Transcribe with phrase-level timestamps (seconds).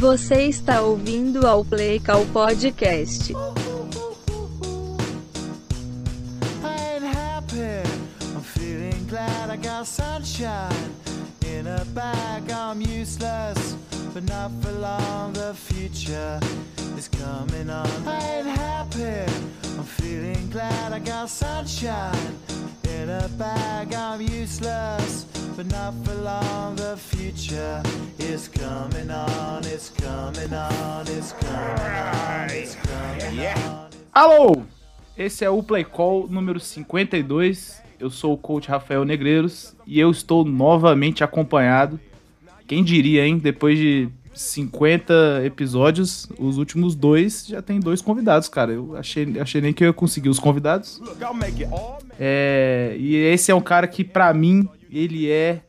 [0.00, 3.34] Você está ouvindo ao Play Call Podcast.
[14.12, 15.32] But not for long.
[15.34, 16.40] The future
[16.96, 17.86] is coming on.
[18.06, 19.59] I ain't happy.
[19.80, 22.36] I'm feeling glad I got sunshine
[22.84, 23.94] in a bag.
[23.94, 25.24] I'm useless,
[25.56, 26.76] but not for long.
[26.76, 27.82] The future
[28.18, 29.64] is coming on.
[29.64, 31.06] It's coming on.
[31.08, 32.50] It's coming on.
[32.50, 33.88] It's coming on.
[34.12, 34.64] Alô!
[35.16, 37.82] Esse é o Play Call número 52.
[37.98, 41.98] Eu sou o coach Rafael Negreiros e eu estou novamente acompanhado.
[42.66, 43.38] Quem diria, hein?
[43.38, 48.72] Depois de 50 episódios, os últimos dois já tem dois convidados, cara.
[48.72, 51.00] Eu achei, achei nem que eu ia conseguir os convidados.
[52.18, 55.62] É, e esse é um cara que, pra mim, ele é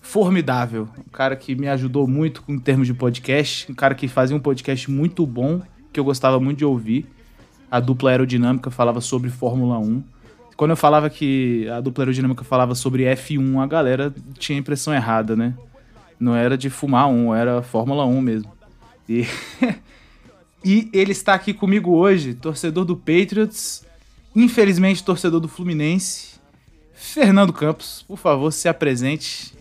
[0.00, 0.88] formidável.
[0.98, 3.70] Um cara que me ajudou muito em termos de podcast.
[3.70, 5.60] Um cara que fazia um podcast muito bom,
[5.92, 7.06] que eu gostava muito de ouvir.
[7.70, 10.02] A dupla aerodinâmica falava sobre Fórmula 1.
[10.56, 14.94] Quando eu falava que a dupla aerodinâmica falava sobre F1, a galera tinha a impressão
[14.94, 15.54] errada, né?
[16.18, 18.52] Não era de fumar um, era Fórmula 1 mesmo.
[19.08, 19.26] E,
[20.64, 23.84] e ele está aqui comigo hoje, torcedor do Patriots,
[24.34, 26.34] infelizmente torcedor do Fluminense.
[26.94, 29.52] Fernando Campos, por favor, se apresente.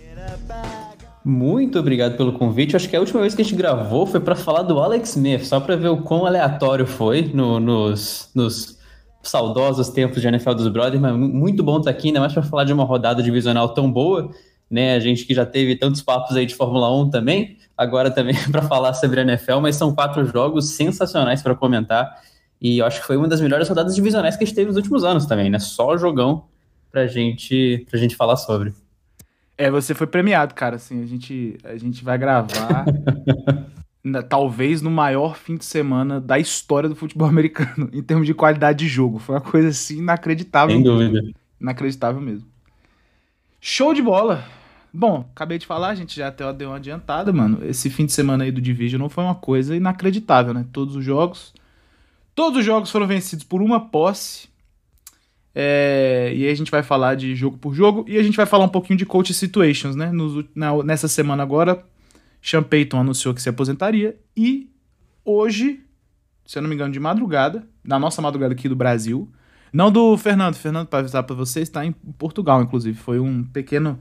[1.25, 2.75] Muito obrigado pelo convite.
[2.75, 5.43] Acho que a última vez que a gente gravou foi para falar do Alex Smith,
[5.45, 8.77] só para ver o quão aleatório foi no- nos, nos
[9.21, 12.43] saudosos tempos de NFL dos Brothers, mas mu- muito bom estar aqui, ainda mais para
[12.43, 14.31] falar de uma rodada divisional tão boa,
[14.73, 14.95] né?
[14.95, 18.63] A gente que já teve tantos papos aí de Fórmula 1 também, agora também para
[18.63, 22.19] falar sobre a NFL, mas são quatro jogos sensacionais para comentar.
[22.59, 24.75] E eu acho que foi uma das melhores rodadas divisionais que a gente teve nos
[24.75, 25.59] últimos anos também, né?
[25.59, 26.45] Só jogão
[26.91, 28.73] pra gente, pra gente falar sobre.
[29.55, 30.77] É, você foi premiado, cara.
[30.77, 32.85] Assim, a gente, a gente vai gravar,
[34.27, 38.79] talvez no maior fim de semana da história do futebol americano, em termos de qualidade
[38.79, 39.19] de jogo.
[39.19, 40.75] Foi uma coisa assim inacreditável.
[40.75, 41.21] Sem dúvida.
[41.61, 42.47] Inacreditável mesmo.
[43.61, 44.62] Show de bola!
[44.93, 47.65] Bom, acabei de falar, a gente já até deu uma adiantada, mano.
[47.65, 50.65] Esse fim de semana aí do Division não foi uma coisa inacreditável, né?
[50.71, 51.51] Todos os jogos.
[52.35, 54.47] Todos os jogos foram vencidos por uma posse.
[55.55, 58.05] É, e aí a gente vai falar de jogo por jogo.
[58.07, 60.11] E a gente vai falar um pouquinho de coach situations, né?
[60.11, 61.83] Nos na- nessa semana agora,
[62.41, 64.15] Sean Payton anunciou que se aposentaria.
[64.37, 64.69] E
[65.25, 65.81] hoje,
[66.45, 69.27] se eu não me engano, de madrugada, na nossa madrugada aqui do Brasil,
[69.71, 70.55] não do Fernando.
[70.55, 72.95] Fernando, para avisar para você, está em Portugal, inclusive.
[72.97, 73.99] Foi um pequeno.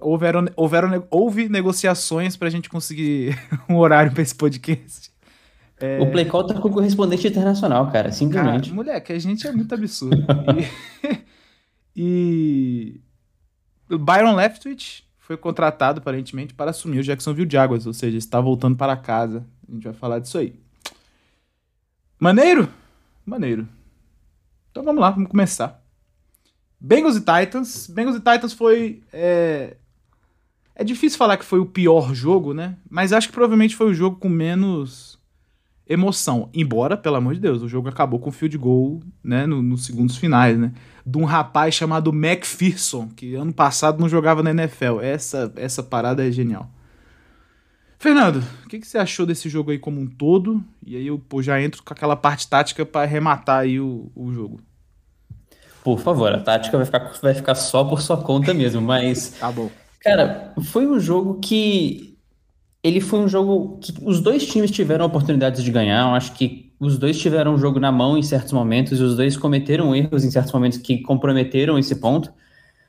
[0.00, 3.38] Houveram, houveram, houve negociações para a gente conseguir
[3.68, 5.10] um horário para esse podcast.
[6.00, 8.72] O Play Call tá com correspondente internacional, cara, Cara, simplesmente.
[8.72, 10.24] moleque, a gente é muito absurdo.
[11.94, 13.00] e.
[13.90, 18.40] e o Byron Leftwich foi contratado, aparentemente, para assumir o Jacksonville Jaguars, ou seja, está
[18.40, 19.46] voltando para casa.
[19.68, 20.54] A gente vai falar disso aí.
[22.18, 22.68] Maneiro?
[23.24, 23.68] Maneiro.
[24.70, 25.85] Então vamos lá, vamos começar.
[26.80, 27.86] Bengals e Titans.
[27.88, 29.02] Bengals e Titans foi.
[29.12, 29.76] É...
[30.74, 32.76] é difícil falar que foi o pior jogo, né?
[32.88, 35.18] Mas acho que provavelmente foi o jogo com menos
[35.88, 36.50] emoção.
[36.52, 40.16] Embora, pelo amor de Deus, o jogo acabou com field goal, né, no- nos segundos
[40.16, 40.72] finais, né?
[41.06, 45.00] De um rapaz chamado McPherson, que ano passado não jogava na NFL.
[45.00, 46.68] Essa, essa parada é genial.
[47.98, 50.62] Fernando, o que, que você achou desse jogo aí como um todo?
[50.84, 54.32] E aí eu pô, já entro com aquela parte tática para arrematar aí o, o
[54.32, 54.60] jogo.
[55.86, 59.52] Por favor, a tática vai ficar, vai ficar só por sua conta mesmo, mas, Tá
[59.52, 59.70] bom.
[60.00, 62.16] cara, foi um jogo que.
[62.82, 66.08] Ele foi um jogo que os dois times tiveram oportunidades de ganhar.
[66.08, 69.14] Eu acho que os dois tiveram o jogo na mão em certos momentos, e os
[69.16, 72.32] dois cometeram erros em certos momentos que comprometeram esse ponto,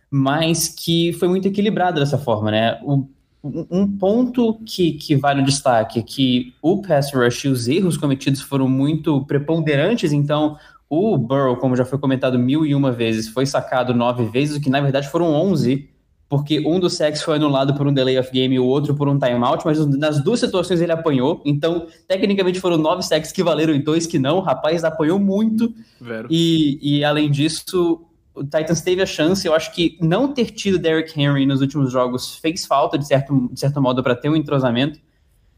[0.09, 2.79] mas que foi muito equilibrado dessa forma, né?
[2.83, 3.07] O-
[3.43, 7.95] um ponto que, que vale o destaque é que o pass rush e os erros
[7.95, 10.57] cometidos foram muito preponderantes, então
[10.89, 14.61] o Burrow, como já foi comentado mil e uma vezes, foi sacado nove vezes, o
[14.61, 15.89] que na verdade foram onze,
[16.29, 19.07] porque um dos sacks foi anulado por um delay of game e o outro por
[19.07, 23.73] um timeout, mas nas duas situações ele apanhou, então tecnicamente foram nove sacks que valeram
[23.73, 26.27] e dois que não, o rapaz apanhou muito, Vero.
[26.29, 28.01] e, e além disso,
[28.38, 29.47] o Titans teve a chance.
[29.47, 33.50] Eu acho que não ter tido Derrick Henry nos últimos jogos fez falta, de certo,
[33.51, 35.00] de certo modo, para ter um entrosamento,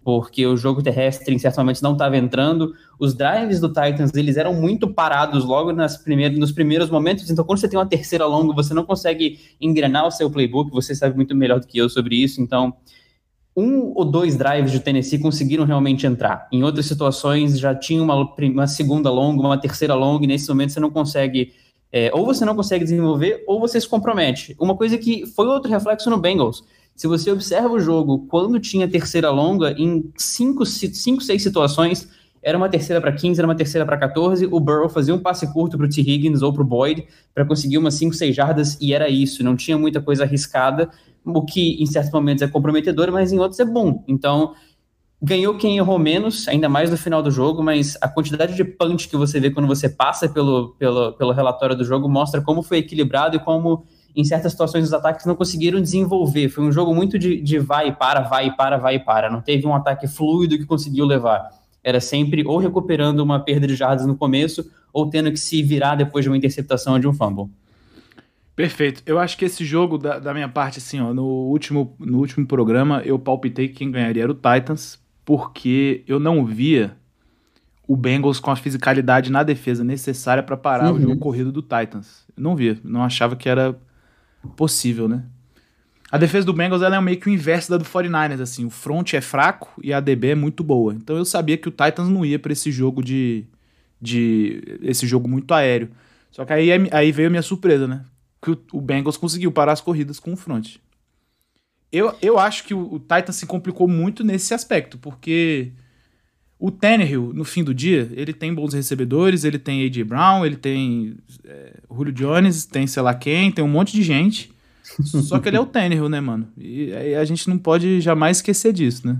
[0.04, 2.74] porque o jogo terrestre, em certos momentos, não estava entrando.
[3.00, 7.30] Os drives do Titans, eles eram muito parados logo nas primeiras, nos primeiros momentos.
[7.30, 10.72] Então, quando você tem uma terceira longa, você não consegue engrenar o seu playbook.
[10.72, 12.42] Você sabe muito melhor do que eu sobre isso.
[12.42, 12.74] Então,
[13.56, 16.48] um ou dois drives de Tennessee conseguiram realmente entrar.
[16.52, 20.72] Em outras situações já tinha uma, uma segunda longa, uma terceira longa, e nesse momento
[20.72, 21.54] você não consegue,
[21.92, 24.56] é, ou você não consegue desenvolver, ou você se compromete.
[24.60, 26.63] Uma coisa que foi outro reflexo no Bengals.
[27.00, 32.10] Se você observa o jogo, quando tinha terceira longa, em 5, 5 6 situações,
[32.44, 35.50] era uma terceira para 15, era uma terceira para 14, o Burrow fazia um passe
[35.54, 36.01] curto para o T.
[36.01, 39.56] Higgins ou para o Boyd para conseguir umas 5, 6 jardas e era isso, não
[39.56, 40.90] tinha muita coisa arriscada,
[41.24, 44.04] o que em certos momentos é comprometedor, mas em outros é bom.
[44.06, 44.54] Então,
[45.22, 49.07] ganhou quem errou menos, ainda mais no final do jogo, mas a quantidade de punch
[49.07, 52.80] que você vê quando você passa pelo, pelo, pelo relatório do jogo mostra como foi
[52.80, 53.86] equilibrado e como
[54.19, 56.50] em certas situações os ataques não conseguiram desenvolver.
[56.50, 59.30] Foi um jogo muito de, de vai e para, vai e para, vai e para.
[59.30, 61.50] Não teve um ataque fluido que conseguiu levar.
[61.81, 65.95] Era sempre ou recuperando uma perda de jardas no começo ou tendo que se virar
[65.95, 67.50] depois de uma interceptação ou de um fumble.
[68.56, 69.01] Perfeito.
[69.06, 72.45] Eu acho que esse jogo, da, da minha parte, assim, ó, no último, no último
[72.45, 76.98] programa, eu palpitei que quem ganharia era o Titans, porque eu não via
[77.88, 80.98] o Bengals com a fisicalidade na defesa necessária para parar uhum.
[80.98, 82.25] o jogo corrido do Titans.
[82.36, 83.80] Eu não via, não achava que era
[84.56, 85.24] possível, né?
[86.12, 88.65] A defesa do Bengals ela é meio que o inverso da do 49ers, assim.
[88.65, 90.94] O front é fraco e a DB é muito boa.
[90.94, 93.45] Então eu sabia que o Titans não ia para esse jogo de,
[94.01, 94.80] de.
[94.81, 95.89] esse jogo muito aéreo.
[96.31, 98.03] Só que aí, aí veio a minha surpresa, né?
[98.41, 100.77] Que o, o Bengals conseguiu parar as corridas com o front.
[101.92, 105.71] Eu, eu acho que o, o Titans se complicou muito nesse aspecto, porque
[106.59, 110.03] o Tannehill, no fim do dia, ele tem bons recebedores, ele tem A.J.
[110.03, 111.15] Brown, ele tem
[111.45, 114.51] é, Julio Jones, tem sei lá quem, tem um monte de gente.
[115.23, 116.50] Só que ele é o Tannehill, né, mano?
[116.57, 119.17] E, e a gente não pode jamais esquecer disso, né?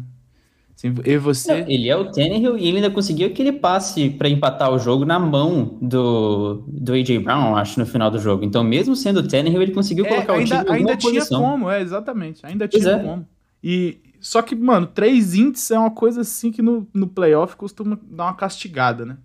[0.76, 1.62] Assim, e você...
[1.62, 5.06] Não, ele é o Tannehill e ele ainda conseguiu aquele passe para empatar o jogo
[5.06, 7.20] na mão do, do A.J.
[7.20, 8.44] Brown, acho, no final do jogo.
[8.44, 11.14] Então, mesmo sendo o Tannehill, ele conseguiu é, colocar ainda, o time em Ainda tinha
[11.14, 11.42] posição.
[11.42, 12.46] como, é, exatamente.
[12.46, 13.00] Ainda tinha é.
[13.00, 13.26] como.
[13.64, 17.98] E, só que, mano, três índices é uma coisa assim que no, no playoff costuma
[18.04, 19.18] dar uma castigada, né?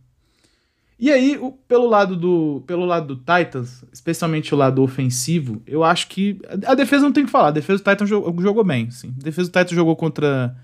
[0.99, 5.83] E aí, o, pelo, lado do, pelo lado do Titans, especialmente o lado ofensivo, eu
[5.83, 6.41] acho que.
[6.67, 7.49] A defesa não tem que falar.
[7.49, 9.13] A defesa do Titans jogou, jogou bem, sim.
[9.21, 10.57] A defesa do Titans jogou contra.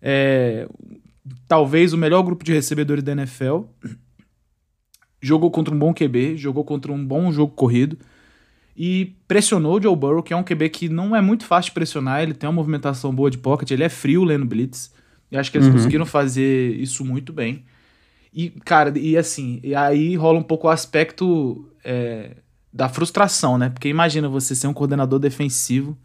[0.00, 0.68] É,
[1.48, 3.62] talvez o melhor grupo de recebedores da NFL.
[5.20, 7.98] Jogou contra um bom QB, jogou contra um bom jogo corrido
[8.76, 11.74] e pressionou o Joe Burrow, que é um QB que não é muito fácil de
[11.74, 14.92] pressionar, ele tem uma movimentação boa de pocket, ele é frio lendo blitz,
[15.30, 15.74] e acho que eles uhum.
[15.74, 17.64] conseguiram fazer isso muito bem.
[18.32, 22.32] E, cara, e assim, e aí rola um pouco o aspecto é,
[22.72, 23.68] da frustração, né?
[23.68, 25.96] Porque imagina você ser um coordenador defensivo,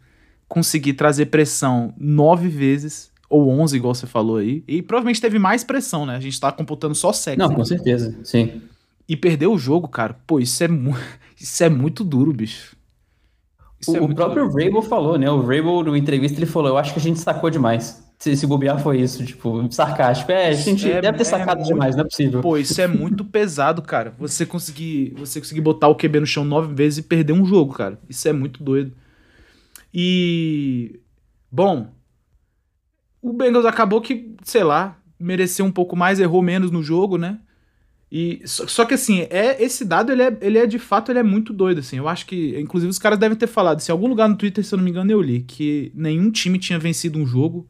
[0.48, 5.64] conseguir trazer pressão nove vezes, ou onze, igual você falou aí, e provavelmente teve mais
[5.64, 6.16] pressão, né?
[6.16, 7.38] A gente tá computando só sexo.
[7.38, 8.60] Não, com certeza, sim.
[9.10, 10.94] E perder o jogo, cara, pô, isso é, mu
[11.36, 12.76] isso é muito duro, bicho.
[13.80, 14.82] Isso o, é o próprio duro.
[14.82, 15.28] falou, né?
[15.28, 18.08] O Rabel, no entrevista, ele falou: Eu acho que a gente sacou demais.
[18.20, 20.30] Se, se bobear foi isso, tipo, sarcástico.
[20.30, 22.40] É, a gente é, deve ter é sacado muito, demais, não é possível.
[22.40, 24.14] Pô, isso é muito pesado, cara.
[24.16, 27.74] Você conseguir, você conseguir botar o QB no chão nove vezes e perder um jogo,
[27.74, 27.98] cara.
[28.08, 28.92] Isso é muito doido.
[29.92, 31.00] E.
[31.50, 31.88] Bom.
[33.20, 37.40] O Bengals acabou que, sei lá, mereceu um pouco mais, errou menos no jogo, né?
[38.10, 41.20] E só, só, que assim, é esse dado ele é, ele é de fato ele
[41.20, 41.96] é muito doido assim.
[41.96, 44.64] Eu acho que inclusive os caras devem ter falado, se em algum lugar no Twitter,
[44.64, 47.68] se eu não me engano, eu li que nenhum time tinha vencido um jogo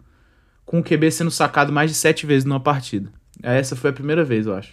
[0.65, 3.13] com o QB sendo sacado mais de sete vezes numa partida.
[3.43, 4.73] Essa foi a primeira vez, eu acho.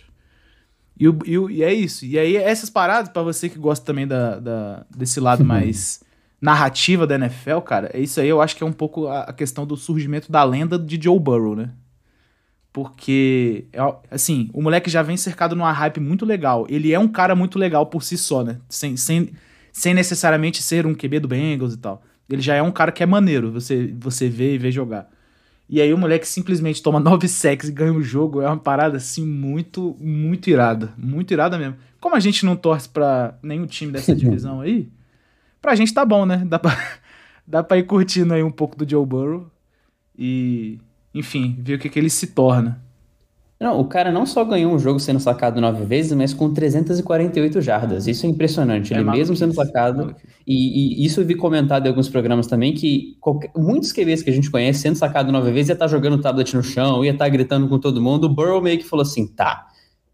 [1.00, 2.06] E, o, e, o, e é isso.
[2.06, 5.48] E aí essas paradas para você que gosta também da, da desse lado uhum.
[5.48, 6.02] mais
[6.40, 8.30] narrativa da NFL, cara, é isso aí.
[8.30, 11.20] Eu acho que é um pouco a, a questão do surgimento da lenda de Joe
[11.20, 11.72] Burrow, né?
[12.78, 13.80] Porque, é
[14.12, 16.68] assim, o moleque já vem cercado numa hype muito legal.
[16.70, 18.60] Ele é um cara muito legal por si só, né?
[18.70, 19.32] Sem, sem,
[19.74, 22.04] sem necessariamente ser um QB do Bengals e tal.
[22.30, 25.10] Ele já é um cara que é maneiro, você, você vê e vê jogar.
[25.68, 28.44] E aí o moleque simplesmente toma 9 sacks e ganha o jogo.
[28.44, 30.94] É uma parada, assim, muito, muito irada.
[30.96, 31.78] Muito irada mesmo.
[32.00, 34.88] Como a gente não torce pra nenhum time dessa divisão aí,
[35.60, 36.44] pra gente tá bom, né?
[36.46, 36.78] Dá pra,
[37.48, 39.50] dá pra ir curtindo aí um pouco do Joe Burrow.
[40.16, 40.80] E
[41.18, 42.82] enfim, ver o que, que ele se torna.
[43.60, 47.60] Não, o cara não só ganhou um jogo sendo sacado nove vezes, mas com 348
[47.60, 48.06] jardas.
[48.06, 48.94] Isso é impressionante.
[48.94, 50.16] É ele mesmo sendo sacado.
[50.46, 54.30] E, e, isso eu vi comentado em alguns programas também, que qualquer, muitos QBs que
[54.30, 57.12] a gente conhece sendo sacado nove vezes ia estar tá jogando tablet no chão, ia
[57.12, 58.26] estar tá gritando com todo mundo.
[58.26, 59.66] O Burrow meio que falou assim: tá,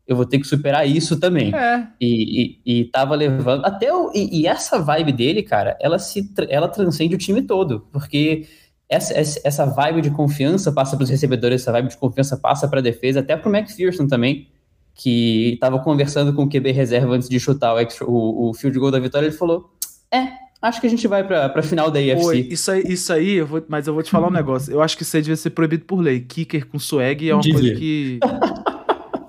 [0.07, 1.53] eu vou ter que superar isso também.
[1.53, 1.87] É.
[1.99, 3.65] E, e, e tava levando.
[3.65, 7.87] Até o, e, e, essa vibe dele, cara, ela se ela transcende o time todo.
[7.91, 8.45] Porque
[8.93, 12.79] essa, essa vibe de confiança passa para os recebedores, essa vibe de confiança passa para
[12.79, 14.47] a defesa, até para o McPherson também,
[14.93, 18.77] que estava conversando com o QB reserva antes de chutar o, extra, o, o, field
[18.77, 19.71] goal da vitória, ele falou:
[20.11, 20.27] É,
[20.61, 22.25] acho que a gente vai para a final da AFC.
[22.25, 24.71] Oi, isso aí, isso aí eu vou, mas eu vou te falar um negócio.
[24.71, 26.21] Eu acho que isso aí devia ser proibido por lei.
[26.21, 27.59] Kicker com swag é uma Dizia.
[27.59, 28.19] coisa que.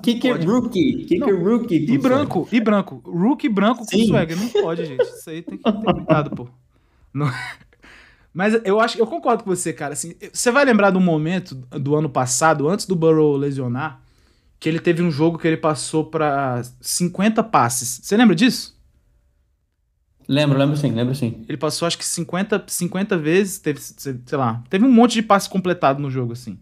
[0.05, 0.47] Kicker pode.
[0.47, 1.43] rookie, kicker não.
[1.43, 1.87] rookie.
[1.89, 2.57] E branco, swag.
[2.57, 3.03] e branco.
[3.07, 4.01] Rookie branco Sim.
[4.01, 4.35] com swag.
[4.35, 5.03] Não pode, gente.
[5.03, 6.47] Isso aí tem que ter cuidado, pô.
[7.15, 7.31] Não...
[8.35, 9.93] Mas eu acho, eu concordo com você, cara.
[9.93, 14.01] Assim, você vai lembrar do momento do ano passado, antes do Burrow lesionar,
[14.59, 18.01] que ele teve um jogo que ele passou pra 50 passes.
[18.03, 18.75] Você lembra disso?
[20.27, 21.45] Lembro, lembro sim, lembro sim.
[21.49, 25.47] Ele passou acho que 50, 50 vezes, teve, sei lá, teve um monte de passes
[25.47, 26.59] completado no jogo, assim.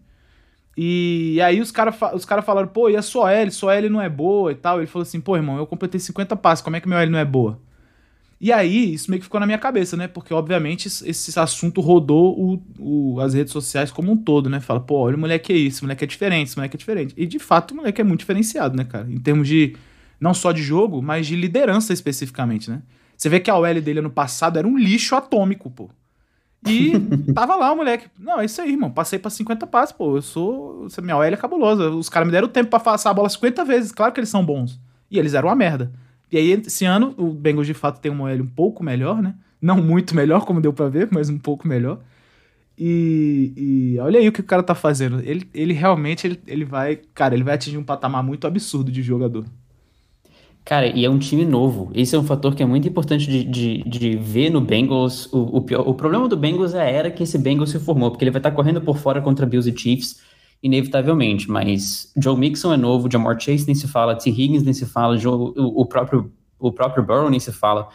[0.77, 3.49] E aí os caras os cara falaram, pô, e a sua L?
[3.51, 4.79] Sua L não é boa e tal.
[4.79, 7.19] Ele falou assim, pô, irmão, eu completei 50 passes, como é que meu L não
[7.19, 7.59] é boa?
[8.43, 10.05] E aí, isso meio que ficou na minha cabeça, né?
[10.05, 14.59] Porque, obviamente, esse assunto rodou o, o, as redes sociais como um todo, né?
[14.59, 17.13] Fala, pô, olha o moleque é isso, o moleque é diferente, esse moleque é diferente.
[17.15, 19.09] E, de fato, o moleque é muito diferenciado, né, cara?
[19.09, 19.77] Em termos de,
[20.19, 22.81] não só de jogo, mas de liderança especificamente, né?
[23.15, 25.89] Você vê que a OL dele ano passado era um lixo atômico, pô.
[26.67, 26.91] E
[27.33, 28.07] tava lá o moleque.
[28.19, 28.91] Não, é isso aí, irmão.
[28.91, 30.17] Passei pra 50 passos, pô.
[30.17, 30.85] Eu sou.
[31.01, 31.89] Minha OL é cabulosa.
[31.91, 33.93] Os caras me deram tempo pra passar a bola 50 vezes.
[33.93, 34.81] Claro que eles são bons.
[35.09, 35.93] E eles eram uma merda.
[36.33, 39.35] E aí, esse ano, o Bengals de fato tem uma OL um pouco melhor, né?
[39.61, 41.99] Não muito melhor, como deu pra ver, mas um pouco melhor.
[42.75, 45.19] E, e, olha aí o que o cara tá fazendo.
[45.19, 46.95] Ele, ele realmente ele, ele vai.
[47.13, 49.45] Cara, ele vai atingir um patamar muito absurdo de jogador.
[50.65, 51.91] Cara, e é um time novo.
[51.93, 55.31] Esse é um fator que é muito importante de, de, de ver no Bengals.
[55.31, 58.09] O, o, pior, o problema do Bengals é a era que esse Bengals se formou,
[58.09, 60.19] porque ele vai estar tá correndo por fora contra Bills e Chiefs
[60.63, 64.29] inevitavelmente, mas Joe Mixon é novo, Jamar Chase nem se fala, T.
[64.29, 67.89] Higgins nem se fala, Joe, o, o, próprio, o próprio Burrow nem se fala.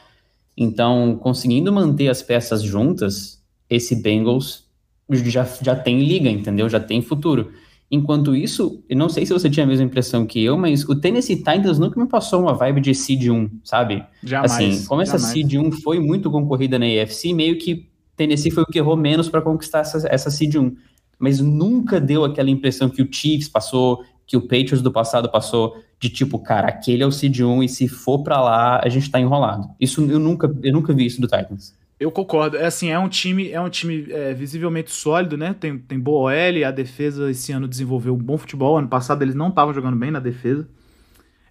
[0.54, 4.68] Então, conseguindo manter as peças juntas, esse Bengals
[5.10, 6.68] já, já tem liga, entendeu?
[6.68, 7.50] Já tem futuro.
[7.90, 10.94] Enquanto isso, eu não sei se você tinha a mesma impressão que eu, mas o
[10.94, 14.04] Tennessee Titans nunca me passou uma vibe de Seed 1, sabe?
[14.22, 14.52] Jamais.
[14.52, 15.32] Assim, como essa jamais.
[15.32, 19.30] Seed 1 foi muito concorrida na AFC, meio que Tennessee foi o que errou menos
[19.30, 20.76] para conquistar essa, essa Seed 1
[21.18, 25.76] mas nunca deu aquela impressão que o Chiefs passou, que o Patriots do passado passou,
[25.98, 29.10] de tipo, cara, aquele é o Seed 1 e se for para lá, a gente
[29.10, 29.68] tá enrolado.
[29.80, 31.74] Isso eu nunca, eu nunca vi isso do Titans.
[31.98, 32.56] Eu concordo.
[32.56, 35.54] É assim, é um time, é um time é, visivelmente sólido, né?
[35.58, 38.78] Tem, tem boa OL, a defesa esse ano desenvolveu um bom futebol.
[38.78, 40.68] Ano passado eles não estavam jogando bem na defesa.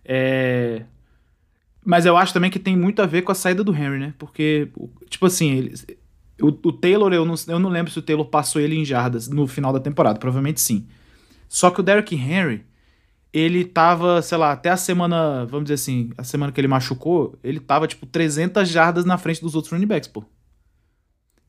[0.06, 0.84] É...
[1.84, 4.14] Mas eu acho também que tem muito a ver com a saída do Henry, né?
[4.18, 4.70] Porque,
[5.10, 5.86] tipo assim, eles,
[6.42, 9.28] o, o, Taylor, eu não, eu não lembro se o Taylor passou ele em jardas
[9.28, 10.88] no final da temporada, provavelmente sim.
[11.50, 12.66] Só que o Derrick Henry,
[13.34, 17.38] ele tava, sei lá, até a semana, vamos dizer assim, a semana que ele machucou,
[17.44, 20.24] ele tava tipo 300 jardas na frente dos outros running backs, pô.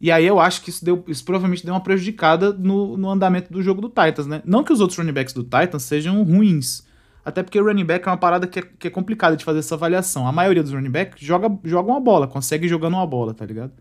[0.00, 3.52] E aí eu acho que isso, deu, isso provavelmente deu uma prejudicada no, no andamento
[3.52, 4.42] do jogo do Titans, né?
[4.45, 6.87] Não que os outros running backs do Titans sejam ruins,
[7.25, 9.59] até porque o running back é uma parada que é, que é complicada de fazer
[9.59, 10.26] essa avaliação.
[10.26, 13.73] A maioria dos running backs joga, joga uma bola, consegue jogando uma bola, tá ligado?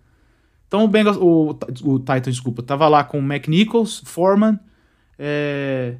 [0.67, 4.59] Então o Bengals, o, o Titan, desculpa, tava lá com o McNichols, Foreman,
[5.17, 5.95] é,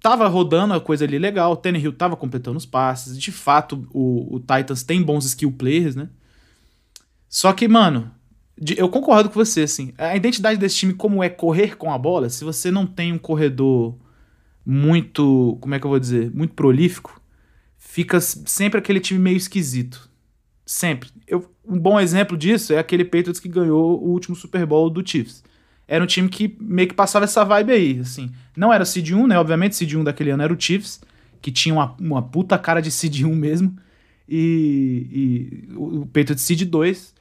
[0.00, 4.36] tava rodando a coisa ali legal, o Tannehill tava completando os passes, de fato o,
[4.36, 6.08] o Titans tem bons skill players, né?
[7.28, 8.10] Só que, mano,
[8.76, 12.28] eu concordo com você, assim, a identidade desse time como é correr com a bola,
[12.28, 13.96] se você não tem um corredor
[14.64, 17.20] muito, como é que eu vou dizer, muito prolífico,
[17.76, 20.07] fica sempre aquele time meio esquisito.
[20.68, 21.08] Sempre.
[21.26, 25.02] Eu, um bom exemplo disso é aquele Patriots que ganhou o último Super Bowl do
[25.02, 25.42] Chiefs.
[25.88, 28.30] Era um time que meio que passava essa vibe aí, assim.
[28.54, 29.38] Não era Seed 1, né?
[29.38, 31.00] Obviamente, Seed 1 daquele ano era o Chiefs,
[31.40, 33.78] que tinha uma, uma puta cara de Seed 1 mesmo.
[34.28, 37.14] E, e o Patriots Seed 2.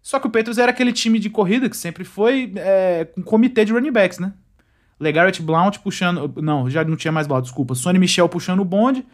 [0.00, 3.66] Só que o Patriots era aquele time de corrida que sempre foi é, com comitê
[3.66, 4.32] de running backs, né?
[4.98, 6.32] LeGarrette Blount puxando...
[6.40, 7.74] Não, já não tinha mais Blount, desculpa.
[7.74, 9.04] Sonny Michel puxando o bonde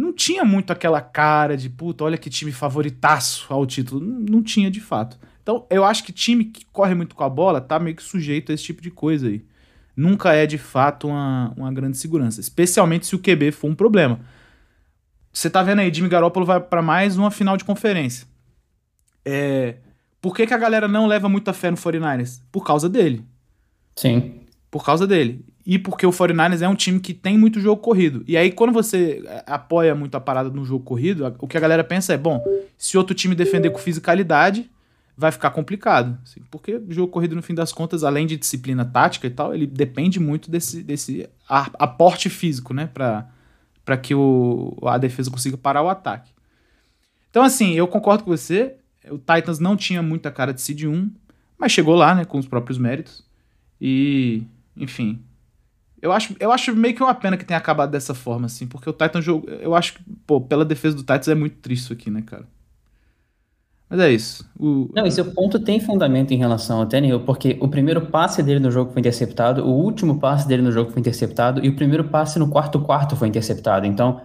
[0.00, 4.00] não tinha muito aquela cara de puta, olha que time favoritaço ao título.
[4.00, 5.18] Não, não, tinha de fato.
[5.42, 8.50] Então, eu acho que time que corre muito com a bola tá meio que sujeito
[8.50, 9.44] a esse tipo de coisa aí.
[9.94, 14.20] Nunca é de fato uma, uma grande segurança, especialmente se o QB for um problema.
[15.32, 18.26] Você tá vendo aí, Jimmy Garoppolo vai para mais uma final de conferência.
[19.22, 19.76] É,
[20.20, 22.40] por que, que a galera não leva muita fé no 49ers?
[22.50, 23.24] Por causa dele.
[23.94, 24.40] Sim.
[24.70, 28.24] Por causa dele e porque o 49ers é um time que tem muito jogo corrido.
[28.26, 31.60] E aí, quando você é, apoia muito a parada no jogo corrido, o que a
[31.60, 32.42] galera pensa é: bom,
[32.76, 34.68] se outro time defender com fisicalidade,
[35.16, 36.18] vai ficar complicado.
[36.24, 39.54] Assim, porque o jogo corrido, no fim das contas, além de disciplina tática e tal,
[39.54, 42.90] ele depende muito desse, desse aporte físico, né?
[42.92, 46.32] Para que o, a defesa consiga parar o ataque.
[47.30, 48.74] Então, assim, eu concordo com você.
[49.08, 51.12] O Titans não tinha muita cara de seed 1,
[51.56, 52.24] mas chegou lá, né?
[52.24, 53.22] Com os próprios méritos.
[53.80, 54.42] E,
[54.76, 55.22] enfim,
[56.02, 58.88] eu acho, eu acho meio que uma pena que tenha acabado dessa forma, assim, porque
[58.88, 59.48] o Titan jogo.
[59.48, 62.46] Eu acho que, pô, pela defesa do Titans é muito triste isso aqui, né, cara?
[63.88, 64.48] Mas é isso.
[64.58, 68.60] O, Não, esse ponto tem fundamento em relação ao Tannehill, porque o primeiro passe dele
[68.60, 72.04] no jogo foi interceptado, o último passe dele no jogo foi interceptado, e o primeiro
[72.04, 73.86] passe no quarto quarto foi interceptado.
[73.86, 74.22] Então,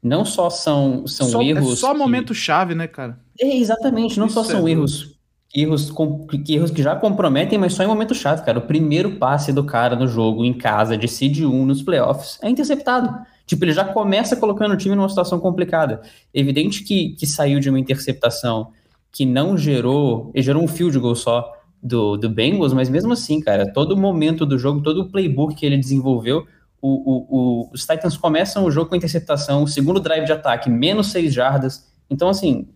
[0.00, 1.72] não só são, são só, erros.
[1.72, 1.98] É só que...
[1.98, 3.18] momento chave, né, cara?
[3.40, 5.17] É, exatamente, não Isso só são é erros
[5.54, 8.58] erros, com, erros que já comprometem, mas só em momento chave, cara.
[8.58, 12.48] O primeiro passe do cara no jogo, em casa, de seed 1 nos playoffs, é
[12.48, 13.14] interceptado.
[13.46, 16.02] Tipo, ele já começa colocando o time numa situação complicada.
[16.34, 18.72] Evidente que, que saiu de uma interceptação
[19.10, 21.50] que não gerou, ele gerou um field goal só
[21.82, 25.64] do, do Bengals, mas mesmo assim, cara, todo momento do jogo, todo o playbook que
[25.64, 26.46] ele desenvolveu,
[26.80, 30.68] o, o, o, os Titans começam o jogo com interceptação, o segundo drive de ataque,
[30.68, 31.90] menos seis jardas.
[32.10, 32.68] Então, assim,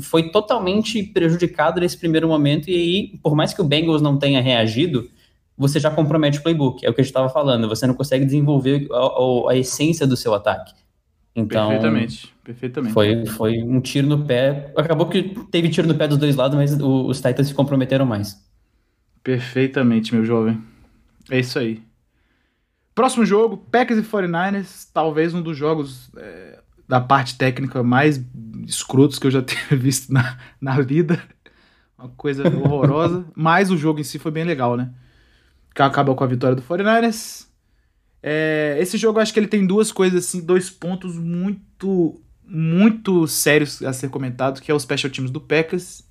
[0.00, 4.40] foi totalmente prejudicado nesse primeiro momento, e aí, por mais que o Bengals não tenha
[4.40, 5.08] reagido,
[5.56, 8.24] você já compromete o playbook, é o que a gente estava falando, você não consegue
[8.24, 10.72] desenvolver a, a, a, essência do seu ataque.
[11.34, 12.94] Então, perfeitamente, perfeitamente.
[12.94, 16.56] Foi, foi um tiro no pé, acabou que teve tiro no pé dos dois lados,
[16.56, 18.36] mas o, os Titans se comprometeram mais.
[19.22, 20.60] Perfeitamente, meu jovem.
[21.30, 21.82] É isso aí.
[22.94, 26.58] Próximo jogo, Packers e 49ers, talvez um dos jogos é,
[26.88, 28.20] da parte técnica mais
[28.66, 31.22] escrotos que eu já tenha visto na, na vida.
[31.98, 33.24] Uma coisa horrorosa.
[33.36, 34.90] Mas o jogo em si foi bem legal, né?
[35.74, 37.46] Que acaba com a vitória do 49ers.
[38.22, 43.28] É, esse jogo eu acho que ele tem duas coisas, assim, dois pontos muito, muito
[43.28, 46.08] sérios a ser comentados, que é os special teams do Packers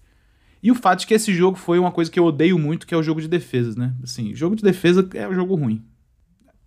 [0.62, 2.93] e o fato de que esse jogo foi uma coisa que eu odeio muito, que
[2.93, 3.93] é o jogo de defesas, né?
[4.03, 5.84] Assim, jogo de defesa é um jogo ruim.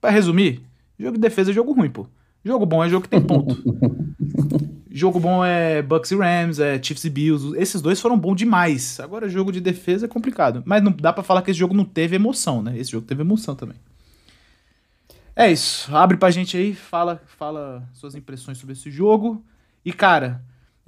[0.01, 0.63] Para resumir,
[0.99, 2.07] jogo de defesa é jogo ruim, pô.
[2.45, 3.55] Jogo bom é jogo que tem ponto.
[4.91, 7.57] jogo bom é Bucks e Rams, é Chiefs e Bills.
[7.57, 8.99] Esses dois foram bons demais.
[8.99, 10.63] Agora, jogo de defesa é complicado.
[10.65, 12.79] Mas não dá para falar que esse jogo não teve emoção, né?
[12.79, 13.77] Esse jogo teve emoção também.
[15.37, 15.95] É isso.
[15.95, 19.45] Abre pra gente aí, fala, fala suas impressões sobre esse jogo.
[19.85, 20.43] E, cara,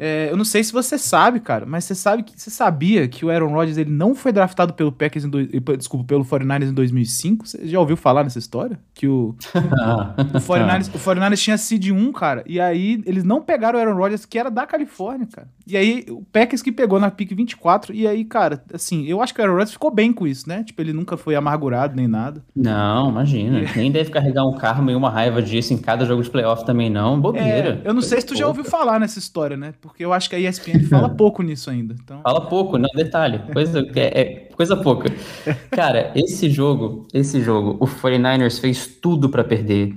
[0.05, 3.25] é, eu não sei se você sabe, cara, mas você sabe que você sabia que
[3.25, 6.75] o Aaron Rodgers ele não foi draftado pelo Packers em do, desculpa, pelo 49ers em
[6.75, 7.47] 2005?
[7.47, 8.81] Você já ouviu falar nessa história?
[8.93, 9.37] Que o
[10.35, 13.95] o 49ers, o 49ers tinha seed 1, cara, e aí eles não pegaram o Aaron
[13.95, 15.47] Rodgers que era da Califórnia, cara.
[15.67, 19.35] E aí o Packers que pegou na pick 24 e aí, cara, assim, eu acho
[19.35, 20.65] que o Aaron Rodgers ficou bem com isso, né?
[20.65, 22.43] Tipo, ele nunca foi amargurado nem nada.
[22.55, 23.63] Não, imagina.
[23.77, 26.89] Nem deve carregar um karma e uma raiva disso em cada jogo de playoff também
[26.89, 27.81] não, bobeira.
[27.85, 29.75] É, eu não sei se tu já ouviu falar nessa história, né?
[29.81, 31.95] porque eu acho que a ESPN fala pouco nisso ainda.
[32.03, 32.23] Então...
[32.23, 35.11] Fala pouco, não, detalhe, coisa, é, é, coisa pouca.
[35.71, 39.95] Cara, esse jogo, esse jogo, o 49ers fez tudo para perder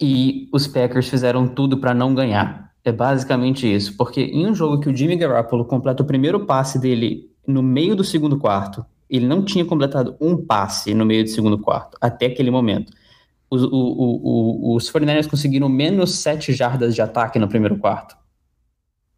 [0.00, 2.69] e os Packers fizeram tudo para não ganhar.
[2.84, 6.78] É basicamente isso, porque em um jogo que o Jimmy Garoppolo completa o primeiro passe
[6.78, 11.30] dele no meio do segundo quarto, ele não tinha completado um passe no meio do
[11.30, 12.92] segundo quarto, até aquele momento.
[13.50, 18.16] Os, o, o, o, os 49ers conseguiram menos 7 jardas de ataque no primeiro quarto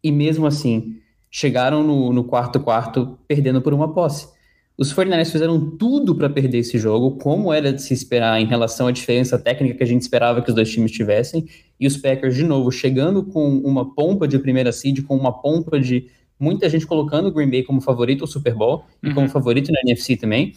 [0.03, 0.99] e mesmo assim
[1.31, 4.32] chegaram no, no quarto quarto perdendo por uma posse.
[4.77, 8.87] Os 49ers fizeram tudo para perder esse jogo, como era de se esperar em relação
[8.87, 11.45] à diferença técnica que a gente esperava que os dois times tivessem,
[11.79, 15.79] e os Packers, de novo, chegando com uma pompa de primeira seed, com uma pompa
[15.79, 16.07] de
[16.39, 19.11] muita gente colocando o Green Bay como favorito ao Super Bowl uhum.
[19.11, 20.53] e como favorito na NFC também.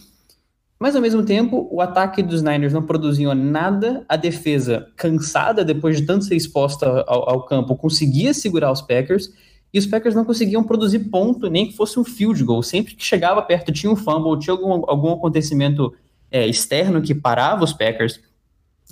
[0.78, 5.98] Mas ao mesmo tempo, o ataque dos Niners não produziu nada, a defesa, cansada depois
[5.98, 9.30] de tanto ser exposta ao, ao, campo, conseguia segurar os Packers,
[9.76, 12.62] e os Packers não conseguiam produzir ponto, nem que fosse um field goal.
[12.62, 15.92] Sempre que chegava perto, tinha um fumble, tinha algum, algum acontecimento
[16.30, 18.18] é, externo que parava os Packers.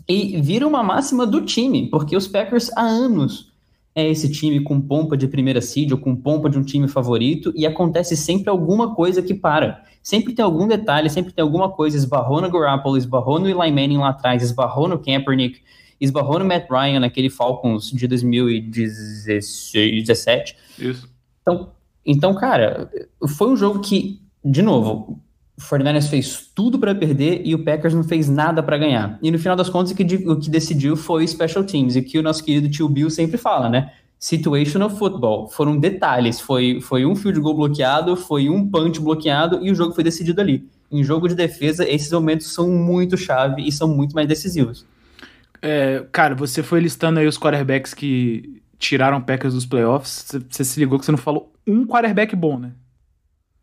[0.07, 3.51] E vira uma máxima do time, porque os Packers há anos
[3.95, 7.51] é esse time com pompa de primeira seed ou com pompa de um time favorito,
[7.57, 11.97] e acontece sempre alguma coisa que para sempre tem algum detalhe, sempre tem alguma coisa,
[11.97, 15.63] esbarrou no Garoppolo, esbarrou no Eli Manning lá atrás, esbarrou no Kaepernick,
[16.01, 20.57] esbarrou no Matt Ryan naquele Falcons de 2017.
[20.79, 21.09] Isso.
[21.43, 21.73] Então,
[22.05, 22.91] então, cara,
[23.37, 25.19] foi um jogo que, de novo,
[25.57, 29.19] o 49ers fez tudo para perder e o Packers não fez nada para ganhar.
[29.23, 32.19] E no final das contas, o que, o que decidiu foi Special Teams, e que
[32.19, 33.93] o nosso querido tio Bill sempre fala, né?
[34.25, 35.49] situational football.
[35.49, 36.41] Foram detalhes.
[36.41, 40.41] Foi, foi um field goal bloqueado, foi um punch bloqueado e o jogo foi decidido
[40.41, 40.67] ali.
[40.91, 44.87] Em jogo de defesa, esses momentos são muito chave e são muito mais decisivos.
[45.67, 50.27] É, cara, você foi listando aí os quarterbacks que tiraram Packers dos playoffs.
[50.27, 52.73] Você, você se ligou que você não falou um quarterback bom, né?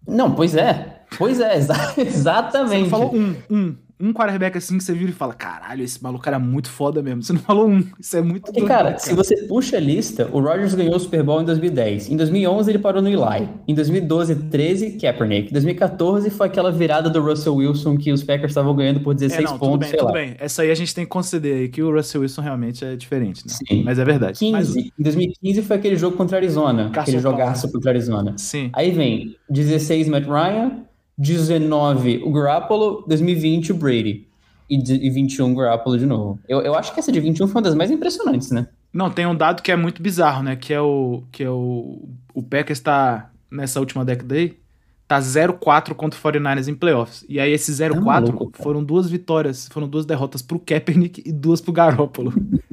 [0.08, 1.04] Não, pois é.
[1.16, 2.86] Pois é, exa exatamente.
[2.86, 6.28] Você falou um, um um quarterback assim que você vira e fala: caralho, esse maluco
[6.28, 7.24] era muito foda mesmo.
[7.24, 10.30] Você não falou um, isso é muito Porque, cara, cara, se você puxa a lista,
[10.32, 12.10] o Rodgers ganhou o Super Bowl em 2010.
[12.10, 13.50] Em 2011 ele parou no Eli.
[13.68, 15.50] Em 2012, 13, Kaepernick.
[15.50, 19.40] Em 2014 foi aquela virada do Russell Wilson que os Packers estavam ganhando por 16
[19.40, 19.72] é, não, pontos.
[19.72, 20.14] Tudo bem, tudo lá.
[20.14, 20.36] bem.
[20.40, 23.46] Essa aí a gente tem que conceder aí que o Russell Wilson realmente é diferente,
[23.46, 23.54] né?
[23.54, 23.84] Sim.
[23.84, 24.40] Mas é verdade.
[24.40, 24.76] 15, Mas...
[24.76, 26.90] Em 2015 foi aquele jogo contra a Arizona.
[26.90, 28.34] Carson aquele jogaço contra a Arizona.
[28.38, 28.70] Sim.
[28.74, 30.91] Aí vem 16 Matt Ryan.
[31.18, 34.28] 19 o Garoppolo, 2020 o Brady
[34.70, 36.40] e, e 21 Garoppolo de novo.
[36.48, 38.68] Eu, eu acho que essa de 21 foi uma das mais impressionantes, né?
[38.94, 40.56] Não, tem um dado que é muito bizarro, né?
[40.56, 44.58] Que é o que é o, o Packers está nessa última década aí,
[45.08, 47.26] tá 0-4 contra o 49ers em playoffs.
[47.28, 48.64] E aí esse 0-4 maluco, cara.
[48.64, 52.34] foram duas vitórias, foram duas derrotas pro Kaepernick e duas pro Garoppolo.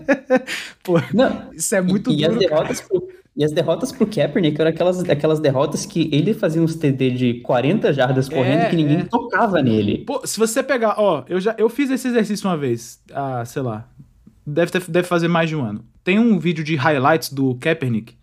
[0.82, 2.48] Pô, Não, isso é muito e, e as duro.
[2.48, 2.62] cara.
[2.62, 6.74] derrotas pro, e as derrotas pro Kaepernick eram aquelas, aquelas derrotas que ele fazia uns
[6.74, 9.04] TD de 40 jardas correndo É, que ninguém é.
[9.04, 9.98] tocava nele.
[10.04, 13.62] Pô, se você pegar, ó, eu já eu fiz esse exercício uma vez, ah, sei
[13.62, 13.88] lá,
[14.46, 15.84] deve, ter- deve fazer mais de um ano.
[16.02, 18.18] Tem um vídeo de highlights do Kaepernick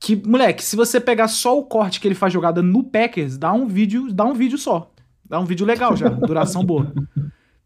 [0.00, 3.52] que, moleque, se você pegar só o corte que ele faz jogada no Packers, dá
[3.54, 4.92] um vídeo, dá um vídeo só.
[5.26, 6.92] Dá um vídeo legal já, duração boa.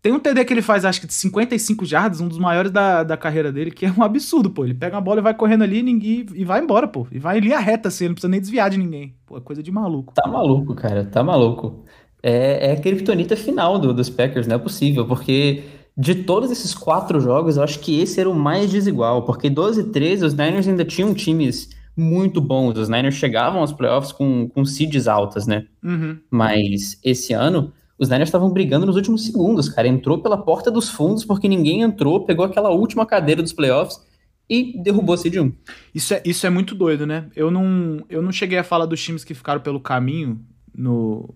[0.00, 3.02] Tem um TD que ele faz, acho que de 55 jardas, um dos maiores da,
[3.02, 4.64] da carreira dele, que é um absurdo, pô.
[4.64, 7.06] Ele pega a bola e vai correndo ali e, ninguém, e vai embora, pô.
[7.10, 9.14] E vai em linha reta, assim, ele não precisa nem desviar de ninguém.
[9.26, 10.14] Pô, é coisa de maluco.
[10.14, 11.84] Tá maluco, cara, tá maluco.
[12.22, 15.64] É, é a criptonita final do- dos Packers, não é possível, porque
[15.96, 19.80] de todos esses quatro jogos, eu acho que esse era o mais desigual, porque 12
[19.80, 24.48] e 13, os Niners ainda tinham times muito bons, os Niners chegavam aos playoffs com,
[24.48, 25.66] com seeds altas, né?
[25.82, 26.16] Uhum.
[26.30, 29.88] Mas esse ano, os Niners estavam brigando nos últimos segundos, cara.
[29.88, 34.00] Entrou pela porta dos fundos porque ninguém entrou, pegou aquela última cadeira dos playoffs
[34.48, 35.52] e derrubou a seed 1.
[35.94, 37.26] Isso é, isso é muito doido, né?
[37.34, 40.40] Eu não, eu não cheguei a falar dos times que ficaram pelo caminho
[40.74, 41.34] no,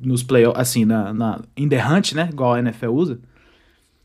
[0.00, 2.28] nos playoffs, assim, na, na, in the hunt, né?
[2.32, 3.18] Igual a NFL usa.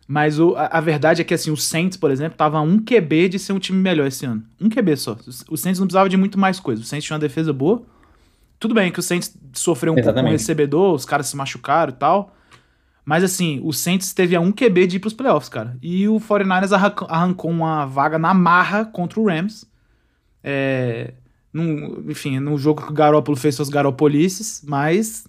[0.07, 3.29] Mas o, a, a verdade é que, assim, o Saints, por exemplo, tava um QB
[3.29, 4.43] de ser um time melhor esse ano.
[4.59, 5.17] Um QB só.
[5.49, 6.81] O Saints não precisava de muito mais coisa.
[6.81, 7.83] O Saints tinha uma defesa boa.
[8.59, 10.39] Tudo bem que o Saints sofreu um pouco com o Exatamente.
[10.39, 12.33] recebedor, os caras se machucaram e tal.
[13.05, 15.77] Mas assim, o Saints teve a um QB de ir pros playoffs, cara.
[15.81, 19.65] E o 49ers arranca- arrancou uma vaga na marra contra o Rams.
[20.43, 21.13] É,
[21.53, 25.27] num- enfim, num jogo que o Garoppolo fez suas garopolices, mas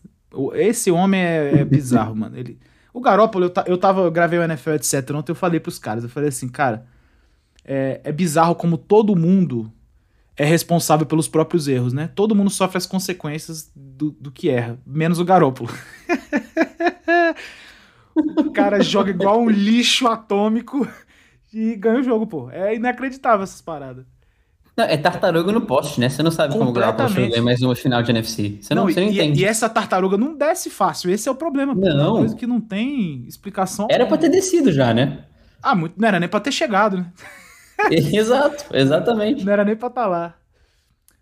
[0.55, 2.37] esse homem é, é bizarro, mano.
[2.37, 2.59] Ele,
[2.93, 5.11] o Garoppolo, eu, ta- eu tava, eu gravei o NFL, etc.
[5.13, 6.87] Ontem eu falei pros caras, eu falei assim, cara,
[7.65, 9.73] é, é bizarro como todo mundo
[10.37, 12.11] é responsável pelos próprios erros, né?
[12.15, 15.71] Todo mundo sofre as consequências do, do que erra, menos o Garópolo.
[18.15, 20.87] o cara joga igual um lixo atômico
[21.53, 22.51] e ganha o jogo, pô.
[22.51, 24.05] É inacreditável essas paradas.
[24.77, 26.09] Não, é tartaruga no poste, né?
[26.09, 28.59] Você não sabe como o Garoppolo em mais uma final de NFC.
[28.61, 29.41] Você não, você não e, entende.
[29.41, 31.77] e essa tartaruga não desce fácil, esse é o problema.
[31.77, 31.87] pô.
[31.87, 32.15] É Não.
[32.15, 33.87] uma coisa que não tem explicação.
[33.89, 35.27] Era pra ter descido já, né?
[35.63, 37.13] Ah, muito, não era nem pra ter chegado, né?
[37.91, 39.45] Exato, exatamente.
[39.45, 40.35] Não era nem pra estar lá.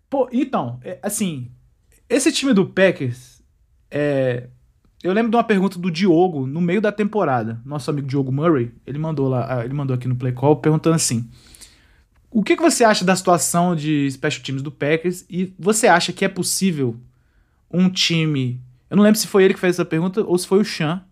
[0.09, 1.51] Pô, então, é, assim,
[2.07, 3.41] esse time do Packers,
[3.89, 4.47] é,
[5.03, 7.61] eu lembro de uma pergunta do Diogo no meio da temporada.
[7.65, 10.95] Nosso amigo Diogo Murray, ele mandou lá, ah, ele mandou aqui no Play Call perguntando
[10.95, 11.29] assim:
[12.31, 16.13] O que, que você acha da situação de special teams do Packers e você acha
[16.13, 16.95] que é possível
[17.69, 20.59] um time, eu não lembro se foi ele que fez essa pergunta ou se foi
[20.59, 21.03] o Chan,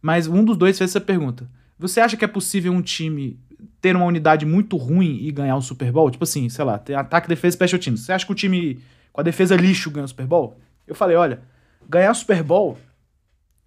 [0.00, 1.50] mas um dos dois fez essa pergunta.
[1.78, 3.40] Você acha que é possível um time
[3.80, 6.10] ter uma unidade muito ruim e ganhar o Super Bowl?
[6.10, 8.00] Tipo assim, sei lá, tem ataque, defesa e special teams.
[8.00, 8.80] Você acha que o time
[9.12, 10.56] com a defesa lixo ganha o Super Bowl?
[10.86, 11.42] Eu falei, olha,
[11.88, 12.78] ganhar o Super Bowl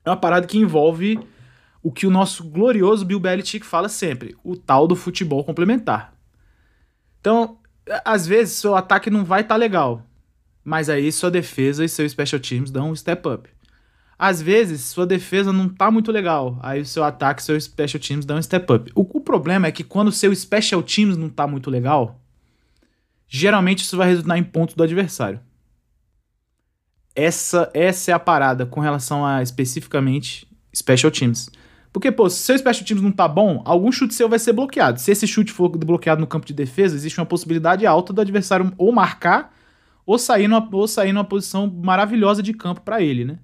[0.06, 1.20] é uma parada que envolve
[1.82, 6.14] o que o nosso glorioso Bill Belichick fala sempre, o tal do futebol complementar.
[7.20, 7.58] Então,
[8.06, 10.04] às vezes, seu ataque não vai estar legal,
[10.64, 13.50] mas aí sua defesa e seu special teams dão um step up.
[14.20, 16.60] Às vezes, sua defesa não tá muito legal.
[16.62, 18.92] Aí o seu ataque seu special teams dão um step up.
[18.94, 22.20] O, o problema é que quando o seu special teams não tá muito legal,
[23.30, 25.40] geralmente isso vai resultar em pontos do adversário.
[27.16, 31.50] Essa, essa é a parada com relação a especificamente special teams.
[31.94, 35.00] Porque, pô, se seu special teams não tá bom, algum chute seu vai ser bloqueado.
[35.00, 38.74] Se esse chute for bloqueado no campo de defesa, existe uma possibilidade alta do adversário
[38.78, 39.56] ou marcar
[40.06, 43.40] ou sair numa, ou sair numa posição maravilhosa de campo pra ele, né?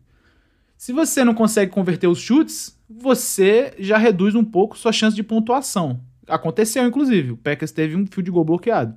[0.77, 5.23] Se você não consegue converter os chutes, você já reduz um pouco sua chance de
[5.23, 6.01] pontuação.
[6.27, 7.31] Aconteceu, inclusive.
[7.31, 8.95] O Packers teve um field goal bloqueado.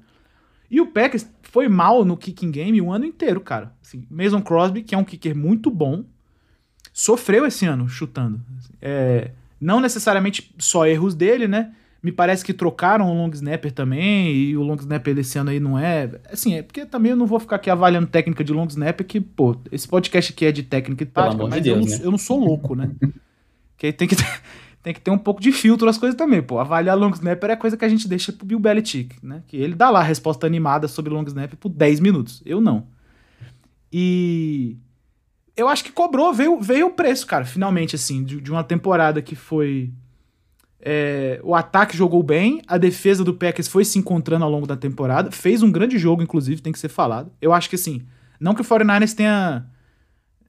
[0.70, 3.74] E o Packers foi mal no kicking game o ano inteiro, cara.
[3.82, 6.04] Assim, Mason Crosby, que é um kicker muito bom,
[6.92, 8.40] sofreu esse ano chutando.
[8.80, 11.74] É, não necessariamente só erros dele, né?
[12.02, 15.58] Me parece que trocaram o long snapper também, e o long snapper desse ano aí
[15.58, 16.08] não é.
[16.30, 19.20] Assim, é porque também eu não vou ficar aqui avaliando técnica de long snapper, que,
[19.20, 21.98] pô, esse podcast aqui é de técnica e tática, amor de mas Deus, eu, não,
[21.98, 22.04] né?
[22.06, 22.90] eu não sou louco, né?
[23.76, 24.40] que aí tem que, ter-
[24.82, 26.60] tem que ter um pouco de filtro as coisas também, pô.
[26.60, 29.42] Avaliar long snapper é coisa que a gente deixa pro Bill Belichick, né?
[29.48, 32.40] Que ele dá lá a resposta animada sobre long snapper por 10 minutos.
[32.46, 32.86] Eu não.
[33.92, 34.76] E
[35.56, 39.20] eu acho que cobrou, veio, veio o preço, cara, finalmente, assim, de, de uma temporada
[39.20, 39.90] que foi.
[40.80, 44.76] É, o ataque jogou bem, a defesa do Packers foi se encontrando ao longo da
[44.76, 47.32] temporada, fez um grande jogo, inclusive, tem que ser falado.
[47.40, 48.02] Eu acho que, assim,
[48.38, 49.66] não que o 49ers tenha.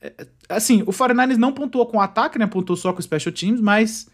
[0.01, 2.47] é, Assim, o 49ers não pontuou com o ataque, né?
[2.47, 4.07] Pontuou só com o Special Teams, mas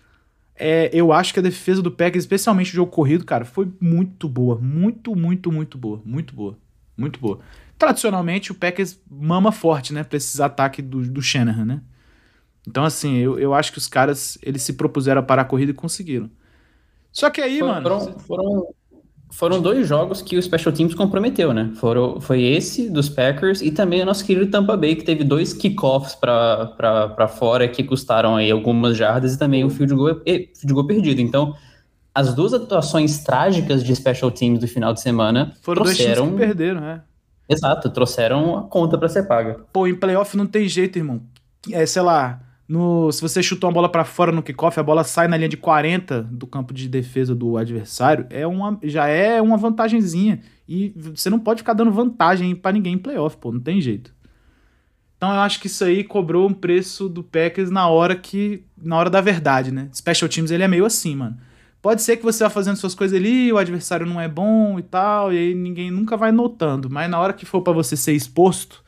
[0.57, 4.27] é, eu acho que a defesa do Packers, especialmente o jogo corrido, cara, foi muito
[4.27, 4.57] boa.
[4.57, 6.01] Muito, muito, muito boa.
[6.05, 6.57] Muito boa.
[6.97, 7.39] Muito boa.
[7.77, 10.03] Tradicionalmente, o Packers mama forte, né?
[10.03, 11.81] Pra esses ataques do, do Shanahan, né?
[12.67, 15.71] Então, assim, eu, eu acho que os caras, eles se propuseram a parar a corrida
[15.71, 16.29] e conseguiram.
[17.11, 18.19] Só que aí, foram, mano...
[18.19, 18.67] Foram,
[19.31, 21.71] foram dois jogos que o Special Teams comprometeu, né?
[21.75, 25.53] Foram, foi esse dos Packers e também o nosso querido Tampa Bay, que teve dois
[25.53, 30.87] kickoffs para fora que custaram aí algumas jardas e também o field goal, field goal
[30.87, 31.19] perdido.
[31.21, 31.53] Então,
[32.13, 36.13] as duas atuações trágicas de Special Teams do final de semana Foram trouxeram...
[36.13, 37.01] dois times que perderam, né?
[37.49, 39.59] Exato, trouxeram a conta para ser paga.
[39.73, 41.21] Pô, em playoff não tem jeito, irmão.
[41.71, 45.03] É, sei lá, no, se você chutou uma bola para fora no kickoff, a bola
[45.03, 49.39] sai na linha de 40 do campo de defesa do adversário, é uma, já é
[49.41, 50.41] uma vantagenzinha.
[50.67, 54.13] E você não pode ficar dando vantagem para ninguém em playoff, pô, não tem jeito.
[55.15, 58.63] Então eu acho que isso aí cobrou um preço do Packers na hora que.
[58.77, 59.89] na hora da verdade, né?
[59.93, 61.37] Special Teams ele é meio assim, mano.
[61.81, 64.81] Pode ser que você vá fazendo suas coisas ali, o adversário não é bom e
[64.81, 66.89] tal, e aí ninguém nunca vai notando.
[66.89, 68.83] Mas na hora que for para você ser exposto,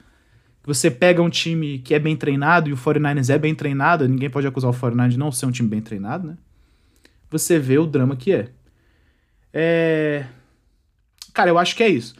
[0.67, 4.29] você pega um time que é bem treinado, e o 49ers é bem treinado, ninguém
[4.29, 6.37] pode acusar o 49ers de não ser um time bem treinado, né?
[7.31, 8.49] Você vê o drama que é.
[9.53, 10.25] É.
[11.33, 12.15] Cara, eu acho que é isso.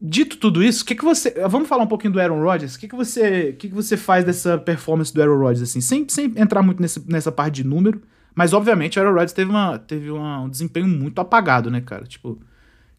[0.00, 1.30] Dito tudo isso, o que, que você.
[1.46, 2.74] Vamos falar um pouquinho do Aaron Rodgers?
[2.74, 5.82] O que, que, você, que, que você faz dessa performance do Aaron Rodgers, assim?
[5.82, 8.00] Sem, sem entrar muito nessa, nessa parte de número.
[8.34, 12.04] Mas, obviamente, o Aaron Rodgers teve, uma, teve uma, um desempenho muito apagado, né, cara?
[12.04, 12.40] Tipo, o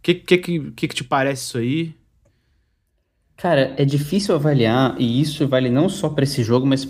[0.01, 1.95] que, que, que, que te parece isso aí?
[3.37, 6.87] Cara, é difícil avaliar, e isso vale não só para esse jogo, mas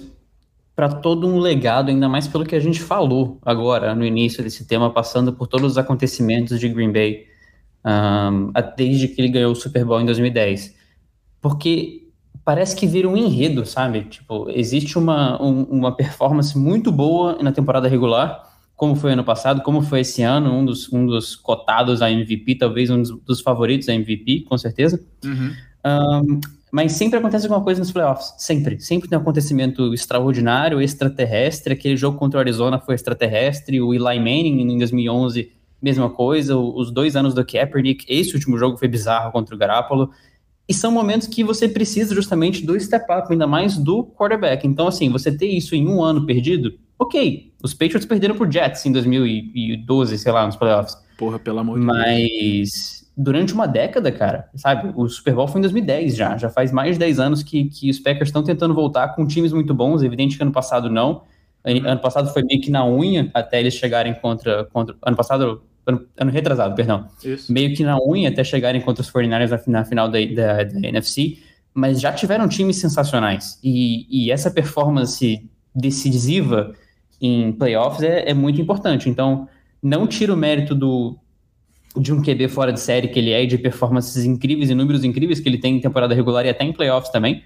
[0.74, 4.66] para todo um legado, ainda mais pelo que a gente falou agora no início desse
[4.66, 7.26] tema, passando por todos os acontecimentos de Green Bay,
[7.86, 10.74] um, desde que ele ganhou o Super Bowl em 2010.
[11.42, 12.08] Porque
[12.46, 14.04] parece que vira um enredo, sabe?
[14.06, 18.42] Tipo, existe uma, um, uma performance muito boa na temporada regular,
[18.74, 22.56] como foi ano passado, como foi esse ano, um dos, um dos cotados a MVP,
[22.56, 25.04] talvez um dos, dos favoritos a MVP, com certeza.
[25.26, 25.52] Uhum.
[25.88, 26.40] Um,
[26.72, 28.34] mas sempre acontece alguma coisa nos playoffs.
[28.38, 28.80] Sempre.
[28.80, 31.74] Sempre tem um acontecimento extraordinário, extraterrestre.
[31.74, 33.82] Aquele jogo contra o Arizona foi extraterrestre.
[33.82, 36.58] O Eli Manning em 2011, mesma coisa.
[36.58, 38.06] Os dois anos do Kaepernick.
[38.08, 40.12] Esse último jogo foi bizarro contra o Garoppolo.
[40.70, 44.68] E são momentos que você precisa justamente do step up, ainda mais do quarterback.
[44.68, 47.54] Então, assim, você ter isso em um ano perdido, ok.
[47.64, 50.98] Os Patriots perderam por Jets em 2012, sei lá, nos playoffs.
[51.18, 51.98] Porra, pelo amor de Deus.
[51.98, 54.94] Mas durante uma década, cara, sabe?
[54.96, 57.90] O Super Bowl foi em 2010 já, já faz mais de 10 anos que, que
[57.90, 61.24] os Packers estão tentando voltar com times muito bons, evidente que ano passado não,
[61.66, 61.82] uhum.
[61.84, 66.06] ano passado foi meio que na unha até eles chegarem contra, contra ano passado, ano,
[66.16, 67.52] ano retrasado, perdão, Isso.
[67.52, 70.88] meio que na unha até chegarem contra os 49ers na, na final da, da, da,
[70.88, 71.40] NFC,
[71.74, 76.72] mas já tiveram times sensacionais, e, e essa performance decisiva
[77.20, 79.50] em playoffs é, é muito importante, então
[79.82, 81.18] não tira o mérito do,
[82.00, 85.40] de um QB fora de série que ele é, de performances incríveis e números incríveis
[85.40, 87.44] que ele tem em temporada regular e até em playoffs também,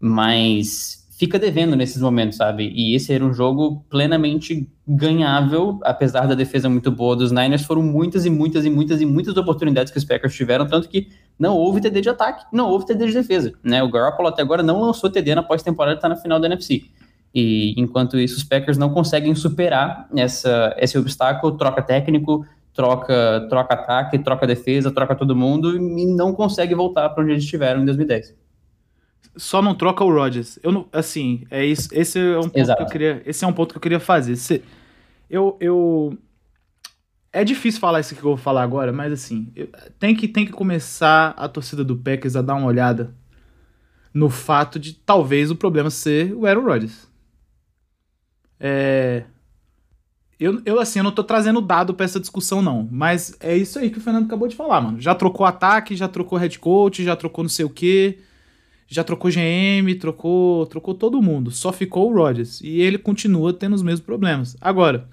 [0.00, 2.72] mas fica devendo nesses momentos, sabe?
[2.74, 7.80] E esse era um jogo plenamente ganhável, apesar da defesa muito boa dos Niners, foram
[7.80, 11.56] muitas e muitas e muitas e muitas oportunidades que os Packers tiveram, tanto que não
[11.56, 13.80] houve TD de ataque, não houve TD de defesa, né?
[13.84, 16.86] O Garoppolo até agora não lançou TD na pós-temporada, está na final da NFC.
[17.32, 23.74] E enquanto isso, os Packers não conseguem superar essa, esse obstáculo, troca técnico, troca, troca
[23.74, 27.84] ataque, troca defesa, troca todo mundo e não consegue voltar para onde eles estiveram em
[27.84, 28.34] 2010.
[29.36, 30.58] Só não troca o Rodgers.
[30.62, 32.78] Eu não, assim, é isso, esse é um ponto Exato.
[32.78, 34.36] que eu queria, esse é um ponto que eu queria fazer.
[34.36, 34.62] Se,
[35.28, 36.18] eu, eu
[37.32, 40.44] é difícil falar isso que eu vou falar agora, mas assim, eu, tem que tem
[40.44, 43.14] que começar a torcida do Packers a dar uma olhada
[44.12, 47.10] no fato de talvez o problema ser o Aaron Rodgers.
[48.60, 49.24] É,
[50.38, 52.88] eu, eu, assim, eu não tô trazendo dado pra essa discussão, não.
[52.90, 55.00] Mas é isso aí que o Fernando acabou de falar, mano.
[55.00, 58.18] Já trocou ataque, já trocou head coach, já trocou não sei o quê.
[58.88, 61.50] Já trocou GM, trocou, trocou todo mundo.
[61.50, 62.60] Só ficou o Rodgers.
[62.60, 64.56] E ele continua tendo os mesmos problemas.
[64.60, 65.08] Agora,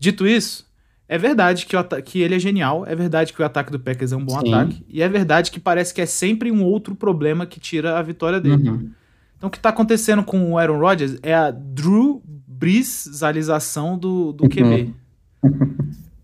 [0.00, 0.66] dito isso,
[1.08, 2.84] é verdade que, o que ele é genial.
[2.86, 4.52] É verdade que o ataque do Packers é um bom Sim.
[4.52, 4.84] ataque.
[4.88, 8.40] E é verdade que parece que é sempre um outro problema que tira a vitória
[8.40, 8.68] dele.
[8.68, 8.90] Uhum.
[9.36, 12.22] Então, o que tá acontecendo com o Aaron Rodgers é a Drew
[12.58, 14.92] brisalização do, do QB.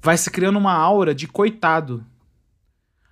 [0.03, 2.05] Vai se criando uma aura de coitado.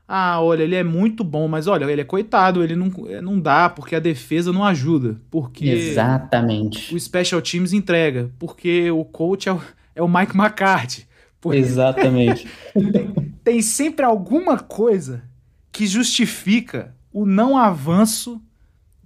[0.07, 2.89] Ah, olha, ele é muito bom, mas olha, ele é coitado, ele não,
[3.23, 5.19] não dá porque a defesa não ajuda.
[5.31, 6.95] Porque Exatamente.
[6.95, 8.31] o Special Teams entrega.
[8.39, 9.63] Porque o coach é o,
[9.95, 11.07] é o Mike McCarthy.
[11.41, 11.59] Porque...
[11.59, 12.47] Exatamente.
[12.75, 15.23] tem, tem sempre alguma coisa
[15.71, 18.41] que justifica o não avanço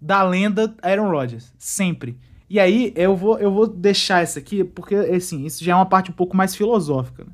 [0.00, 1.52] da lenda Aaron Rodgers.
[1.58, 2.18] Sempre.
[2.48, 5.86] E aí eu vou, eu vou deixar isso aqui, porque assim, isso já é uma
[5.86, 7.24] parte um pouco mais filosófica.
[7.24, 7.30] Né?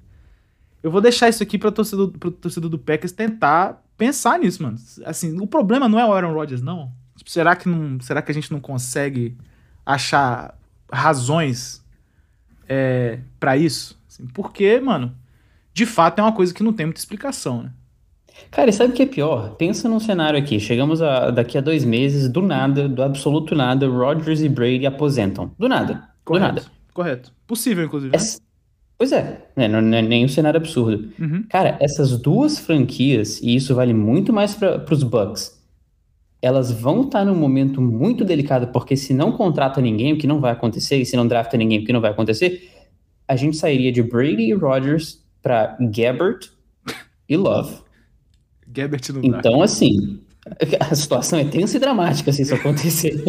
[0.83, 4.77] Eu vou deixar isso aqui para torcedor, torcedor do Packers tentar pensar nisso, mano.
[5.05, 6.90] Assim, o problema não é o Aaron Rodgers, não.
[7.16, 9.37] Tipo, será que não, será que a gente não consegue
[9.85, 10.59] achar
[10.90, 11.85] razões
[12.68, 14.01] é, para isso?
[14.09, 15.14] Assim, porque, mano,
[15.75, 17.72] de fato é uma coisa que não tem muita explicação, né?
[18.50, 19.55] Cara, e sabe o que é pior?
[19.57, 20.61] Pensa num cenário aqui.
[20.61, 25.52] Chegamos a, daqui a dois meses, do nada, do absoluto nada, Rodgers e Brady aposentam.
[25.59, 26.09] Do nada.
[26.24, 26.48] Correto.
[26.48, 26.66] Do nada.
[26.92, 27.33] Correto.
[27.46, 28.11] Possível, inclusive.
[28.12, 28.16] Né?
[28.16, 28.40] Essa-
[28.98, 31.11] Pois é, né, não não é nem um cenário absurdo.
[31.18, 31.44] Uhum.
[31.48, 35.61] Cara, essas duas franquias, e isso vale muito mais para os Bucks,
[36.40, 40.40] elas vão estar num momento muito delicado, porque se não contrata ninguém, o que não
[40.40, 42.70] vai acontecer, e se não drafta ninguém, o que não vai acontecer,
[43.26, 46.50] a gente sairia de Brady e Rodgers para Gabbert
[47.28, 47.78] e Love.
[48.72, 49.38] Gabbert não dá.
[49.38, 50.20] Então, assim,
[50.80, 53.22] a situação é tensa e dramática se isso acontecer.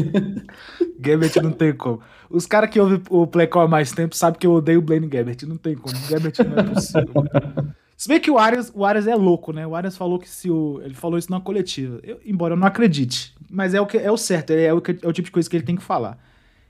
[0.99, 2.01] Gabbert não tem como.
[2.29, 4.81] Os caras que ouvem o Play Call há mais tempo sabem que eu odeio o
[4.81, 5.43] Blaine Gabbert.
[5.47, 5.95] Não tem como.
[6.09, 7.13] Gabbert não é possível.
[7.95, 9.65] Se bem que o Arias, o Arias é louco, né?
[9.67, 10.81] O Arias falou que se o.
[10.83, 11.99] Ele falou isso numa coletiva.
[12.03, 13.33] Eu- embora eu não acredite.
[13.49, 15.47] Mas é o, que, é o certo, é o, que- é o tipo de coisa
[15.49, 16.17] que ele tem que falar.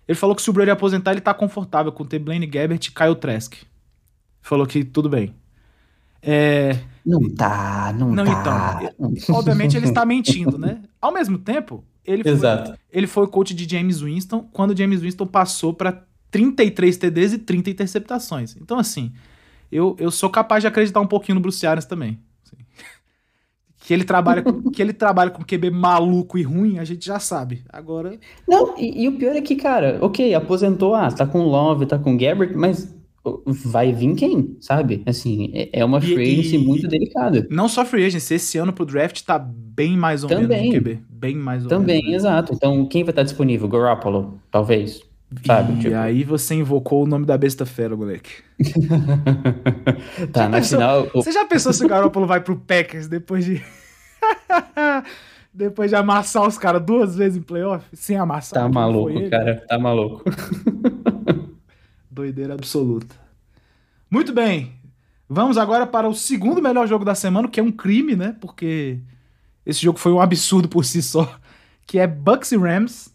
[0.07, 2.91] Ele falou que se o Brady aposentar, ele tá confortável com ter Blaine Gabbert e
[2.91, 3.53] Kyle Trask.
[4.41, 5.33] Falou que tudo bem.
[6.21, 6.77] É.
[7.05, 8.79] Não tá, não, Não, tá.
[8.99, 9.35] então.
[9.35, 10.81] Obviamente ele está mentindo, né?
[11.01, 12.73] Ao mesmo tempo, ele foi, Exato.
[12.91, 17.33] ele foi o coach de James Winston quando o James Winston passou para 33 TDs
[17.33, 18.55] e 30 interceptações.
[18.55, 19.11] Então, assim,
[19.71, 22.19] eu, eu sou capaz de acreditar um pouquinho no Bruce Arians também.
[22.45, 22.63] assim.
[23.81, 27.19] Que ele trabalha com, que ele trabalha com QB maluco e ruim, a gente já
[27.19, 27.65] sabe.
[27.67, 31.85] Agora, Não, e, e o pior é que, cara, ok, aposentou, ah, tá com Love,
[31.85, 32.95] tá com Gabbert, mas
[33.45, 35.01] vai vir quem, sabe?
[35.05, 37.47] Assim, é é uma E- free agency e- muito delicada.
[37.49, 40.47] não só free agency, esse ano pro draft tá bem mais ou Também.
[40.47, 40.99] menos no QB.
[41.09, 42.09] Bem mais ou Também, menos.
[42.11, 42.15] né?
[42.17, 42.53] exato.
[42.53, 43.67] Então, quem vai estar disponível?
[43.67, 45.01] Garoppolo, talvez.
[45.47, 45.73] Sabe?
[45.73, 48.29] E Tipo, aí você invocou o nome da besta fera, moleque.
[50.31, 53.59] tá, na pensou- final, Você já pensou se o Garoppolo vai pro Packers depois de.
[55.51, 57.83] depois de amassar os caras duas vezes em playoff?
[57.93, 58.61] Sem amassar.
[58.63, 60.23] tá maluco, cara, tá maluco.
[62.13, 63.15] Doideira absoluta.
[64.09, 64.73] Muito bem.
[65.27, 68.35] Vamos agora para o segundo melhor jogo da semana, que é um crime, né?
[68.39, 68.99] Porque
[69.65, 71.39] esse jogo foi um absurdo por si só.
[71.85, 73.13] Que é Bucks e Rams.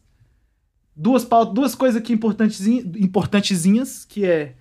[0.94, 4.56] Duas, pau- duas coisas aqui importantezinhas, importantezinhas, que é.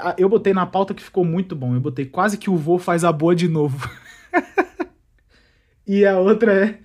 [0.00, 1.74] a- Eu botei na pauta que ficou muito bom.
[1.74, 3.90] Eu botei quase que o vô faz a boa de novo.
[5.86, 6.78] e a outra é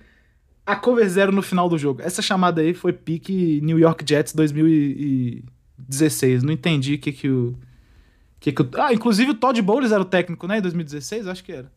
[0.66, 2.02] a cover zero no final do jogo.
[2.02, 4.34] Essa chamada aí foi pique New York Jets
[5.88, 6.42] 2016.
[6.42, 7.54] Não entendi o que que o.
[8.40, 10.58] Que que o ah, inclusive o Todd Bowles era o técnico, né?
[10.58, 11.70] Em 2016, acho que era.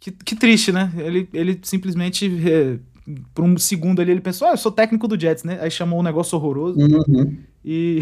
[0.00, 0.92] Que, que triste, né?
[0.96, 2.26] Ele, ele simplesmente.
[2.48, 2.78] é,
[3.34, 5.58] por um segundo ali, ele pensou: Ah, eu sou técnico do Jets, né?
[5.60, 6.78] Aí chamou um negócio horroroso.
[6.78, 7.36] Uhum.
[7.64, 8.00] E.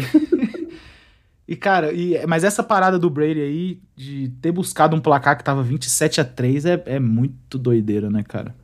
[1.47, 5.43] e, cara, e, mas essa parada do Brady aí, de ter buscado um placar que
[5.43, 8.55] tava 27 a 3 é, é muito doideira, né, cara?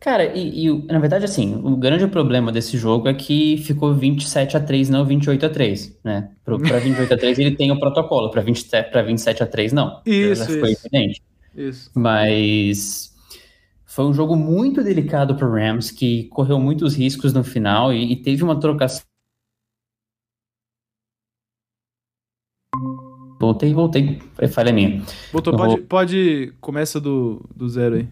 [0.00, 4.56] Cara, e, e na verdade, assim, o grande problema desse jogo é que ficou 27
[4.56, 6.30] a 3, não 28 a 3, né?
[6.42, 9.74] Pro, pra 28 a 3 ele tem o protocolo, pra, 27, pra 27 a 3
[9.74, 10.00] não.
[10.06, 10.66] Isso, isso.
[10.66, 11.22] evidente.
[11.54, 11.90] Isso.
[11.94, 13.14] Mas
[13.84, 18.16] foi um jogo muito delicado pro Rams, que correu muitos riscos no final e, e
[18.16, 19.02] teve uma trocação.
[23.38, 24.18] Voltei, voltei.
[24.34, 25.02] Foi falha minha.
[25.32, 26.54] Eu pode, vou- pode.
[26.60, 28.08] Começa do, do zero aí.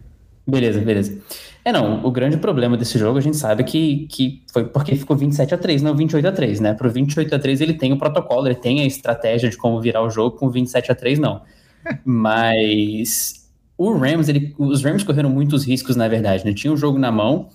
[0.47, 1.21] Beleza, beleza.
[1.69, 5.15] É, não, o grande problema desse jogo a gente sabe que, que foi porque ficou
[5.15, 6.73] 27 a 3, não 28 a 3, né?
[6.73, 10.01] Pro 28 a 3 ele tem o protocolo, ele tem a estratégia de como virar
[10.01, 11.43] o jogo, com 27 a 3 não.
[12.03, 16.53] Mas o Rams, ele, os Rams correram muitos riscos, na verdade, né?
[16.53, 17.49] Tinha o jogo na mão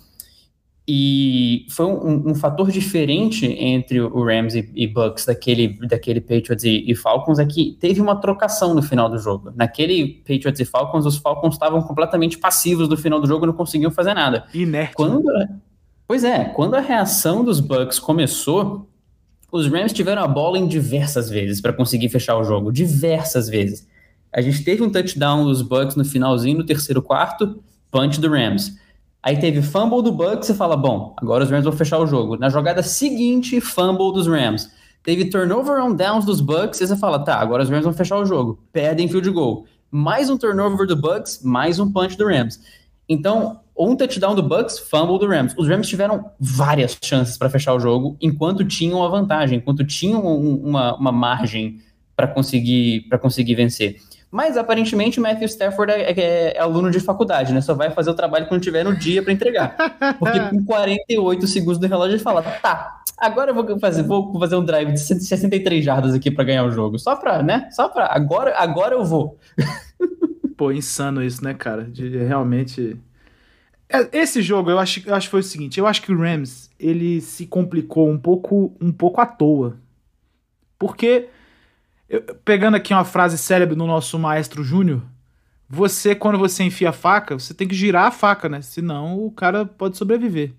[0.87, 6.63] e foi um, um fator diferente entre o Rams e, e Bucks daquele, daquele Patriots
[6.63, 9.51] e, e Falcons é que teve uma trocação no final do jogo.
[9.57, 13.55] Naquele Patriots e Falcons, os Falcons estavam completamente passivos no final do jogo e não
[13.55, 14.45] conseguiam fazer nada.
[14.53, 14.93] Inerte.
[14.95, 15.23] Quando,
[16.07, 18.87] pois é, quando a reação dos Bucks começou,
[19.51, 23.89] os Rams tiveram a bola em diversas vezes para conseguir fechar o jogo, diversas vezes.
[24.31, 28.84] A gente teve um touchdown dos Bucks no finalzinho, no terceiro quarto, punch do Rams.
[29.25, 32.37] Aí teve fumble do Bucks e fala, bom, agora os Rams vão fechar o jogo.
[32.37, 34.71] Na jogada seguinte, fumble dos Rams.
[35.03, 38.19] Teve turnover on downs dos Bucks e você fala, tá, agora os Rams vão fechar
[38.19, 38.59] o jogo.
[38.71, 39.65] Perdem field goal.
[39.91, 42.61] Mais um turnover do Bucks, mais um punch do Rams.
[43.09, 45.55] Então, um touchdown do Bucks, fumble do Rams.
[45.57, 50.23] Os Rams tiveram várias chances para fechar o jogo enquanto tinham a vantagem, enquanto tinham
[50.27, 51.81] um- uma, uma margem
[52.15, 53.97] para conseguir, pra conseguir vencer.
[54.35, 57.61] Mas aparentemente o Matthew Stafford é, é- é aluno de faculdade, né?
[57.61, 59.77] Só vai fazer o trabalho quando tiver no dia para entregar.
[60.19, 64.57] Porque com 48 segundos do relógio ele fala: tá, agora eu vou fazer, vou fazer
[64.57, 66.99] um drive de 63 jardas aqui para ganhar o jogo.
[66.99, 67.69] Só pra, né?
[67.71, 68.07] Só pra.
[68.13, 69.39] Agora, agora eu vou.
[70.57, 71.85] Pô, insano isso, né, cara?
[71.85, 72.97] De realmente.
[73.89, 76.19] É, esse jogo, eu acho, eu acho que foi o seguinte: eu acho que o
[76.19, 79.77] Rams ele se complicou um pouco, um pouco à toa.
[80.77, 81.29] Porque,
[82.15, 85.03] eu, pegando aqui uma frase célebre do nosso maestro Júnior,
[85.69, 88.61] você, quando você enfia a faca, você tem que girar a faca, né?
[88.63, 90.53] Senão o cara pode sobreviver.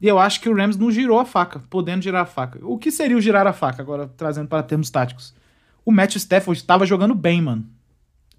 [0.00, 2.58] E eu acho que o Rams não girou a faca, podendo girar a faca.
[2.62, 5.34] O que seria o girar a faca, agora trazendo para termos táticos?
[5.84, 7.66] O Matthew Stafford estava jogando bem, mano.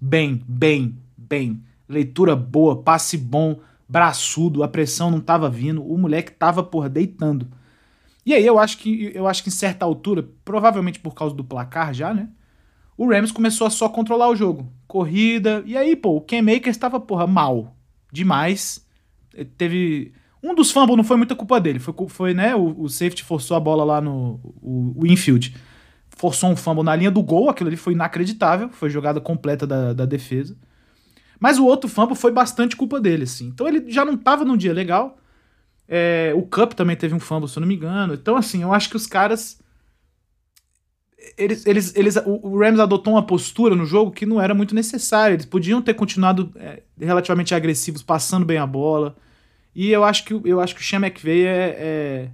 [0.00, 1.62] Bem, bem, bem.
[1.88, 7.46] Leitura boa, passe bom, braçudo, a pressão não tava vindo, o moleque tava, porra, deitando.
[8.24, 11.44] E aí eu acho que eu acho que em certa altura, provavelmente por causa do
[11.44, 12.28] placar já, né?
[12.96, 14.70] O Rams começou a só controlar o jogo.
[14.86, 15.62] Corrida.
[15.66, 17.76] E aí, pô, o Ken Maker estava, porra, mal.
[18.12, 18.86] Demais.
[19.56, 20.12] Teve
[20.42, 21.78] um dos fumbles não foi muita culpa dele.
[21.78, 22.54] Foi, foi né?
[22.54, 25.54] O, o safety forçou a bola lá no o, o infield.
[26.10, 27.48] Forçou um fumble na linha do gol.
[27.48, 28.68] Aquilo ali foi inacreditável.
[28.70, 30.56] Foi jogada completa da, da defesa.
[31.38, 33.46] Mas o outro fumble foi bastante culpa dele, assim.
[33.48, 35.16] Então ele já não tava num dia legal.
[35.88, 38.14] É, o Cup também teve um fumble, se eu não me engano.
[38.14, 39.60] Então, assim, eu acho que os caras.
[41.36, 45.34] Eles, eles, eles, o Rams adotou uma postura no jogo que não era muito necessária.
[45.34, 49.16] Eles podiam ter continuado é, relativamente agressivos, passando bem a bola.
[49.74, 52.30] E eu acho que, eu acho que o Sean McVay é, é,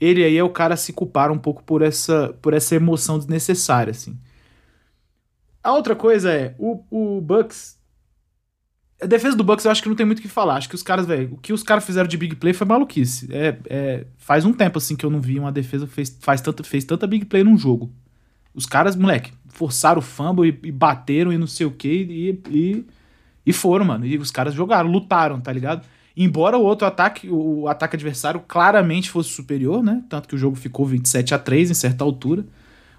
[0.00, 3.18] Ele aí é o cara a se culpar um pouco por essa, por essa emoção
[3.18, 4.18] desnecessária, assim.
[5.62, 7.81] A outra coisa é, o, o Bucks...
[9.02, 10.54] A defesa do Bucks eu acho que não tem muito o que falar.
[10.54, 13.28] Acho que os caras, velho, o que os caras fizeram de big play foi maluquice.
[13.32, 16.40] É, é, faz um tempo, assim, que eu não vi uma defesa que fez, faz
[16.40, 17.92] tanta, fez tanta big play num jogo.
[18.54, 22.40] Os caras, moleque, forçaram o fumble e, e bateram e não sei o que e,
[22.48, 22.86] e,
[23.44, 24.06] e foram, mano.
[24.06, 25.84] E os caras jogaram, lutaram, tá ligado?
[26.16, 30.04] Embora o outro ataque, o ataque adversário claramente fosse superior, né?
[30.08, 32.44] Tanto que o jogo ficou 27 a 3 em certa altura,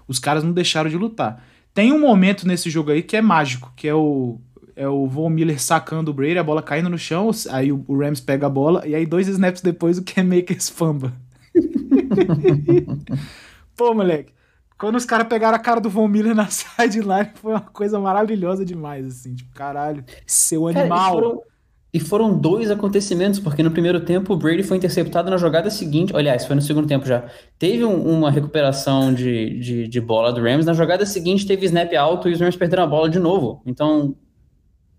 [0.06, 1.42] os caras não deixaram de lutar.
[1.72, 4.38] Tem um momento nesse jogo aí que é mágico, que é o
[4.76, 8.20] é o Von Miller sacando o Brady, a bola caindo no chão, aí o, Rams
[8.20, 11.12] pega a bola, e aí dois snaps depois o Cam Makers famba.
[13.76, 14.32] Pô, moleque,
[14.78, 18.64] quando os caras pegaram a cara do Von Miller na sideline, foi uma coisa maravilhosa
[18.64, 21.20] demais, assim, tipo, caralho, seu animal.
[21.20, 21.54] Cara,
[21.94, 26.12] e foram dois acontecimentos, porque no primeiro tempo o Brady foi interceptado na jogada seguinte.
[26.12, 27.22] Aliás, foi no segundo tempo já.
[27.56, 30.66] Teve um, uma recuperação de, de, de, bola do Rams.
[30.66, 33.62] Na jogada seguinte teve snap alto e os Rams perderam a bola de novo.
[33.64, 34.16] Então,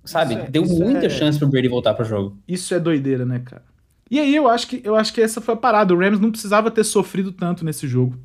[0.06, 1.10] sabe, é, deu muita é...
[1.10, 2.38] chance pro Brady voltar pro jogo.
[2.48, 3.64] Isso é doideira, né, cara?
[4.10, 5.94] E aí eu acho que eu acho que essa foi a parada.
[5.94, 8.18] O Rams não precisava ter sofrido tanto nesse jogo.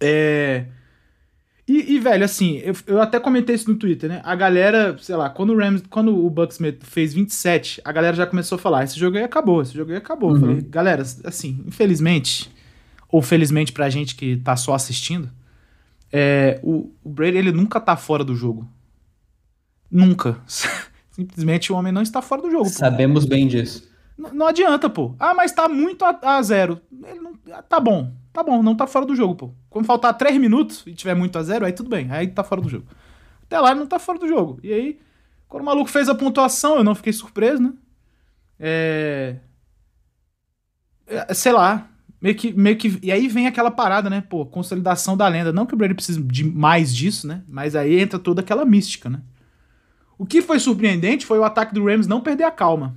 [0.00, 0.66] É.
[1.66, 4.20] E, e, velho, assim, eu, eu até comentei isso no Twitter, né?
[4.22, 8.26] A galera, sei lá, quando o Rams, quando o Bucks fez 27, a galera já
[8.26, 10.32] começou a falar: esse jogo aí acabou, esse jogo aí acabou.
[10.32, 10.40] Uhum.
[10.40, 12.50] Falei, galera, assim, infelizmente,
[13.08, 15.30] ou felizmente pra gente que tá só assistindo,
[16.12, 18.68] é, o, o Brady, ele nunca tá fora do jogo.
[19.94, 20.38] Nunca.
[21.10, 22.68] Simplesmente o homem não está fora do jogo.
[22.68, 23.30] Sabemos pô.
[23.30, 23.88] bem disso.
[24.18, 25.14] Não, não, adianta, pô.
[25.18, 26.80] Ah, mas tá muito a, a zero.
[27.06, 27.34] Ele não,
[27.68, 29.50] tá bom tá bom, não tá fora do jogo, pô.
[29.70, 32.60] Quando faltar 3 minutos e tiver muito a zero, aí tudo bem, aí tá fora
[32.60, 32.84] do jogo.
[33.44, 34.58] Até lá ele não tá fora do jogo.
[34.62, 35.00] E aí,
[35.48, 37.72] quando o maluco fez a pontuação, eu não fiquei surpreso, né?
[38.58, 39.36] É.
[41.06, 41.88] é sei lá.
[42.20, 42.98] Meio que, meio que.
[43.02, 44.20] E aí vem aquela parada, né?
[44.20, 45.52] Pô, consolidação da lenda.
[45.52, 47.44] Não que o Brady precise de mais disso, né?
[47.46, 49.20] Mas aí entra toda aquela mística, né?
[50.18, 52.96] O que foi surpreendente foi o ataque do Rams não perder a calma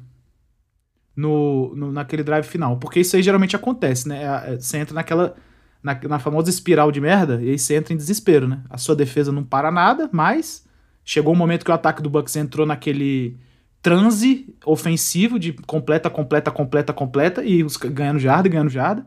[1.16, 2.78] no, no, naquele drive final.
[2.78, 4.24] Porque isso aí geralmente acontece, né?
[4.24, 5.36] É, é, você entra naquela.
[5.82, 8.62] Na, na famosa espiral de merda, e aí você entra em desespero, né?
[8.68, 10.66] A sua defesa não para nada, mas
[11.06, 13.38] chegou um momento que o ataque do Bucks entrou naquele
[13.82, 19.06] transe ofensivo de completa, completa, completa, completa, e os ganhando jarda, ganhando jarda.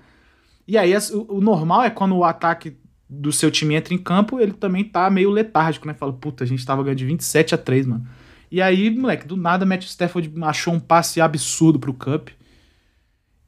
[0.66, 2.76] E aí o, o, normal é quando o ataque
[3.10, 5.94] do seu time entra em campo, ele também tá meio letárgico, né?
[5.94, 8.06] Fala, puta, a gente tava ganhando de 27 a 3, mano.
[8.50, 12.28] E aí, moleque, do nada, Matt Stafford achou um passe absurdo pro Cup.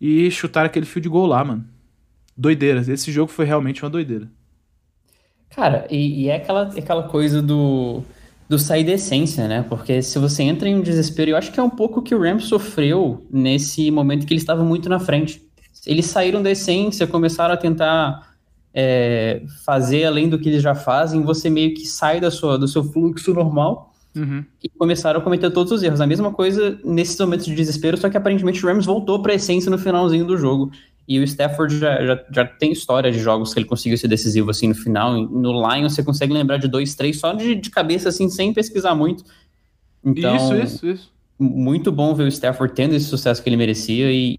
[0.01, 1.65] E chutaram aquele field goal lá, mano.
[2.37, 2.81] Doideira.
[2.81, 4.29] Esse jogo foi realmente uma doideira.
[5.51, 8.03] Cara, e, e é aquela, aquela coisa do,
[8.49, 9.65] do sair da essência, né?
[9.69, 12.21] Porque se você entra em um desespero, eu acho que é um pouco que o
[12.21, 15.41] Rams sofreu nesse momento que ele estava muito na frente.
[15.87, 18.32] Eles saíram da essência, começaram a tentar
[18.75, 22.69] é, fazer além do que eles já fazem, você meio que sai da sua, do
[22.69, 24.45] seu fluxo normal Uhum.
[24.63, 26.01] E começaram a cometer todos os erros.
[26.01, 29.37] A mesma coisa nesses momentos de desespero, só que aparentemente o Rams voltou para a
[29.37, 30.71] essência no finalzinho do jogo.
[31.09, 34.51] E o Stafford já, já, já, tem história de jogos que ele conseguiu ser decisivo
[34.51, 35.15] assim no final.
[35.15, 38.95] No Lions você consegue lembrar de dois, três só de, de cabeça, assim, sem pesquisar
[38.95, 39.25] muito.
[40.05, 41.13] Então, isso, isso, isso.
[41.39, 44.39] Muito bom ver o Stafford tendo esse sucesso que ele merecia e,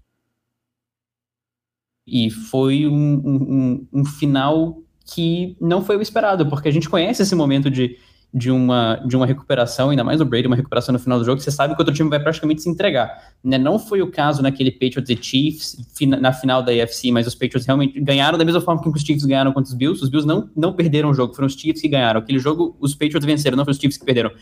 [2.06, 7.22] e foi um, um, um final que não foi o esperado, porque a gente conhece
[7.22, 7.96] esse momento de
[8.34, 11.40] de uma, de uma recuperação, ainda mais o Brady, uma recuperação no final do jogo,
[11.40, 13.32] você sabe que o outro time vai praticamente se entregar.
[13.44, 13.56] Né?
[13.56, 15.76] Não foi o caso naquele Patriots e Chiefs
[16.18, 19.24] na final da AFC, mas os Patriots realmente ganharam da mesma forma que os Chiefs
[19.24, 20.02] ganharam contra os Bills.
[20.02, 22.18] Os Bills não, não perderam o jogo, foram os Chiefs que ganharam.
[22.18, 24.32] Aquele jogo, os Patriots venceram, não foram os Chiefs que perderam.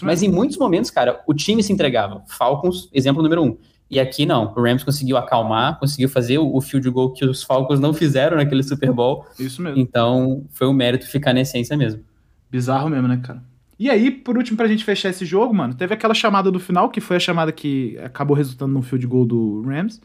[0.00, 2.24] mas em muitos momentos, cara, o time se entregava.
[2.28, 3.58] Falcons, exemplo número um.
[3.92, 7.42] E aqui não, o Rams conseguiu acalmar, conseguiu fazer o, o field goal que os
[7.42, 9.26] Falcons não fizeram naquele Super Bowl.
[9.38, 9.78] Isso mesmo.
[9.78, 12.02] Então, foi um mérito ficar na essência mesmo.
[12.50, 13.42] Bizarro mesmo, né, cara?
[13.78, 16.88] E aí, por último, pra gente fechar esse jogo, mano, teve aquela chamada do final,
[16.88, 20.00] que foi a chamada que acabou resultando no field goal do Rams,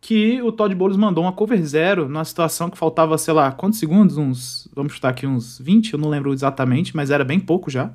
[0.00, 3.80] que o Todd Bowles mandou uma cover zero numa situação que faltava, sei lá, quantos
[3.80, 4.16] segundos?
[4.16, 7.90] Uns, vamos chutar aqui, uns 20, eu não lembro exatamente, mas era bem pouco já.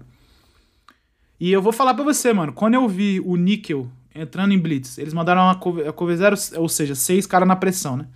[1.40, 3.88] E eu vou falar pra você, mano, quando eu vi o Nickel
[4.20, 4.98] entrando em blitz.
[4.98, 8.08] Eles mandaram uma cover, a cover zero, ou seja, seis caras na pressão, né?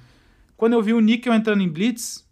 [0.58, 2.28] Quando eu vi o Nickel entrando em blitz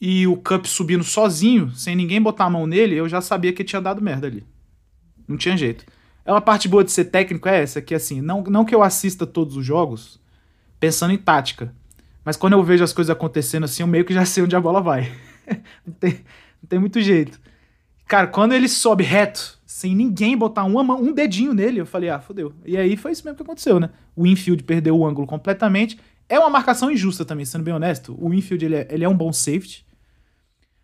[0.00, 3.64] e o Cup subindo sozinho, sem ninguém botar a mão nele, eu já sabia que
[3.64, 4.44] tinha dado merda ali.
[5.26, 5.84] Não tinha jeito.
[6.24, 8.82] É uma parte boa de ser técnico é essa, que assim, não, não que eu
[8.82, 10.20] assista todos os jogos
[10.78, 11.74] pensando em tática,
[12.24, 14.60] mas quando eu vejo as coisas acontecendo assim, eu meio que já sei onde a
[14.60, 15.10] bola vai.
[15.86, 16.12] não, tem,
[16.62, 17.40] não tem muito jeito.
[18.10, 22.18] Cara, quando ele sobe reto, sem ninguém botar uma um dedinho nele, eu falei, ah,
[22.18, 22.52] fodeu.
[22.66, 23.88] E aí foi isso mesmo que aconteceu, né?
[24.16, 25.96] O infield perdeu o ângulo completamente.
[26.28, 28.16] É uma marcação injusta também, sendo bem honesto.
[28.20, 29.86] O infield, ele é, ele é um bom safety.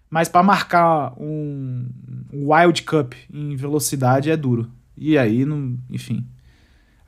[0.08, 1.88] Mas para marcar um,
[2.32, 4.70] um Wild Cup em velocidade é duro.
[4.96, 6.24] E aí, não, enfim.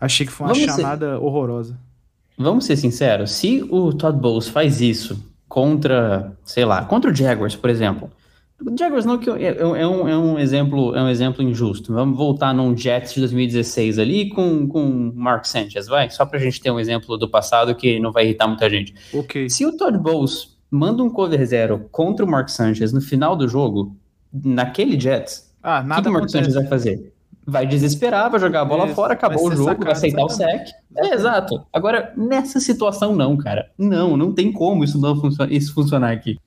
[0.01, 1.23] Achei que foi uma Vamos chamada ser...
[1.23, 1.79] horrorosa.
[2.37, 7.55] Vamos ser sinceros, se o Todd Bowles faz isso contra, sei lá, contra o Jaguars,
[7.55, 8.11] por exemplo,
[8.77, 11.93] Jaguars não que é, é, é, um, é um exemplo é um exemplo injusto.
[11.93, 16.11] Vamos voltar num Jets de 2016 ali com com Mark Sanchez, vai?
[16.11, 18.95] Só pra gente ter um exemplo do passado que não vai irritar muita gente.
[19.15, 19.49] Ok.
[19.49, 23.47] Se o Todd Bowles manda um cover zero contra o Mark Sanchez no final do
[23.47, 23.97] jogo,
[24.33, 27.13] naquele Jets, ah, o que, o Mark Sanchez vai fazer?
[27.47, 30.63] Vai desesperar, vai jogar a bola Isso, fora, acabou o jogo, sacado, vai aceitar exatamente.
[30.63, 30.75] o sec.
[30.97, 31.65] É, exato.
[31.73, 33.71] Agora, nessa situação não, cara.
[33.79, 36.39] Não, não tem como isso não funcionar, isso funcionar aqui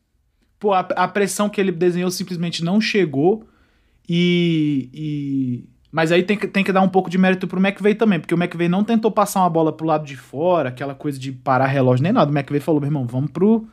[0.61, 3.43] pô, a, a, pressão que ele desenhou simplesmente não chegou.
[4.07, 4.89] E.
[4.93, 5.69] e...
[5.91, 8.33] Mas aí tem que, tem que dar um pouco de mérito pro McVeigh também, porque
[8.33, 11.65] o McVeigh não tentou passar uma bola pro lado de fora, aquela coisa de parar
[11.65, 12.31] relógio nem nada.
[12.31, 13.67] O McVeigh falou, meu irmão, vamos pro.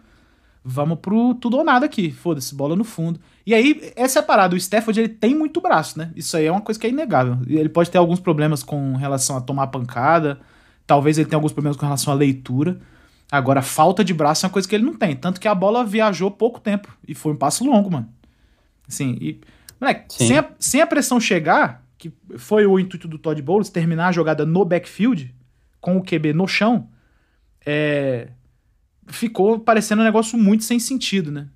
[0.64, 2.10] Vamos pro tudo ou nada aqui.
[2.10, 3.20] Foda-se, bola no fundo.
[3.46, 4.54] E aí, essa é a parada.
[4.54, 6.10] O Stafford, ele tem muito braço, né?
[6.16, 7.38] Isso aí é uma coisa que é inegável.
[7.46, 10.40] Ele pode ter alguns problemas com relação a tomar pancada.
[10.86, 12.78] Talvez ele tenha alguns problemas com relação à leitura.
[13.30, 15.14] Agora, falta de braço é uma coisa que ele não tem.
[15.14, 16.96] Tanto que a bola viajou pouco tempo.
[17.06, 18.08] E foi um passo longo, mano.
[18.88, 19.40] Assim, e.
[19.80, 24.08] Moleque, sem a, sem a pressão chegar, que foi o intuito do Todd Bowles, terminar
[24.08, 25.32] a jogada no backfield,
[25.80, 26.88] com o QB no chão,
[27.64, 28.28] é,
[29.06, 31.48] ficou parecendo um negócio muito sem sentido, né?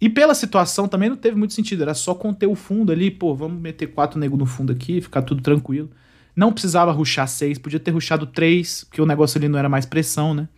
[0.00, 1.82] E pela situação também não teve muito sentido.
[1.82, 5.22] Era só conter o fundo ali, pô, vamos meter quatro negros no fundo aqui, ficar
[5.22, 5.90] tudo tranquilo.
[6.34, 9.86] Não precisava ruxar seis, podia ter ruxado três, porque o negócio ali não era mais
[9.86, 10.48] pressão, né?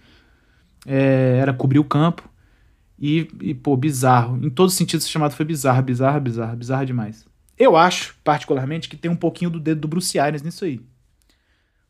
[0.89, 2.29] É, era cobrir o campo.
[2.99, 4.45] E, e, pô, bizarro.
[4.45, 7.25] Em todos os sentidos, esse chamado foi bizarro, bizarro, bizarro, bizarro demais.
[7.57, 10.81] Eu acho, particularmente, que tem um pouquinho do dedo do Bruce Arians nisso aí.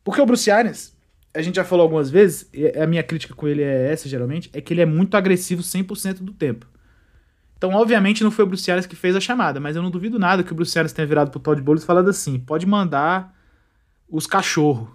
[0.03, 0.95] Porque o Bruce Arians,
[1.33, 4.61] a gente já falou algumas vezes, a minha crítica com ele é essa, geralmente, é
[4.61, 6.67] que ele é muito agressivo 100% do tempo.
[7.57, 10.17] Então, obviamente, não foi o Bruce Arians que fez a chamada, mas eu não duvido
[10.17, 13.35] nada que o Bruce Arians tenha virado pro Todd Bowles falado assim, pode mandar
[14.07, 14.89] os cachorros.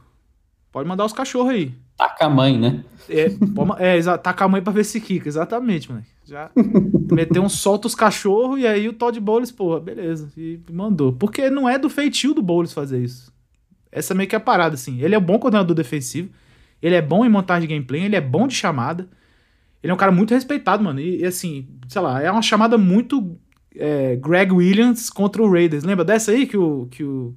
[0.73, 1.75] Pode mandar os cachorros aí.
[1.97, 2.85] Taca a mãe, né?
[3.09, 3.27] É,
[3.79, 6.05] é taca a mãe pra ver se quica, exatamente, mano.
[6.25, 6.51] Já
[7.13, 10.33] meteu um solta os cachorros e aí o Todd Bowles, porra, beleza.
[10.37, 11.13] E mandou.
[11.13, 13.33] Porque não é do feitio do Bowles fazer isso.
[13.93, 15.01] Essa meio que é a parada, assim.
[15.01, 16.31] Ele é um bom coordenador defensivo.
[16.83, 19.09] Ele é bom em montagem de gameplay, ele é bom de chamada.
[19.83, 20.99] Ele é um cara muito respeitado, mano.
[20.99, 23.39] E, e assim, sei lá, é uma chamada muito
[23.77, 25.85] é, Greg Williams contra o Raiders.
[25.85, 26.87] Lembra dessa aí que o.
[26.91, 27.35] Que o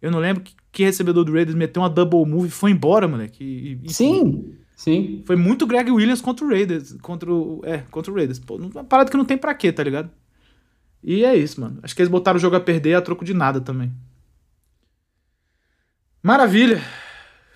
[0.00, 0.42] eu não lembro
[0.76, 3.42] que, recebedor do Raiders meteu uma double move e foi embora, moleque.
[3.42, 5.22] E, e, sim, sim.
[5.24, 6.92] Foi muito Greg Williams contra o Raiders.
[7.00, 8.38] Contra o, é, contra o Raiders.
[8.38, 10.10] Pô, uma parada que não tem pra quê, tá ligado?
[11.02, 11.78] E é isso, mano.
[11.82, 13.90] Acho que eles botaram o jogo a perder a troco de nada também.
[16.22, 16.82] Maravilha.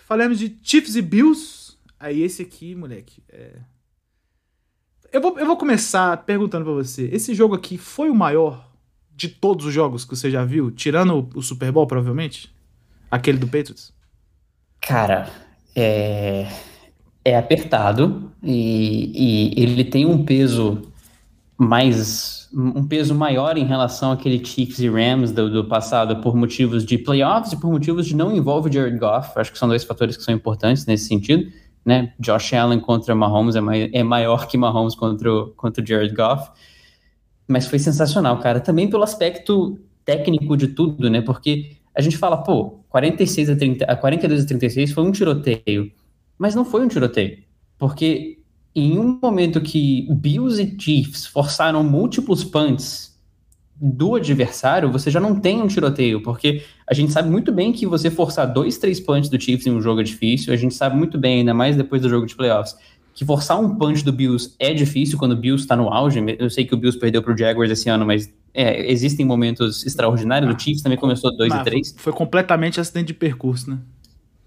[0.06, 1.76] Falamos de Chiefs e Bills.
[1.98, 3.58] Aí esse aqui, moleque, é...
[5.12, 7.10] Eu vou, eu vou começar perguntando para você.
[7.12, 8.70] Esse jogo aqui foi o maior
[9.14, 12.50] de todos os jogos que você já viu, tirando o Super Bowl, provavelmente?
[13.10, 13.92] Aquele do Patriots?
[14.80, 15.28] Cara,
[15.74, 16.46] é,
[17.24, 20.82] é apertado e, e, ele tem um peso
[21.58, 26.84] mais um peso maior em relação àquele Chiefs e Rams do, do, passado por motivos
[26.84, 29.38] de playoffs e por motivos de não envolve Jared Goff.
[29.38, 31.50] Acho que são dois fatores que são importantes nesse sentido.
[31.84, 32.12] Né?
[32.18, 36.50] Josh Allen contra Mahomes é, mai é maior que Mahomes contra, contra Jared Goff.
[37.46, 38.58] Mas foi sensacional, cara.
[38.58, 41.20] Também pelo aspecto técnico de tudo, né?
[41.20, 45.90] Porque a gente fala, pô, 46 a 30, a 42 a 36 foi um tiroteio.
[46.36, 47.38] Mas não foi um tiroteio.
[47.78, 48.38] Porque
[48.74, 53.10] em um momento que Bills e Chiefs forçaram múltiplos punts
[53.80, 57.86] do adversário, você já não tem um tiroteio, porque a gente sabe muito bem que
[57.86, 60.96] você forçar dois, três punts do Chiefs em um jogo é difícil, a gente sabe
[60.96, 62.76] muito bem, ainda mais depois do jogo de playoffs,
[63.14, 66.48] que forçar um punch do Bills é difícil quando o Bills está no auge, eu
[66.48, 70.54] sei que o Bills perdeu para o Jaguars esse ano, mas é, existem momentos extraordinários,
[70.54, 71.94] o Chiefs também começou 2 e 3.
[71.98, 73.78] Foi completamente acidente de percurso, né?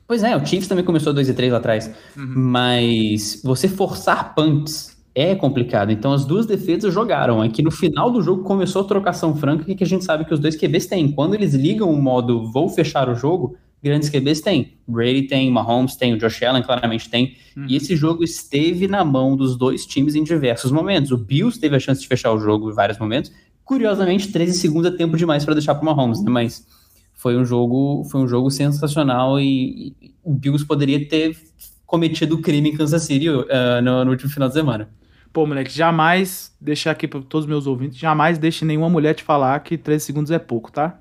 [0.07, 2.33] Pois é, o Chiefs também começou 2 e 3 lá atrás, uhum.
[2.35, 5.91] mas você forçar punts é complicado.
[5.91, 7.41] Então as duas defesas jogaram.
[7.41, 10.39] Aqui no final do jogo começou a trocação franca, que a gente sabe que os
[10.39, 11.11] dois QBs têm.
[11.11, 14.73] Quando eles ligam o modo vou fechar o jogo, grandes QBs têm.
[14.87, 17.35] Brady tem, Mahomes tem, o Josh Allen claramente tem.
[17.55, 17.65] Uhum.
[17.67, 21.11] E esse jogo esteve na mão dos dois times em diversos momentos.
[21.11, 23.31] O Bills teve a chance de fechar o jogo em vários momentos.
[23.65, 26.31] Curiosamente, 13 segundos é tempo demais para deixar para o Mahomes, né?
[26.31, 26.65] Mas
[27.13, 31.37] foi um jogo, foi um jogo sensacional e, e o Bills poderia ter
[31.85, 33.45] cometido crime em Kansas City uh,
[33.83, 34.89] no, no último final de semana.
[35.31, 39.23] Pô, moleque, jamais deixar aqui para todos os meus ouvintes, jamais deixe nenhuma mulher te
[39.23, 40.99] falar que 13 segundos é pouco, tá?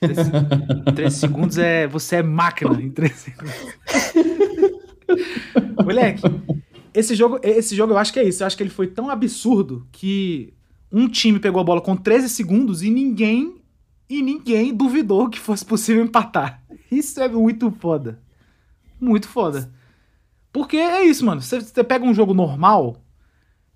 [0.00, 0.30] 13,
[0.94, 1.86] 13 segundos é.
[1.86, 3.54] Você é máquina em 13 segundos.
[5.84, 6.22] moleque,
[6.92, 8.42] esse jogo, esse jogo eu acho que é isso.
[8.42, 10.52] Eu acho que ele foi tão absurdo que
[10.90, 13.62] um time pegou a bola com 13 segundos e ninguém.
[14.08, 16.62] E ninguém duvidou que fosse possível empatar.
[16.90, 18.20] Isso é muito foda.
[19.00, 19.72] Muito foda.
[20.52, 21.42] Porque é isso, mano.
[21.42, 23.04] Você pega um jogo normal,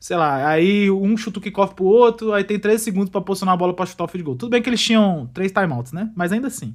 [0.00, 3.52] sei lá, aí um chuta o kickoff pro outro, aí tem 13 segundos para posicionar
[3.52, 4.36] a bola para chutar o field goal.
[4.36, 6.10] Tudo bem que eles tinham três timeouts, né?
[6.16, 6.74] Mas ainda assim.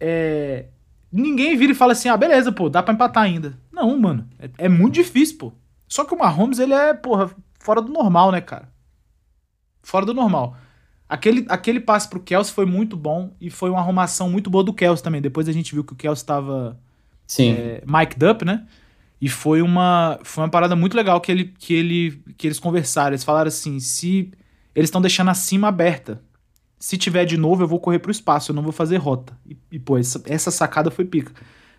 [0.00, 0.66] É...
[1.12, 3.56] Ninguém vira e fala assim, ah, beleza, pô, dá pra empatar ainda.
[3.72, 5.52] Não, mano, é, é muito difícil, pô.
[5.86, 7.30] Só que o Mahomes, ele é, porra,
[7.60, 8.68] fora do normal, né, cara?
[9.82, 10.56] Fora do normal.
[11.08, 14.74] Aquele, aquele passe pro Kelsey foi muito bom e foi uma arrumação muito boa do
[14.74, 15.20] Kelsey também.
[15.20, 16.78] Depois a gente viu que o Kelsey estava
[17.26, 17.52] Sim.
[17.52, 18.66] É, mic'd up, né?
[19.20, 23.10] E foi uma, foi uma parada muito legal que, ele, que, ele, que eles conversaram.
[23.10, 24.32] Eles falaram assim: se
[24.74, 26.22] eles estão deixando a cima aberta.
[26.78, 29.36] Se tiver de novo, eu vou correr pro espaço, eu não vou fazer rota.
[29.46, 31.30] E, e pô, essa, essa sacada foi pica.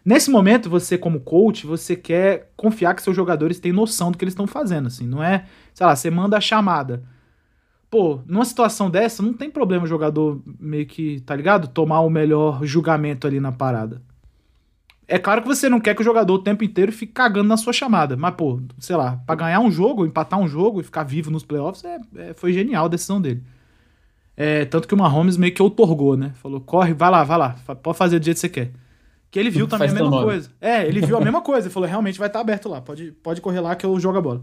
[0.06, 4.24] Nesse momento, você, como coach, você quer confiar que seus jogadores têm noção do que
[4.24, 5.08] eles estão fazendo, assim.
[5.08, 7.04] Não é, sei lá, você manda a chamada.
[7.90, 11.68] Pô, numa situação dessa, não tem problema o jogador meio que, tá ligado?
[11.68, 14.02] Tomar o melhor julgamento ali na parada.
[15.12, 17.58] É claro que você não quer que o jogador o tempo inteiro fique cagando na
[17.58, 18.16] sua chamada.
[18.16, 21.44] Mas, pô, sei lá, pra ganhar um jogo, empatar um jogo e ficar vivo nos
[21.44, 23.44] playoffs, é, é, foi genial a decisão dele.
[24.38, 26.32] É, tanto que o Mahomes meio que otorgou, né?
[26.36, 28.72] Falou, corre, vai lá, vai lá, pode fazer do jeito que você quer.
[29.30, 30.50] Que ele viu também a mesma coisa.
[30.62, 31.68] É, ele viu a mesma coisa.
[31.68, 34.18] Ele falou, realmente vai estar tá aberto lá, pode, pode correr lá que eu jogo
[34.18, 34.42] a bola.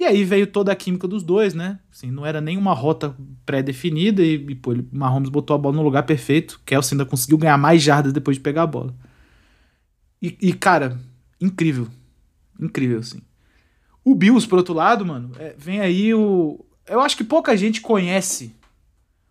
[0.00, 1.78] E aí veio toda a química dos dois, né?
[1.92, 3.14] Assim, não era nenhuma rota
[3.44, 6.58] pré-definida e, e, pô, ele, Mahomes botou a bola no lugar perfeito.
[6.64, 8.94] Kelsey ainda conseguiu ganhar mais jardas depois de pegar a bola.
[10.22, 11.00] E, e, cara,
[11.40, 11.88] incrível.
[12.60, 13.20] Incrível, assim.
[14.04, 16.64] O Bills, por outro lado, mano, é, vem aí o.
[16.88, 18.54] Eu acho que pouca gente conhece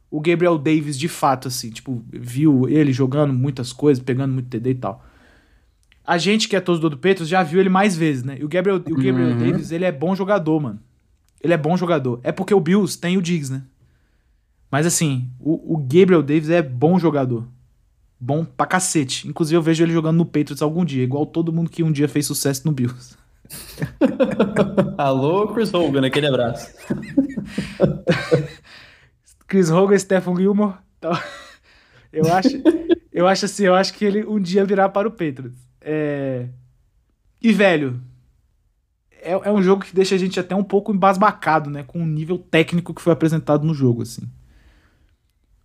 [0.10, 1.70] o Gabriel Davis de fato, assim.
[1.70, 5.06] Tipo, viu ele jogando muitas coisas, pegando muito TD e tal.
[6.06, 8.38] A gente que é torcedor do Petros já viu ele mais vezes, né?
[8.39, 9.38] E o Gabriel, o Gabriel uhum.
[9.38, 10.80] Davis, ele é bom jogador, mano.
[11.42, 12.20] Ele é bom jogador.
[12.24, 13.64] É porque o Bills tem o Diggs, né?
[14.70, 17.48] Mas assim, o, o Gabriel Davis é bom jogador
[18.22, 19.28] bom pra cacete.
[19.28, 22.08] Inclusive eu vejo ele jogando no Patriots algum dia, igual todo mundo que um dia
[22.08, 23.18] fez sucesso no Bills.
[24.98, 26.72] Alô, Chris Hogan, aquele abraço.
[29.48, 30.76] Chris Hogan, Stephen Gilmore.
[31.00, 31.12] Então,
[32.14, 32.62] eu acho,
[33.12, 35.60] eu acho assim, eu acho que ele um dia virá para o Patriots.
[35.82, 36.48] É...
[37.42, 38.00] E velho,
[39.20, 42.06] é, é um jogo que deixa a gente até um pouco embasbacado, né, com o
[42.06, 44.30] nível técnico que foi apresentado no jogo, assim.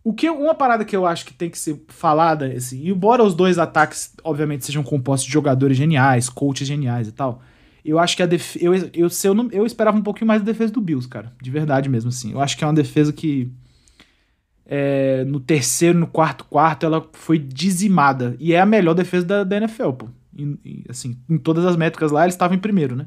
[0.06, 3.34] O que uma parada que eu acho que tem que ser falada, assim, embora os
[3.34, 7.42] dois ataques, obviamente, sejam compostos de jogadores geniais, coaches geniais e tal,
[7.84, 8.64] eu acho que a defesa.
[8.64, 11.32] Eu, eu, eu, eu esperava um pouquinho mais da defesa do Bills, cara.
[11.42, 12.30] De verdade mesmo, assim.
[12.30, 13.50] Eu acho que é uma defesa que.
[14.64, 18.36] É, no terceiro, no quarto quarto, ela foi dizimada.
[18.38, 20.08] E é a melhor defesa da, da NFL, pô.
[20.38, 23.06] E, e, assim, em todas as métricas lá, eles estavam em primeiro, né?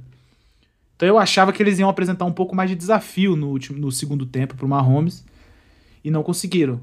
[0.97, 3.89] Então eu achava que eles iam apresentar um pouco mais de desafio no, último, no
[3.89, 5.23] segundo tempo pro Mahomes
[6.03, 6.81] e não conseguiram.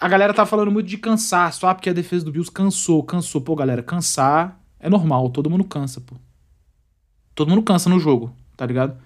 [0.00, 3.40] A galera tá falando muito de cansaço, ah, porque a defesa do Bills cansou, cansou.
[3.40, 6.14] Pô, galera, cansar é normal, todo mundo cansa, pô.
[7.34, 8.96] Todo mundo cansa no jogo, tá ligado?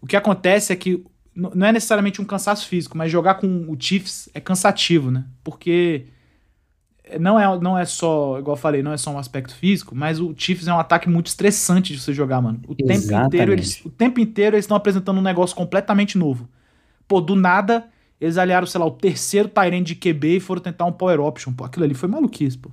[0.00, 3.76] O que acontece é que não é necessariamente um cansaço físico, mas jogar com o
[3.78, 5.24] Chiefs é cansativo, né?
[5.42, 6.06] Porque
[7.18, 10.20] não é, não é só, igual eu falei, não é só um aspecto físico, mas
[10.20, 12.60] o Chiefs é um ataque muito estressante de você jogar, mano.
[12.66, 16.48] O tempo inteiro eles, o tempo inteiro eles estão apresentando um negócio completamente novo.
[17.08, 17.88] Pô, do nada
[18.22, 21.52] Eles aliaram, sei lá, o terceiro Tyrant de QB e foram tentar um Power Option.
[21.52, 22.70] Pô, aquilo ali foi maluquice, pô.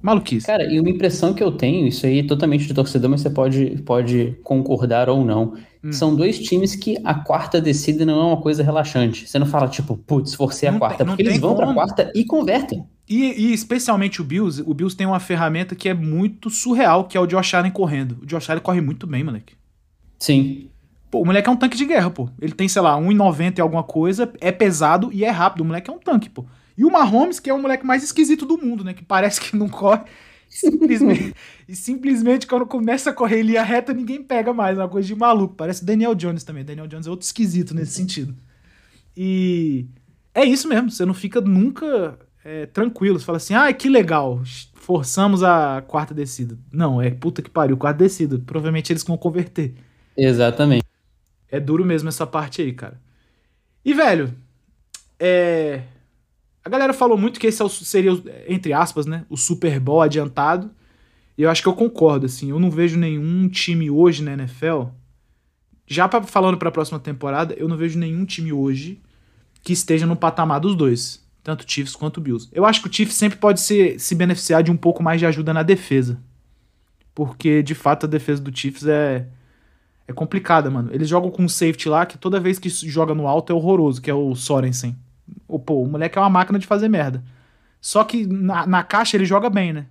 [0.00, 0.46] Maluquice.
[0.46, 3.30] Cara, e uma impressão que eu tenho, isso aí é totalmente de torcedor, mas você
[3.30, 5.54] pode, pode concordar ou não.
[5.82, 5.92] Hum.
[5.92, 9.26] São dois times que a quarta descida não é uma coisa relaxante.
[9.26, 11.78] Você não fala, tipo, putz, forcei a Não quarta, tem- porque eles vão pra como.
[11.78, 12.84] quarta e convertem.
[13.08, 17.16] E, e especialmente o Bills, o Bills tem uma ferramenta que é muito surreal, que
[17.16, 18.18] é o Josh Allen correndo.
[18.22, 19.54] O Josh Allen corre muito bem, moleque.
[20.18, 20.68] Sim.
[21.10, 22.28] Pô, o moleque é um tanque de guerra, pô.
[22.40, 25.62] Ele tem, sei lá, 1,90 e alguma coisa, é pesado e é rápido.
[25.62, 26.44] O moleque é um tanque, pô.
[26.76, 28.94] E o Mahomes, que é o moleque mais esquisito do mundo, né?
[28.94, 30.02] Que parece que não corre.
[30.48, 31.34] Simplesmente,
[31.68, 34.78] e simplesmente quando começa a correr linha reta, ninguém pega mais.
[34.78, 35.54] É uma coisa de maluco.
[35.54, 36.64] Parece Daniel Jones também.
[36.64, 38.34] Daniel Jones é outro esquisito nesse sentido.
[39.14, 39.86] E
[40.34, 40.90] é isso mesmo.
[40.90, 43.18] Você não fica nunca é, tranquilo.
[43.18, 44.40] Você fala assim, ah, que legal.
[44.74, 46.56] Forçamos a quarta descida.
[46.72, 48.38] Não, é puta que pariu, quarta descida.
[48.38, 49.74] Provavelmente eles vão converter.
[50.16, 50.87] Exatamente.
[51.50, 53.00] É duro mesmo essa parte aí, cara.
[53.84, 54.34] E, velho,
[55.18, 55.82] é...
[56.64, 58.12] a galera falou muito que esse é seria,
[58.46, 60.70] entre aspas, né, o Super Bowl adiantado.
[61.36, 62.50] E eu acho que eu concordo, assim.
[62.50, 64.86] Eu não vejo nenhum time hoje na NFL.
[65.86, 69.00] Já pra, falando pra próxima temporada, eu não vejo nenhum time hoje
[69.62, 71.26] que esteja no patamar dos dois.
[71.42, 72.48] Tanto o Chiefs quanto o Bills.
[72.52, 75.26] Eu acho que o Chiefs sempre pode se, se beneficiar de um pouco mais de
[75.26, 76.20] ajuda na defesa.
[77.14, 79.26] Porque, de fato, a defesa do Chiefs é,
[80.08, 80.88] é complicada, mano.
[80.92, 84.02] Eles jogam com um safety lá que toda vez que joga no alto é horroroso,
[84.02, 84.96] que é o Sorensen.
[85.46, 87.22] O, pô, o moleque é uma máquina de fazer merda.
[87.80, 89.86] Só que na, na caixa ele joga bem, né?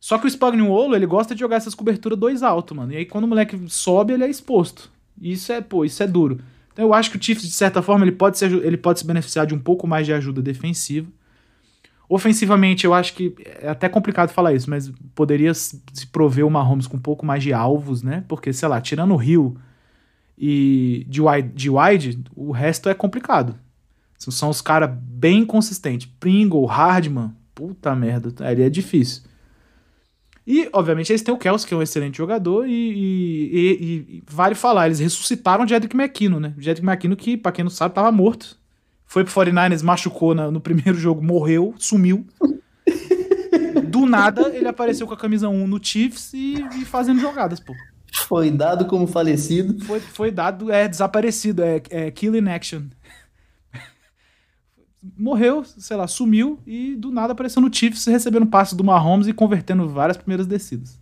[0.00, 2.92] Só que o Spagnuolo, ele gosta de jogar essas coberturas dois alto, mano.
[2.92, 4.90] E aí quando o moleque sobe, ele é exposto.
[5.20, 6.40] Isso é, pô, isso é duro.
[6.72, 9.00] Então eu acho que o Chiefs, de certa forma, ele pode, se, aju- ele pode
[9.00, 11.08] se beneficiar de um pouco mais de ajuda defensiva.
[12.08, 16.86] Ofensivamente, eu acho que é até complicado falar isso, mas poderia se prover o Mahomes
[16.86, 18.24] com um pouco mais de alvos, né?
[18.26, 19.56] Porque, sei lá, tirando o Hill
[20.38, 23.54] e de wide, de wide, o resto é complicado.
[24.16, 26.08] São- os caras bem consistentes.
[26.18, 29.22] Pringle, Hardman, puta merda, aí é difícil.
[30.46, 34.22] E, obviamente, eles têm o Kels, que é um excelente jogador, e, e- e- e
[34.26, 36.54] vale falar, eles ressuscitaram o Jedrick McKinnon, né?
[36.56, 38.56] O Jedrick McKinnon, que, pra quem não sabe, tava morto.
[39.08, 42.26] Foi pro 49ers, machucou na- no primeiro jogo, morreu, sumiu.
[43.88, 47.74] Do nada, ele apareceu com a camisa 1 no Chiefs e, e fazendo jogadas, pô.
[48.26, 49.82] Foi dado como falecido.
[49.84, 52.82] Foi, foi dado, é desaparecido, é, é kill in action.
[55.16, 59.32] Morreu, sei lá, sumiu e do nada apareceu no Chiefs recebendo passes do Mahomes e
[59.32, 60.98] convertendo várias primeiras descidas.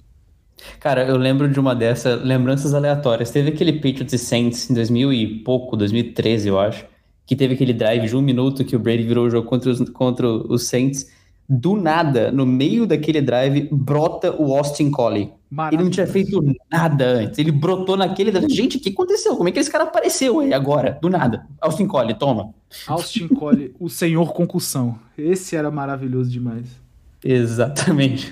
[0.78, 3.30] Cara, eu lembro de uma dessas lembranças aleatórias.
[3.30, 6.84] Teve aquele Patriots e Saints em 2000 e pouco, 2013, eu acho,
[7.26, 9.90] que teve aquele drive de um minuto que o Brady virou o jogo contra os,
[9.90, 11.10] contra os Saints.
[11.48, 15.32] Do nada, no meio daquele drive, brota o Austin Collie.
[15.72, 17.38] Ele não tinha feito nada antes.
[17.38, 18.52] Ele brotou naquele drive.
[18.52, 19.36] Gente, o que aconteceu?
[19.36, 20.98] Como é que esse cara apareceu aí agora?
[21.00, 21.46] Do nada.
[21.60, 22.52] Austin Collie, toma.
[22.88, 24.98] Austin Collie, o senhor concussão.
[25.16, 26.66] Esse era maravilhoso demais.
[27.24, 28.30] Exatamente.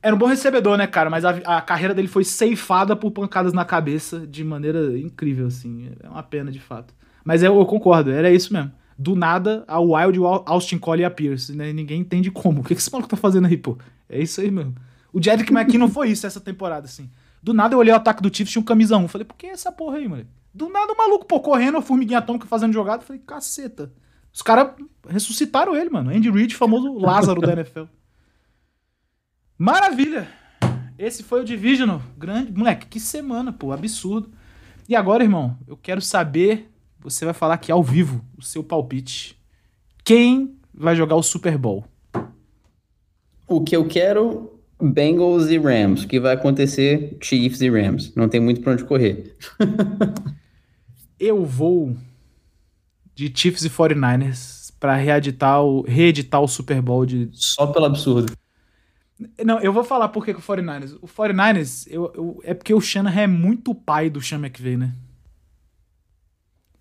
[0.00, 1.10] Era um bom recebedor, né, cara?
[1.10, 5.90] Mas a, a carreira dele foi ceifada por pancadas na cabeça de maneira incrível, assim.
[6.00, 6.94] É uma pena, de fato.
[7.26, 8.70] Mas eu, eu concordo, era isso mesmo.
[8.96, 11.72] Do nada, a Wild, Austin Collie e a Pierce, né?
[11.72, 12.60] Ninguém entende como.
[12.60, 13.76] O que que esse maluco tá fazendo aí, pô?
[14.08, 14.76] É isso aí mesmo.
[15.12, 17.10] O Jedrick McKinnon foi isso essa temporada, assim.
[17.42, 19.08] Do nada eu olhei o ataque do Chiefs, tinha um camisa 1.
[19.08, 20.24] Falei, por que essa porra aí, mano?
[20.54, 23.02] Do nada o maluco, pô, correndo, a formiguinha atômica fazendo jogada.
[23.02, 23.92] Falei, caceta.
[24.32, 24.70] Os caras
[25.08, 26.10] ressuscitaram ele, mano.
[26.10, 27.84] Andy Reid, famoso Lázaro da NFL.
[29.58, 30.28] Maravilha!
[30.96, 32.00] Esse foi o Divisional.
[32.16, 32.52] Grande.
[32.52, 33.72] Moleque, que semana, pô.
[33.72, 34.30] Absurdo.
[34.88, 36.70] E agora, irmão, eu quero saber.
[37.06, 39.38] Você vai falar aqui ao vivo o seu palpite.
[40.04, 41.84] Quem vai jogar o Super Bowl?
[43.46, 46.02] O que eu quero, Bengals e Rams.
[46.02, 48.12] O que vai acontecer, Chiefs e Rams.
[48.16, 49.36] Não tem muito pra onde correr.
[51.18, 51.96] Eu vou
[53.14, 57.28] de Chiefs e 49ers pra reeditar o, reeditar o Super Bowl de.
[57.32, 58.32] Só pelo absurdo.
[59.42, 60.98] Não, eu vou falar por que que o 49ers.
[61.00, 64.92] O 49ers eu, eu- é porque o Shanahan é muito pai do Sean McVay, né?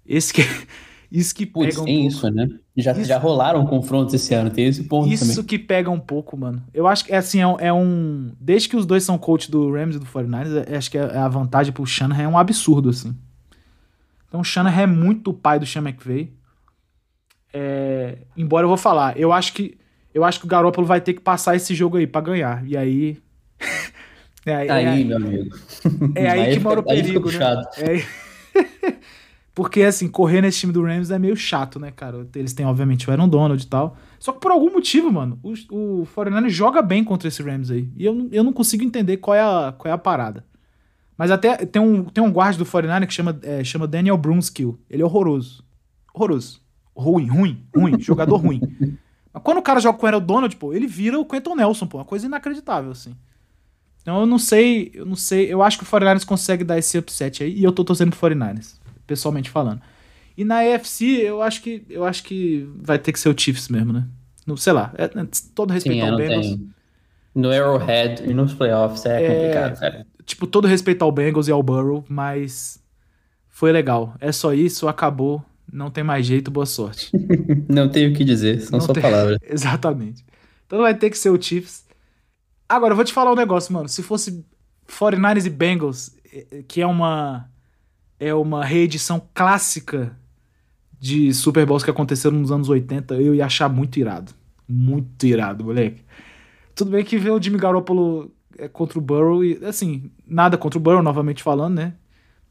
[0.07, 0.41] Esse que.
[1.11, 2.07] Isso que pega um tem pouco.
[2.07, 2.49] isso, né?
[2.75, 3.05] Já, Isso.
[3.05, 5.45] já rolaram confrontos esse ano, tem esse ponto Isso também.
[5.45, 6.61] que pega um pouco, mano.
[6.73, 9.49] Eu acho que é assim, é um, é um- Desde que os dois são coach
[9.49, 12.37] do Rams e do 49ers, eu acho que a a vantagem pro Shanahan é um
[12.37, 13.15] absurdo, assim.
[14.27, 16.33] Então o Shanahan é muito o pai do Sean McVay.
[17.53, 19.77] É, embora eu vou falar, eu acho que
[20.13, 22.65] eu acho que o Garoppolo vai ter que passar esse jogo aí pra ganhar.
[22.67, 23.17] E aí.
[24.45, 25.55] é, aí- Aí, é- meu amigo.
[26.15, 27.63] é aí, que fica- mora o aí perigo, né?
[27.77, 28.05] É aí-
[29.55, 32.27] Porque, assim, correr nesse time do Rams é meio chato, né, cara?
[32.35, 33.95] Eles têm, obviamente, o Aaron Donald e tal.
[34.19, 35.53] Só que por algum motivo, mano, o,
[36.01, 37.89] o 49ers joga bem contra esse Rams aí.
[37.95, 40.45] E eu, eu não consigo entender qual é a, qual é a parada.
[41.17, 44.77] Mas até tem um, tem um guarda do 49 que chama, é, chama Daniel Brunskill.
[44.89, 45.63] Ele é horroroso.
[46.13, 46.61] Horroroso.
[46.93, 48.59] ruim, ruim, ruim, jogador ruim.
[49.33, 51.87] Mas quando o cara joga com o Aaron Donald, pô, ele vira o Quentin Nelson,
[51.87, 53.15] pô, uma coisa inacreditável, assim.
[54.01, 56.97] Então eu não sei, eu não sei, eu acho que o 49ers consegue dar esse
[56.97, 58.75] upset aí, e eu tô torcendo pro 49ers,
[59.07, 59.81] pessoalmente falando.
[60.37, 63.69] E na AFC, eu acho que eu acho que vai ter que ser o Chiefs
[63.69, 64.05] mesmo, né?
[64.45, 65.09] Não, sei lá, é, é,
[65.55, 66.57] todo respeito Sim, ao Bengals.
[67.33, 69.27] No Arrowhead e nos playoffs é, É.
[69.35, 70.07] complicado, cara.
[70.25, 72.79] Tipo, todo respeito ao Bengals e ao Burrow, mas
[73.49, 74.15] foi legal.
[74.19, 77.09] É só isso, acabou, não tem mais jeito, boa sorte.
[77.69, 79.37] Não tenho o que dizer, são Não só tem- palavras.
[79.47, 80.23] Exatamente.
[80.65, 81.85] Então vai ter que ser o Chiefs.
[82.69, 83.87] Agora, eu vou te falar um negócio, mano.
[83.89, 84.45] Se fosse
[84.87, 86.15] 49ers e Bengals,
[86.67, 87.49] que é uma
[88.19, 90.15] é uma reedição clássica
[90.99, 94.31] de Super Bowls que aconteceram nos anos 80, eu ia achar muito irado.
[94.67, 96.01] Muito irado, moleque.
[96.73, 100.79] Tudo bem que ver o Jimmy Garoppolo eh, contra o Burrow, e, assim, nada contra
[100.79, 101.93] o Burrow, novamente falando, né?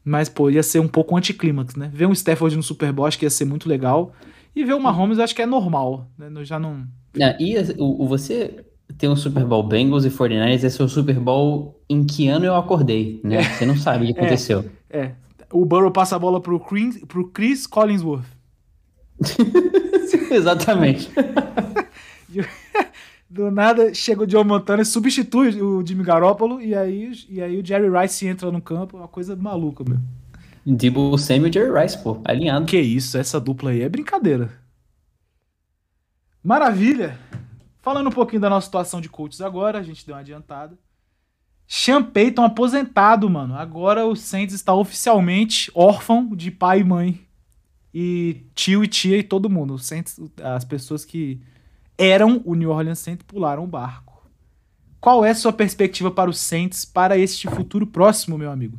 [0.03, 1.89] Mas, pô, ia ser um pouco anticlímax, né?
[1.93, 4.13] Ver um Stafford no Super Bowl acho que ia ser muito legal.
[4.55, 6.29] E ver o Mahomes acho que é normal, né?
[6.33, 6.85] Eu já não...
[7.21, 8.63] Ah, e o, o- você
[8.97, 12.45] tem um Super Bowl Bengals e 49ers, esse é o Super Bowl em que ano
[12.45, 13.43] eu acordei, né?
[13.43, 14.63] Você não sabe o que aconteceu.
[14.89, 15.11] É.
[15.51, 18.25] O Burrow passa a bola pro Chris, pro Chris Collinsworth.
[20.31, 21.09] Exatamente.
[23.29, 27.59] Do nada chega o Joe Montana e substitui o Jimmy Garoppolo e aí, e aí
[27.59, 29.99] o Jerry Rice entra no campo, uma coisa maluca, meu.
[30.65, 32.65] Debo Samuel e Jerry Rice, pô, alinhado.
[32.65, 34.49] Que isso, essa dupla aí é brincadeira.
[36.43, 37.19] Maravilha!
[37.81, 40.77] Falando um pouquinho da nossa situação de coaches agora, a gente deu uma adiantada.
[41.67, 43.55] Sean Payton aposentado, mano.
[43.55, 47.19] Agora o Saints está oficialmente órfão de pai e mãe.
[47.93, 49.75] E tio e tia e todo mundo.
[49.75, 51.41] O Saints, as pessoas que
[51.97, 54.27] eram o New Orleans Saints pularam o barco.
[54.99, 58.77] Qual é a sua perspectiva para o Saints para este futuro próximo, meu amigo?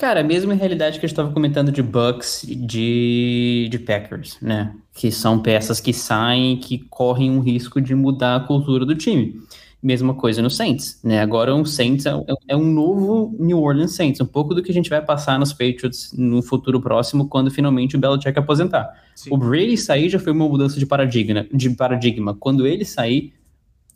[0.00, 4.74] Cara, a mesma realidade que gente estava comentando de Bucks e de, de Packers, né?
[4.94, 9.42] Que são peças que saem que correm um risco de mudar a cultura do time.
[9.82, 11.20] Mesma coisa no Saints, né?
[11.20, 12.12] Agora um Saints é,
[12.48, 15.52] é um novo New Orleans Saints, um pouco do que a gente vai passar nos
[15.52, 18.92] Patriots no futuro próximo, quando finalmente o Belichick aposentar.
[19.30, 22.34] O Brady sair já foi uma mudança de paradigma, de paradigma.
[22.34, 23.32] Quando ele sair,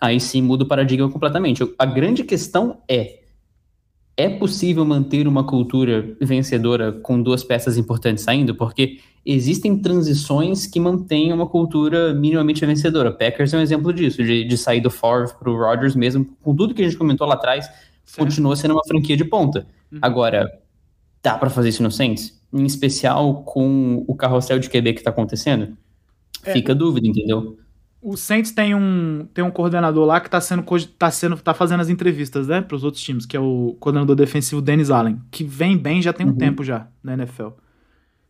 [0.01, 1.63] aí sim muda o paradigma completamente.
[1.79, 3.24] A grande questão é:
[4.17, 8.55] é possível manter uma cultura vencedora com duas peças importantes saindo?
[8.55, 13.11] Porque existem transições que mantêm uma cultura minimamente vencedora.
[13.11, 16.55] Packers é um exemplo disso, de, de sair do Favre para o Rodgers, mesmo com
[16.55, 17.69] tudo que a gente comentou lá atrás,
[18.17, 19.67] continua sendo uma franquia de ponta.
[19.91, 19.99] Uhum.
[20.01, 20.49] Agora,
[21.23, 22.41] dá para fazer isso no Saints?
[22.53, 25.77] Em especial com o carrossel de QB que tá acontecendo?
[26.45, 26.53] É.
[26.53, 27.59] Fica a dúvida, entendeu?
[28.07, 30.63] O Saints tem um, tem um coordenador lá que tá sendo,
[30.99, 34.61] tá sendo tá fazendo as entrevistas, né, pros outros times, que é o coordenador defensivo
[34.61, 36.37] Dennis Allen, que vem bem já tem um Uhum.
[36.37, 37.49] tempo já na NFL.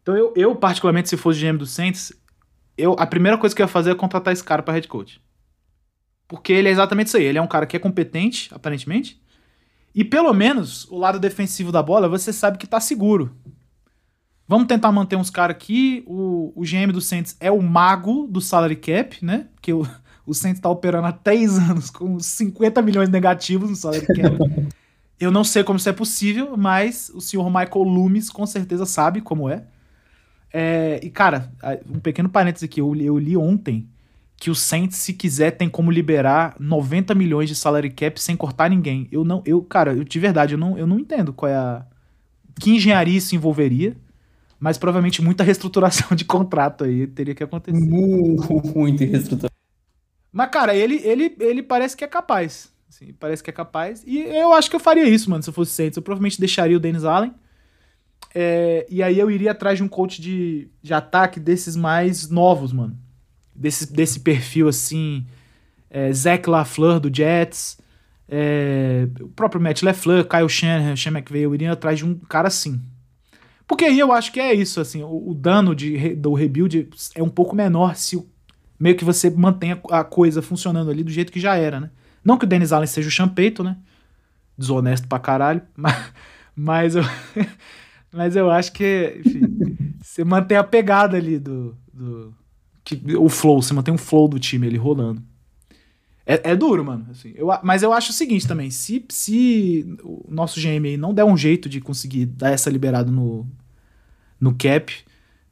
[0.00, 2.12] Então eu, eu particularmente se fosse GM do Saints,
[2.78, 5.20] eu a primeira coisa que eu ia fazer é contratar esse cara para head coach.
[6.28, 9.20] Porque ele é exatamente isso aí, ele é um cara que é competente, aparentemente.
[9.92, 13.34] E pelo menos o lado defensivo da bola, você sabe que tá seguro.
[14.46, 16.02] Vamos tentar manter uns caras aqui.
[16.06, 19.46] O, o GM do Saints é o mago do salary cap, né?
[19.54, 19.86] Porque o,
[20.26, 24.36] o Saints tá operando há três anos com 50 milhões negativos no salary cap.
[25.18, 29.20] Eu não sei como isso é possível, mas o senhor Michael Loomis com certeza sabe
[29.20, 29.64] como é.
[30.52, 31.50] É, e, cara,
[31.88, 32.80] um pequeno parênteses aqui.
[32.80, 33.88] Eu, li- eu li ontem
[34.36, 38.68] que o Saints, se quiser, tem como liberar 90 milhões de salary cap sem cortar
[38.68, 39.08] ninguém.
[39.10, 41.86] Eu não, eu, cara, eu, de verdade, eu não, eu não entendo qual é a.
[42.60, 43.96] Que engenharia isso envolveria,
[44.58, 47.78] mas provavelmente muita reestruturação de contrato aí teria que acontecer.
[47.78, 49.54] Muito reestruturado.
[50.32, 52.72] Mas, cara, ele, ele, ele parece que é capaz.
[52.88, 54.02] Assim, parece que é capaz.
[54.06, 55.96] E eu acho que eu faria isso, mano, se eu fosse Saints.
[55.96, 57.32] Eu provavelmente deixaria o Dennis Allen.
[58.34, 62.72] É, e aí eu iria atrás de um coach de, de ataque desses mais novos,
[62.72, 62.96] mano.
[63.54, 65.24] Desse, desse perfil, assim.
[65.88, 67.78] É, Zach LaFleur, do Jets.
[68.28, 71.42] é, o próprio Matt LaFleur, Kyle Shanahan, Sean McVay.
[71.42, 72.80] Eu iria atrás de um cara assim.
[73.66, 75.02] Porque aí eu acho que é isso, assim.
[75.02, 78.22] O, o dano de, do rebuild é um pouco menor se
[78.78, 81.90] meio que você mantém a, a coisa funcionando ali do jeito que já era, né?
[82.24, 83.76] Não que o Dennis Allen seja o champeito, né?
[84.56, 86.12] Desonesto pra caralho, mas,
[86.54, 87.02] mas, eu,
[88.12, 92.34] mas eu acho que, enfim, você mantém a pegada ali do, do
[92.84, 95.22] que, o flow, você mantém o flow do time ali rolando.
[96.26, 97.06] É, é duro, mano.
[97.10, 97.32] assim.
[97.34, 101.24] eu, mas eu acho o seguinte também: se, se o nosso GM aí não der
[101.24, 103.46] um jeito de conseguir dar essa liberada no,
[104.40, 104.92] no cap,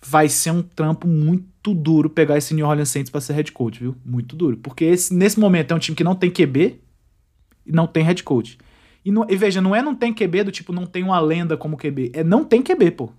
[0.04, 3.78] vai ser um trampo muito duro pegar esse New Orleans Saints pra ser head coach,
[3.80, 3.94] viu?
[4.04, 4.56] Muito duro.
[4.56, 6.80] Porque esse, nesse momento é um time que não tem QB
[7.66, 8.58] e não tem head coach.
[9.04, 11.56] E, não- e veja, não é não tem QB do tipo não tem uma lenda
[11.56, 13.10] como QB, é não tem QB, pô.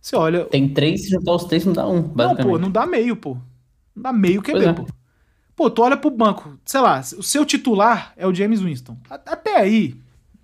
[0.00, 0.44] Você olha.
[0.44, 3.38] Tem três, se juntar os três não dá um, Não, pô, não dá meio, pô.
[3.96, 4.72] Não dá meio QB, é.
[4.74, 4.86] pô.
[5.56, 8.96] Pô, tu olha pro banco, sei lá, o seu titular é o James Winston.
[9.08, 9.94] Até aí,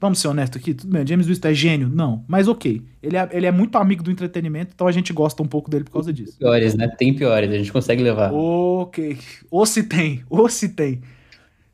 [0.00, 1.88] vamos ser honestos aqui, tudo bem, o James Winston é gênio?
[1.88, 2.80] Não, mas ok.
[3.02, 5.84] Ele é, ele é muito amigo do entretenimento, então a gente gosta um pouco dele
[5.84, 6.38] por causa disso.
[6.38, 6.88] Piores, né?
[6.96, 8.32] Tem piores, a gente consegue levar.
[8.32, 9.18] Ok.
[9.50, 11.00] Ou se tem, ou se tem.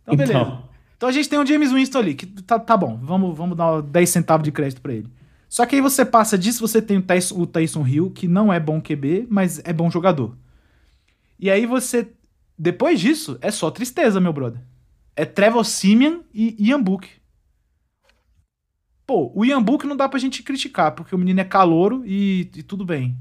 [0.02, 0.38] Então, beleza.
[0.38, 0.62] Então,
[0.96, 1.08] Então.
[1.08, 4.08] a gente tem um James Winston ali, que tá, tá bom, vamos, vamos dar 10
[4.08, 5.08] centavos de crédito pra ele.
[5.48, 8.52] Só que aí você passa disso, você tem o Tyson, o Tyson Hill, que não
[8.52, 10.34] é bom QB, mas é bom jogador.
[11.38, 12.08] E aí você.
[12.58, 14.60] Depois disso, é só tristeza, meu brother.
[15.14, 17.08] É Trevor Simeon e Ian Book.
[19.06, 22.50] Pô, o Ian Book não dá pra gente criticar, porque o menino é calouro e,
[22.54, 23.16] e tudo bem.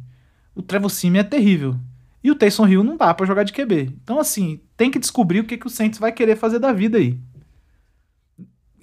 [0.55, 1.75] O Trevor Simeon é terrível.
[2.23, 3.93] E o Taysom Hill não dá pra jogar de QB.
[4.03, 6.97] Então, assim, tem que descobrir o que, que o Saints vai querer fazer da vida
[6.97, 7.19] aí.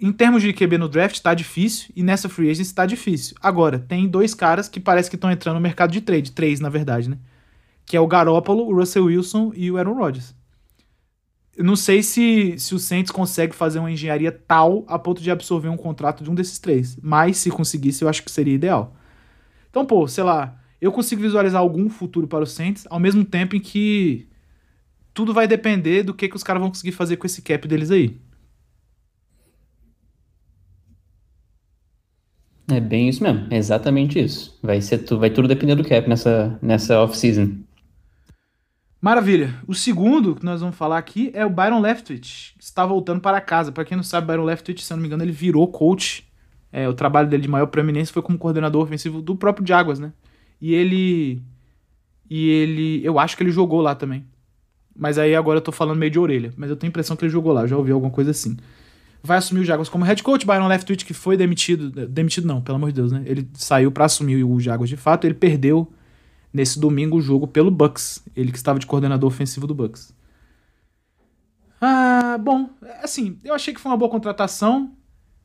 [0.00, 1.92] Em termos de QB no draft, tá difícil.
[1.96, 3.36] E nessa free agency tá difícil.
[3.40, 6.30] Agora, tem dois caras que parece que estão entrando no mercado de trade.
[6.30, 7.18] Três, na verdade, né?
[7.84, 10.34] Que é o Garoppolo, o Russell Wilson e o Aaron Rodgers.
[11.56, 15.30] Eu não sei se, se o Saints consegue fazer uma engenharia tal a ponto de
[15.30, 16.96] absorver um contrato de um desses três.
[17.02, 18.96] Mas, se conseguisse, eu acho que seria ideal.
[19.68, 23.54] Então, pô, sei lá, eu consigo visualizar algum futuro para o Saints, ao mesmo tempo
[23.54, 24.28] em que
[25.14, 27.90] tudo vai depender do que, que os caras vão conseguir fazer com esse cap deles
[27.90, 28.18] aí.
[32.68, 34.58] É bem isso mesmo, é exatamente isso.
[34.62, 37.58] Vai, ser tu, vai tudo depender do cap nessa, nessa off-season.
[39.02, 39.52] Maravilha.
[39.66, 43.40] O segundo que nós vamos falar aqui é o Byron Leftwich, que está voltando para
[43.40, 43.72] casa.
[43.72, 46.24] Para quem não sabe, Byron Leftwich, se eu não me engano, ele virou coach.
[46.70, 50.12] É, o trabalho dele de maior proeminência foi como coordenador ofensivo do próprio Jaguars, né?
[50.60, 51.42] E ele.
[52.30, 53.04] E ele.
[53.04, 54.24] Eu acho que ele jogou lá também.
[54.96, 56.52] Mas aí agora eu tô falando meio de orelha.
[56.56, 58.56] Mas eu tenho a impressão que ele jogou lá, já ouvi alguma coisa assim.
[59.20, 61.90] Vai assumir o Jaguars como head coach, Byron Leftwich, que foi demitido.
[61.90, 63.24] Demitido não, pelo amor de Deus, né?
[63.26, 65.26] Ele saiu para assumir o Jaguars de fato.
[65.26, 65.92] Ele perdeu
[66.52, 68.22] nesse domingo o jogo pelo Bucks.
[68.36, 70.14] Ele que estava de coordenador ofensivo do Bucks.
[71.80, 72.70] Ah, bom,
[73.02, 74.92] assim, eu achei que foi uma boa contratação.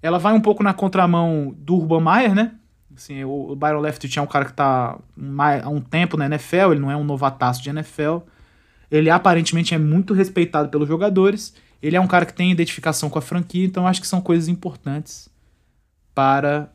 [0.01, 2.55] Ela vai um pouco na contramão do Urban Meyer, né?
[2.95, 6.71] Assim, o Byron Leftwich é um cara que tá mai- há um tempo na NFL,
[6.71, 8.19] ele não é um novataço de NFL.
[8.89, 11.53] Ele aparentemente é muito respeitado pelos jogadores.
[11.81, 14.47] Ele é um cara que tem identificação com a franquia, então acho que são coisas
[14.47, 15.29] importantes
[16.15, 16.71] para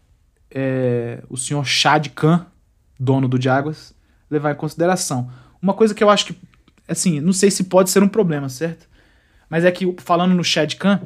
[0.51, 2.47] é, o senhor Chad Khan,
[3.01, 3.93] dono do Jaguars,
[4.33, 5.30] levar em consideração.
[5.61, 6.37] Uma coisa que eu acho que,
[6.89, 8.89] assim, não sei se pode ser um problema, certo?
[9.49, 11.01] Mas é que, falando no Chad Khan,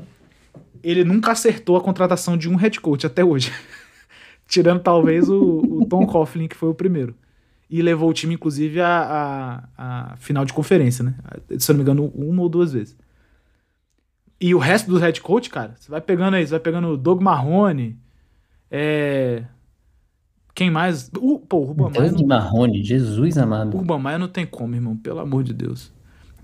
[0.82, 3.52] ele nunca acertou a contratação de um head coach até hoje.
[4.46, 7.14] Tirando talvez o, o Tom Coughlin, que foi o primeiro.
[7.68, 11.16] E levou o time, inclusive, à a, a final de conferência, né?
[11.58, 12.96] Se eu não me engano, uma ou duas vezes.
[14.40, 16.96] E o resto do head coach, cara, você vai pegando aí, você vai pegando o
[16.96, 17.98] Doug Marrone,
[18.70, 19.42] é...
[20.56, 21.10] Quem mais?
[21.20, 23.76] O, pô, o Ruben Maia Doug não, Marrone, Jesus amado.
[23.76, 25.92] Urban Meyer não tem como, irmão, pelo amor de Deus.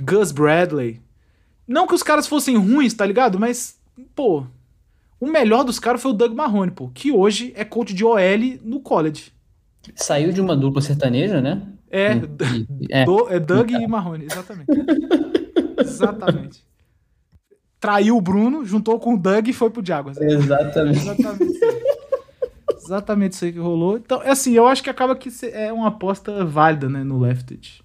[0.05, 1.01] Gus Bradley.
[1.67, 3.41] Não que os caras fossem ruins, tá ligado?
[3.41, 3.81] Mas,
[4.15, 4.45] pô,
[5.19, 8.19] o melhor dos caras foi o Doug Marrone, pô, que hoje é coach de OL
[8.63, 9.33] no college.
[9.97, 11.63] Saiu de uma dupla sertaneja, né?
[11.91, 13.05] É, E- é.
[13.07, 14.67] Do- é Doug e Marrone, exatamente.
[15.81, 16.63] exatamente.
[17.81, 20.17] Traiu o Bruno, juntou com o Doug e foi pro Jaguars.
[20.21, 20.99] Exatamente.
[20.99, 21.59] Exatamente.
[22.85, 23.97] Exatamente isso aí que rolou.
[23.97, 27.83] Então, é assim, eu acho que acaba que é uma aposta válida, né, no Leftwich.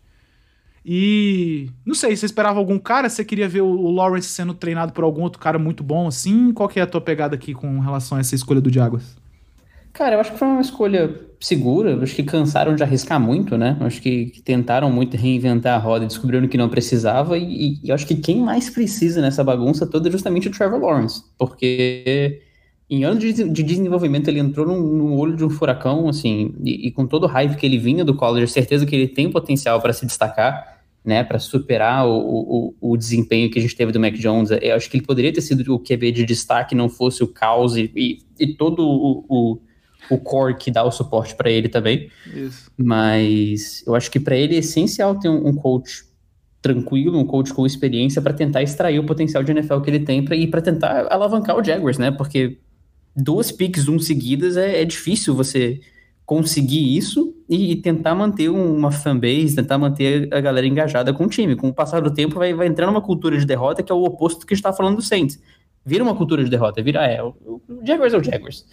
[0.90, 3.10] E não sei, você esperava algum cara?
[3.10, 6.54] Você queria ver o Lawrence sendo treinado por algum outro cara muito bom assim?
[6.54, 9.18] Qual que é a tua pegada aqui com relação a essa escolha do Jaguars?
[9.92, 11.92] Cara, eu acho que foi uma escolha segura.
[11.92, 13.76] Eu acho que cansaram de arriscar muito, né?
[13.82, 17.38] Eu acho que, tentaram muito reinventar a roda descobriram que não precisava.
[17.38, 20.80] E, e eu acho que quem mais precisa nessa bagunça toda é justamente o Trevor
[20.80, 21.22] Lawrence.
[21.38, 22.42] Porque
[22.90, 26.92] em anos de, de desenvolvimento ele entrou no, olho de um furacão, assim, e, e
[26.92, 29.94] com todo o hype que ele vinha do college, certeza que ele tem potencial para
[29.94, 30.78] se destacar.
[31.06, 34.76] Né, para superar o, o, o desempenho que a gente teve do Mac Jones, eu
[34.76, 37.90] acho que ele poderia ter sido o QB de destaque, não fosse o caos e,
[37.96, 39.62] e, e todo o, o,
[40.10, 42.10] o core que dá o suporte para ele também.
[42.26, 42.70] Isso.
[42.78, 46.04] Mas eu acho que para ele é essencial ter um, um coach
[46.62, 50.26] tranquilo, um coach com experiência para tentar extrair o potencial de NFL que ele tem
[50.26, 52.12] pra, e para tentar alavancar o Jaguars, né?
[52.12, 52.58] Porque
[53.18, 55.82] duas picks um seguidas é, é difícil você
[56.26, 61.24] conseguir isso e, e tentar manter um- uma fanbase, tentar manter a galera engajada com
[61.26, 61.56] o time.
[61.56, 64.04] Com o passar do tempo vai, vai entrando uma cultura de derrota que é o
[64.04, 65.42] oposto do que a gente tá falando do Saints.
[65.86, 67.30] Vira uma cultura de derrota, vira, é, o,
[67.68, 68.66] o Jaguars é o Jaguars.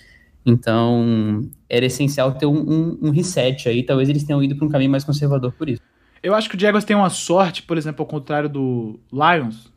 [0.44, 3.82] Então, era essencial ter um, um- um reset aí.
[3.82, 5.80] Talvez eles tenham ido para um caminho mais conservador por isso.
[6.22, 9.72] Eu acho que o Jaguars tem uma sorte, por exemplo, ao contrário do Lions,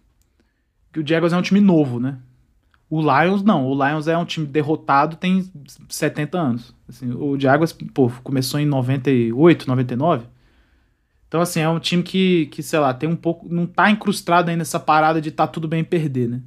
[0.91, 2.17] que o Jaguars é um time novo, né?
[2.89, 3.65] O Lions, não.
[3.65, 5.49] O Lions é um time derrotado, tem
[5.89, 6.73] 70 anos.
[6.87, 10.25] Assim, o Jaguars, pô, começou em 98, 99.
[11.27, 13.47] Então, assim, é um time que, que, sei lá, tem um pouco.
[13.53, 16.41] Não tá incrustado ainda nessa parada de tá tudo bem perder, né?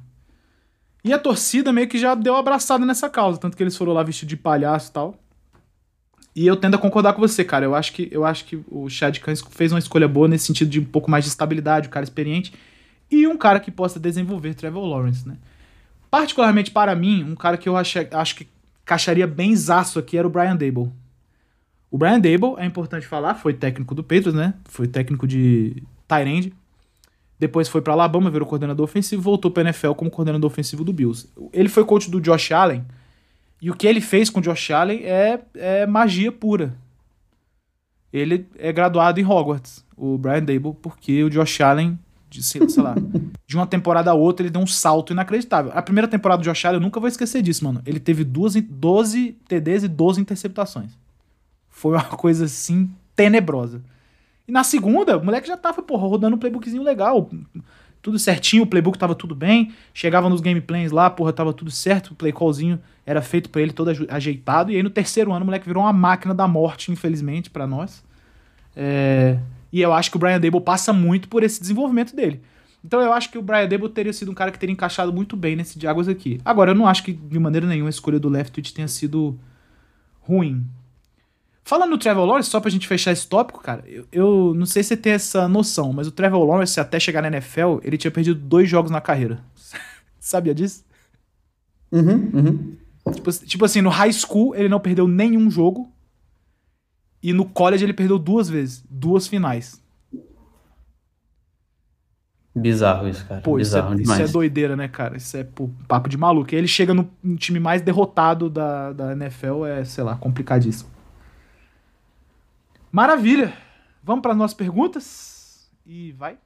[1.03, 4.03] E a torcida meio que já deu abraçada nessa causa, tanto que eles foram lá
[4.03, 5.15] vestidos de palhaço e tal.
[6.35, 7.65] E eu tendo a concordar com você, cara.
[7.65, 10.69] Eu acho que, eu acho que o Chad Cans fez uma escolha boa nesse sentido
[10.69, 12.53] de um pouco mais de estabilidade, um cara experiente.
[13.09, 15.37] E um cara que possa desenvolver Trevor Lawrence, né?
[16.11, 18.47] Particularmente para mim, um cara que eu acho, acho que
[18.85, 20.91] caixaria bem zaço aqui era o Brian Dable.
[21.89, 24.53] O Brian Dable, é importante falar, foi técnico do Patriots, né?
[24.65, 26.53] Foi técnico de Tyrande.
[27.39, 31.27] Depois foi para Alabama, virou coordenador ofensivo, voltou para NFL como coordenador ofensivo do Bills.
[31.51, 32.85] Ele foi coach do Josh Allen,
[33.61, 36.75] e o que ele fez com o Josh Allen é, é magia pura.
[38.11, 41.97] Ele é graduado em Hogwarts, o Brian Dable, porque o Josh Allen,
[42.31, 42.95] de, sei lá,
[43.45, 45.69] de uma temporada a outra, ele deu um salto inacreditável.
[45.75, 47.81] A primeira temporada do Josh Allen, eu nunca vou esquecer disso, mano.
[47.85, 50.97] Ele teve duas, 12 TDs e 12 interceptações.
[51.69, 53.83] Foi uma coisa assim tenebrosa.
[54.47, 57.29] E na segunda, o moleque já tava, porra, rodando um playbookzinho legal.
[58.01, 59.73] Tudo certinho, o playbook tava tudo bem.
[59.93, 62.11] Chegava nos gameplays lá, porra, tava tudo certo.
[62.11, 64.71] O play callzinho era feito para ele todo ajeitado.
[64.71, 68.01] E aí no terceiro ano o moleque virou uma máquina da morte, infelizmente, para nós.
[68.73, 69.37] É...
[69.71, 72.41] E eu acho que o Brian Dable passa muito por esse desenvolvimento dele.
[72.83, 75.37] Então eu acho que o Brian Dable teria sido um cara que teria encaixado muito
[75.37, 76.39] bem nesse Jaguars aqui.
[76.43, 79.39] Agora, eu não acho que de maneira nenhuma a escolha do Leftwich tenha sido
[80.19, 80.65] ruim.
[81.63, 84.81] Falando no Trevor Lawrence, só pra gente fechar esse tópico, cara, eu, eu, não sei
[84.81, 88.11] se você tem essa noção, mas o Trevor Lawrence, até chegar na NFL, ele tinha
[88.11, 89.43] perdido dois jogos na carreira.
[90.19, 90.83] Sabia disso?
[91.91, 92.77] Uhum, uhum.
[93.13, 95.91] Tipo, tipo, assim, no high school ele não perdeu nenhum jogo.
[97.21, 98.83] E no college ele perdeu duas vezes.
[98.89, 99.81] Duas finais.
[102.53, 103.41] Bizarro isso, cara.
[103.41, 105.15] Pô, Bizarro isso, é, isso é doideira, né, cara?
[105.15, 106.53] Isso é pô, papo de maluco.
[106.53, 110.89] E ele chega no, no, time mais derrotado da, da NFL, é, sei lá, complicadíssimo.
[112.91, 113.53] Maravilha!
[114.03, 115.69] Vamos para as nossas perguntas?
[115.85, 116.37] E vai.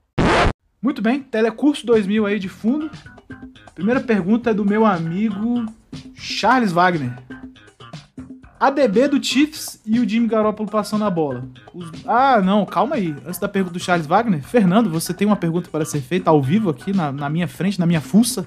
[0.82, 2.92] Muito bem, Telecurso 2000 aí de fundo.
[3.74, 5.66] Primeira pergunta é do meu amigo
[6.14, 7.18] Charles Wagner.
[8.60, 11.44] ADB do Chiefs e o Jimmy Garoppolo passando a bola.
[11.74, 11.92] Os...
[12.06, 13.14] Ah, não, calma aí.
[13.26, 16.42] Antes da pergunta do Charles Wagner, Fernando, você tem uma pergunta para ser feita ao
[16.42, 18.46] vivo aqui na, na minha frente, na minha fuça?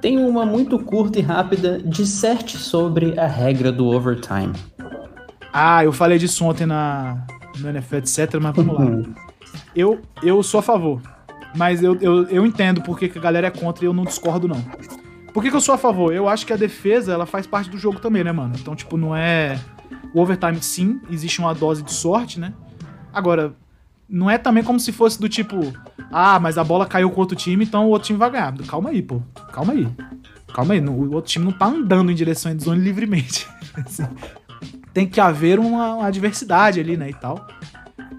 [0.00, 1.80] Tem uma muito curta e rápida.
[1.82, 4.52] Disserte sobre a regra do overtime.
[5.52, 7.26] Ah, eu falei disso ontem na,
[7.58, 9.14] no NFL, etc, mas vamos lá.
[9.74, 11.00] Eu, eu sou a favor.
[11.56, 14.46] Mas eu, eu, eu entendo porque que a galera é contra e eu não discordo,
[14.46, 14.62] não.
[15.36, 16.14] Por que, que eu sou a favor?
[16.14, 18.54] Eu acho que a defesa, ela faz parte do jogo também, né, mano?
[18.58, 19.60] Então, tipo, não é...
[20.14, 22.54] O overtime, sim, existe uma dose de sorte, né?
[23.12, 23.54] Agora,
[24.08, 25.74] não é também como se fosse do tipo...
[26.10, 28.56] Ah, mas a bola caiu com outro time, então o outro time vai ganhar.
[28.66, 29.20] Calma aí, pô.
[29.52, 29.86] Calma aí.
[30.54, 30.80] Calma aí.
[30.80, 33.46] O outro time não tá andando em direção de zone livremente.
[33.76, 34.08] Assim,
[34.94, 37.46] tem que haver uma, uma adversidade ali, né, e tal.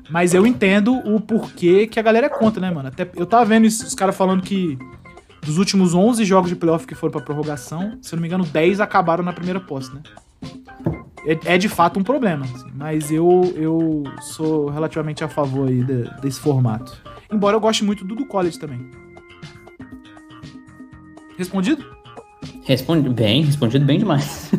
[0.08, 2.90] Mas eu entendo o porquê que a galera é contra, né, mano?
[2.90, 4.78] Até eu tava vendo isso, os caras falando que
[5.48, 8.46] dos últimos 11 jogos de playoff que foram pra prorrogação, se eu não me engano,
[8.46, 10.04] 10 acabaram na primeira posse, né?
[11.26, 15.82] É, é de fato um problema, assim, mas eu, eu sou relativamente a favor aí
[15.84, 17.02] de, desse formato.
[17.32, 18.92] Embora eu goste muito do do college também.
[21.38, 21.86] Respondido?
[22.64, 24.52] Respondi bem, respondido bem demais.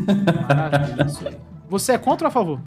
[0.49, 1.37] Maravilha, isso aí.
[1.69, 2.61] Você é contra ou a favor?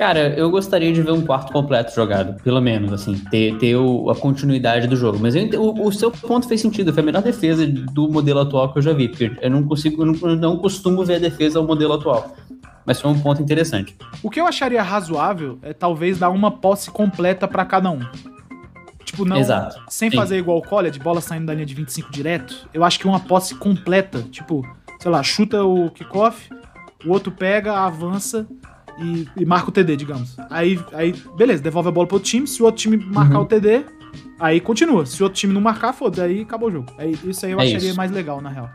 [0.00, 4.08] Cara, eu gostaria de ver um quarto completo jogado, pelo menos, assim, ter, ter o,
[4.08, 5.18] a continuidade do jogo.
[5.20, 8.72] Mas eu, o, o, seu ponto fez sentido, foi a melhor defesa do modelo atual
[8.72, 11.58] que eu já vi, porque eu não consigo, eu não, não costumo ver a defesa
[11.58, 12.34] ao modelo atual.
[12.86, 13.94] Mas foi um ponto interessante.
[14.22, 18.00] O que eu acharia razoável é talvez dar uma posse completa para cada um.
[19.04, 19.36] Tipo, não.
[19.36, 19.82] Exato.
[19.86, 20.16] Sem Sim.
[20.16, 22.70] fazer igual o college, bola saindo da linha de 25 direto.
[22.72, 24.66] Eu acho que uma posse completa, tipo,
[24.98, 26.48] sei lá, chuta o kickoff,
[27.04, 28.46] o outro pega, avança
[29.02, 30.36] e, e, marca o TD, digamos.
[30.50, 32.46] Aí, aí, beleza, devolve a bola pro outro time.
[32.46, 33.44] Se o outro time marcar uhum.
[33.44, 33.84] o TD,
[34.38, 35.06] aí continua.
[35.06, 36.92] Se o outro time não marcar, foda aí acabou o jogo.
[36.98, 37.96] Aí, isso aí eu é acharia isso.
[37.96, 38.70] mais legal, na real.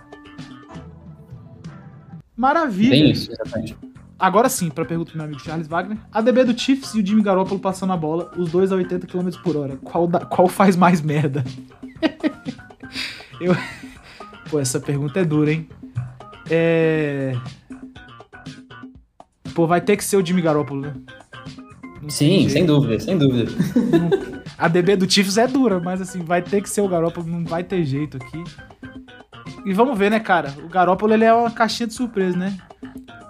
[2.36, 2.90] Maravilha.
[2.92, 3.78] Bem isso, exatamente.
[4.18, 5.98] Agora sim, pra pergunta do meu amigo Charles Wagner.
[6.12, 9.08] A DB do Chiefs e o Jimmy Garoppolo passando a bola, os dois a 80
[9.08, 9.78] km por hora.
[9.78, 11.44] Qual, da, qual faz mais merda?
[13.40, 13.56] eu...
[14.50, 15.68] Pô, essa pergunta é dura, hein?
[16.50, 17.36] É...
[19.56, 20.94] Pô, vai ter que ser o Jimmy Garoppolo, né?
[22.02, 23.50] Não Sim, sem dúvida, sem dúvida.
[24.60, 27.46] a DB do Chiefs é dura, mas assim, vai ter que ser o Garoppolo, não
[27.46, 28.44] vai ter jeito aqui.
[29.66, 30.54] E vamos ver, né, cara?
[30.64, 32.58] O Garoppolo ele é uma caixinha de surpresa, né?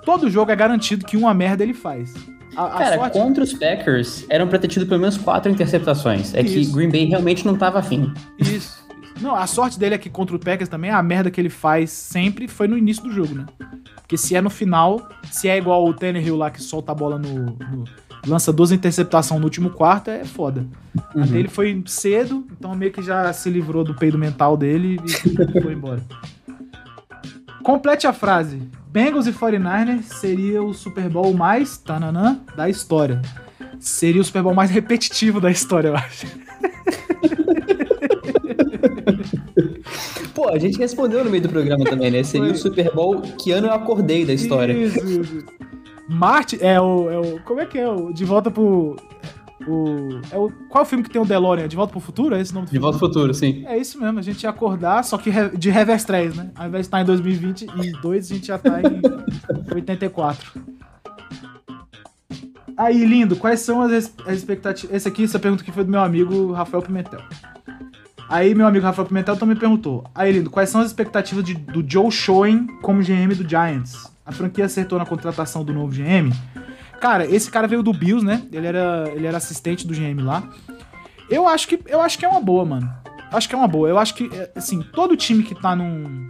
[0.04, 2.14] Todo jogo é garantido que uma merda ele faz.
[2.56, 3.14] A, a cara, sorte...
[3.20, 6.34] contra os Packers, eram pra ter tido pelo menos quatro interceptações.
[6.34, 6.72] É Isso.
[6.72, 8.12] que Green Bay realmente não tava afim.
[8.40, 8.85] Isso.
[9.26, 11.90] Não, a sorte dele é que contra o Packers também, a merda que ele faz
[11.90, 13.48] sempre foi no início do jogo, né?
[13.96, 17.18] Porque se é no final, se é igual o Tannehill lá que solta a bola
[17.18, 17.46] no.
[17.46, 17.86] no
[18.28, 20.68] lança duas interceptações no último quarto, é foda.
[21.16, 21.26] Uhum.
[21.26, 25.10] dele foi cedo, então meio que já se livrou do peido mental dele e
[25.62, 26.04] foi embora.
[27.64, 28.62] Complete a frase.
[28.88, 33.24] Bengals e 49ers seria o Super Bowl mais tananã da história.
[33.80, 36.28] Seria o Super Bowl mais repetitivo da história, eu acho.
[40.34, 42.24] Pô, a gente respondeu no meio do programa também, né?
[42.24, 42.56] Seria Foi.
[42.56, 44.74] o Super Bowl que ano eu acordei da história.
[44.74, 45.46] Isso, isso.
[46.10, 47.40] Marte é o, é o.
[47.44, 47.90] Como é que é?
[47.90, 48.96] O De Volta pro.
[49.68, 51.68] O, é o, qual é o filme que tem o DeLorean?
[51.68, 52.36] De Volta pro Futuro?
[52.36, 53.64] É esse o nome do De volta ao futuro, sim.
[53.66, 56.52] É isso mesmo, a gente ia acordar, só que re- de reverse 3, né?
[56.56, 60.52] Ao invés de estar em 2022, a gente já tá em 84.
[62.78, 64.94] Aí, lindo, quais são as, as expectativas?
[64.96, 67.22] Esse aqui, essa pergunta aqui foi do meu amigo Rafael Pimentel.
[68.28, 70.04] Aí, meu amigo Rafael Pimentel também perguntou.
[70.14, 74.12] Aí, lindo, quais são as expectativas de- do Joe Schoen como GM do Giants?
[74.26, 76.32] A franquia acertou na contratação do novo GM?
[77.00, 78.42] Cara, esse cara veio do Bills, né?
[78.52, 80.44] Ele era, ele era assistente do GM lá.
[81.30, 82.92] Eu acho que eu acho que é uma boa, mano.
[83.32, 83.88] Acho que é uma boa.
[83.90, 86.28] Eu acho que é, assim, todo time que tá num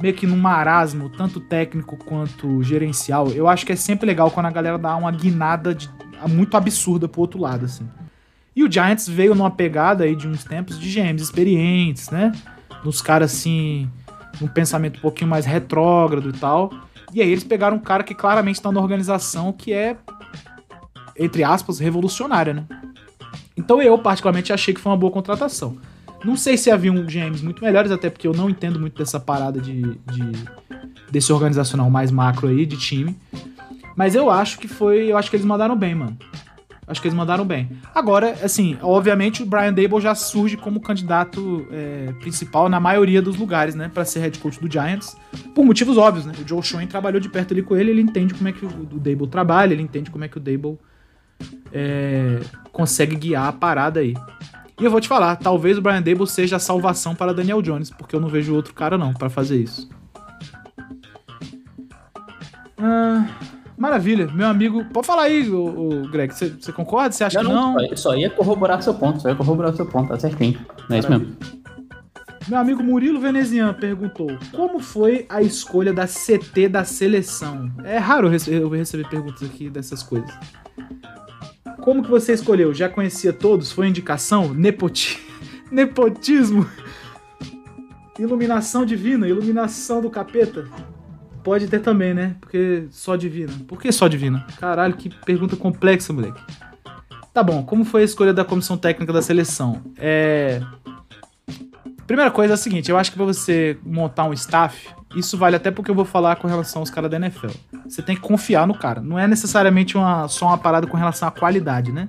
[0.00, 4.46] meio que num marasmo, tanto técnico quanto gerencial, eu acho que é sempre legal quando
[4.46, 5.90] a galera dá uma guinada de-
[6.28, 7.86] muito absurda pro outro lado, assim.
[8.54, 12.32] E o Giants veio numa pegada aí de uns tempos de GMs experientes, né?
[12.84, 13.88] Nos caras assim,
[14.40, 16.72] num pensamento um pouquinho mais retrógrado e tal.
[17.12, 19.96] E aí eles pegaram um cara que claramente tá na organização que é
[21.18, 22.64] entre aspas revolucionária, né?
[23.56, 25.76] Então eu, particularmente, achei que foi uma boa contratação.
[26.24, 29.60] Não sei se haviam GMs muito melhores, até porque eu não entendo muito dessa parada
[29.60, 30.44] de, de-
[31.10, 33.16] desse organizacional mais macro aí, de time.
[33.96, 35.06] Mas eu acho que foi.
[35.10, 36.16] Eu acho que eles mandaram bem, mano.
[36.90, 37.70] Acho que eles mandaram bem.
[37.94, 43.36] Agora, assim, obviamente o Brian Dable já surge como candidato é, principal na maioria dos
[43.36, 43.88] lugares, né?
[43.94, 45.16] Pra ser head coach do Giants.
[45.54, 46.32] Por motivos óbvios, né?
[46.44, 48.98] O Joe Schoen trabalhou de perto ali com ele, ele entende como é que o,
[48.98, 50.78] Dable trabalha, ele entende como é que o Dable
[51.72, 52.40] é,
[52.72, 54.14] consegue guiar a parada aí.
[54.80, 57.90] E eu vou te falar, talvez o Brian Dable seja a salvação para Daniel Jones,
[57.90, 59.88] porque eu não vejo outro cara não pra fazer isso.
[62.76, 63.28] Ah,
[63.80, 64.84] maravilha, meu amigo.
[64.92, 66.32] Pode falar aí, o, Greg.
[66.34, 67.12] Você concorda?
[67.12, 67.74] Você acha Não, que não?
[67.74, 70.60] não, só- ia corroborar seu ponto, só ia corroborar seu ponto, tá certinho.
[70.88, 71.36] Não é isso mesmo.
[72.48, 77.70] Meu amigo Murilo Venezian perguntou: Como foi a escolha da CT da seleção?
[77.84, 80.30] É raro eu receber perguntas aqui dessas coisas.
[81.80, 82.74] Como que você escolheu?
[82.74, 83.72] Já conhecia todos?
[83.72, 84.52] Foi indicação?
[84.52, 85.18] Nepoti...
[85.70, 86.66] Nepotismo?
[88.18, 89.26] Iluminação divina?
[89.26, 90.66] Iluminação do capeta?
[91.42, 92.36] Pode ter também, né?
[92.40, 93.52] Porque só divina.
[93.66, 94.46] Por que só divina?
[94.58, 96.40] Caralho, que pergunta complexa, moleque.
[97.32, 99.80] Tá bom, como foi a escolha da comissão técnica da seleção?
[99.96, 100.60] É.
[102.06, 105.54] Primeira coisa é a seguinte, eu acho que pra você montar um staff, isso vale
[105.54, 107.50] até porque eu vou falar com relação aos caras da NFL.
[107.88, 109.00] Você tem que confiar no cara.
[109.00, 112.08] Não é necessariamente uma, só uma parada com relação à qualidade, né?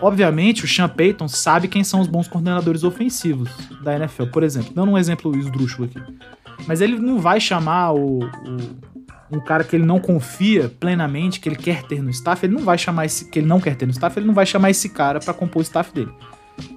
[0.00, 3.50] Obviamente, o Sean Payton sabe quem são os bons coordenadores ofensivos
[3.82, 4.72] da NFL, por exemplo.
[4.74, 6.00] Dando um exemplo esdrúxulo aqui.
[6.66, 8.90] Mas ele não vai chamar o, o-
[9.32, 12.62] um cara que ele não confia plenamente, que ele quer ter no staff, ele não
[12.64, 14.88] vai chamar esse que ele não quer ter no staff, ele não vai chamar esse
[14.88, 16.12] cara pra compor o staff dele.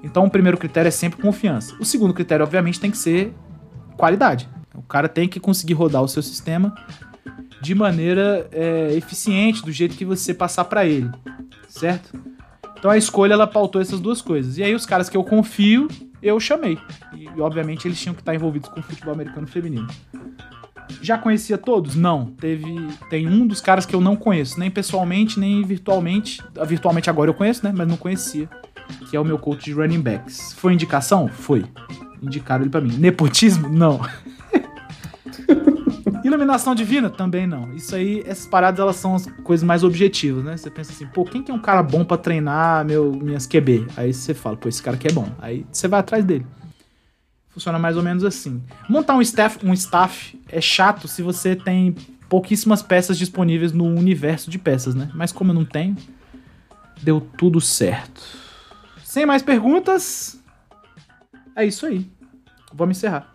[0.04, 1.76] Então, o primeiro critério é sempre confiança.
[1.80, 3.34] O segundo critério, obviamente, tem que ser
[3.98, 4.48] qualidade.
[4.76, 6.74] O cara tem que conseguir rodar o seu sistema
[7.62, 11.10] de maneira é, eficiente, do jeito que você passar pra ele,
[11.68, 12.12] certo?
[12.84, 14.58] Então a escolha ela pautou essas duas coisas.
[14.58, 15.88] E aí os caras que eu confio,
[16.22, 16.78] eu chamei.
[17.16, 19.88] E obviamente eles tinham que estar envolvidos com o futebol americano feminino.
[21.02, 21.96] Já conhecia todos?
[21.96, 22.26] Não.
[22.26, 26.44] Teve tem um dos caras que eu não conheço, nem pessoalmente, nem virtualmente.
[26.60, 28.50] Ah, Virtualmente agora eu conheço, né, mas não conhecia,
[29.10, 30.52] que é o meu coach de running backs.
[30.52, 31.30] Foi indicação?
[31.30, 31.64] Foi.
[32.22, 32.98] Indicaram ele pra mim.
[32.98, 33.70] Nepotismo?
[33.70, 34.02] Não.
[36.24, 37.10] Iluminação divina?
[37.10, 37.74] Também não.
[37.74, 40.56] Isso aí, essas paradas, elas são as coisas mais objetivas, né?
[40.56, 43.88] Você pensa assim, pô, quem que é um cara bom pra treinar meu, minhas QB?
[43.98, 45.28] Aí você fala, pô, esse cara aqui é bom.
[45.40, 46.46] Aí você vai atrás dele.
[47.50, 48.64] Funciona mais ou menos assim.
[48.90, 51.96] Montar um staff, um staff é chato se você tem
[52.30, 55.12] pouquíssimas peças disponíveis no universo de peças, né?
[55.14, 55.96] Mas como eu não tenho,
[57.02, 58.24] deu tudo certo.
[59.04, 60.42] Sem mais perguntas,
[61.56, 62.10] é isso aí.
[62.74, 63.33] Vamos encerrar.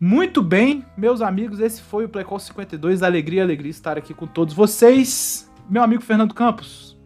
[0.00, 3.02] Muito bem, meus amigos, esse foi o Playcall 52.
[3.02, 5.50] Alegria, alegria estar aqui com todos vocês.
[5.68, 6.96] Meu amigo Fernando Campos,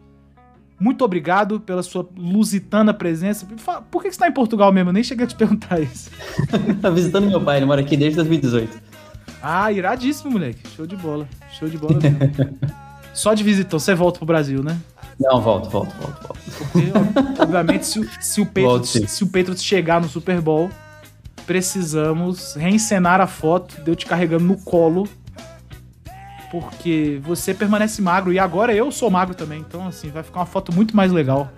[0.79, 3.45] muito obrigado pela sua lusitana presença.
[3.91, 4.89] Por que você está em Portugal mesmo?
[4.89, 6.09] Eu nem cheguei a te perguntar isso.
[6.81, 8.81] tá visitando meu pai, ele mora aqui desde 2018.
[9.43, 10.67] Ah, iradíssimo, moleque.
[10.75, 11.27] Show de bola.
[11.59, 12.57] Show de bola mesmo.
[13.13, 14.77] Só de visitão, você volta pro Brasil, né?
[15.19, 16.39] Não, volto, volto, volto, volto.
[16.71, 19.07] Porque, obviamente, se, o- se, o Volto, Patriots, sim.
[19.07, 20.69] se o Patriots chegar no Super Bowl,
[21.45, 25.07] precisamos reencenar a foto de eu te carregando no colo.
[26.51, 29.59] Porque você permanece magro e agora eu sou magro também.
[29.59, 31.49] Então, assim, vai ficar uma foto muito mais legal.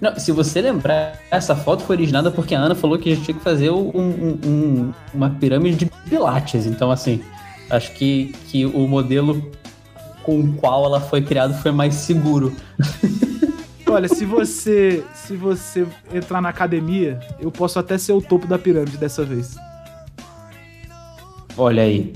[0.00, 3.24] Não, se você lembrar, essa foto foi originada porque a Ana falou que a gente
[3.24, 6.66] tinha que fazer um, um- um- uma pirâmide de pilates.
[6.66, 7.20] Então, assim,
[7.68, 9.50] acho que, que o modelo
[10.22, 12.54] com o qual ela foi criada foi mais seguro.
[13.90, 18.58] Olha, se você se você entrar na academia, eu posso até ser o topo da
[18.58, 19.56] pirâmide dessa vez.
[21.56, 22.12] Olha aí.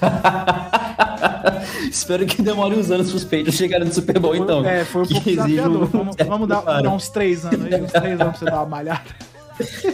[1.90, 4.64] Espero que demore uns anos pros peitos chegarem no Super Bowl, então.
[4.64, 5.82] é, foi um pouco desafiador.
[5.82, 8.56] um Vamos, vamos dar, dar uns três anos aí, uns três anos pra você dar
[8.56, 9.02] uma malhada.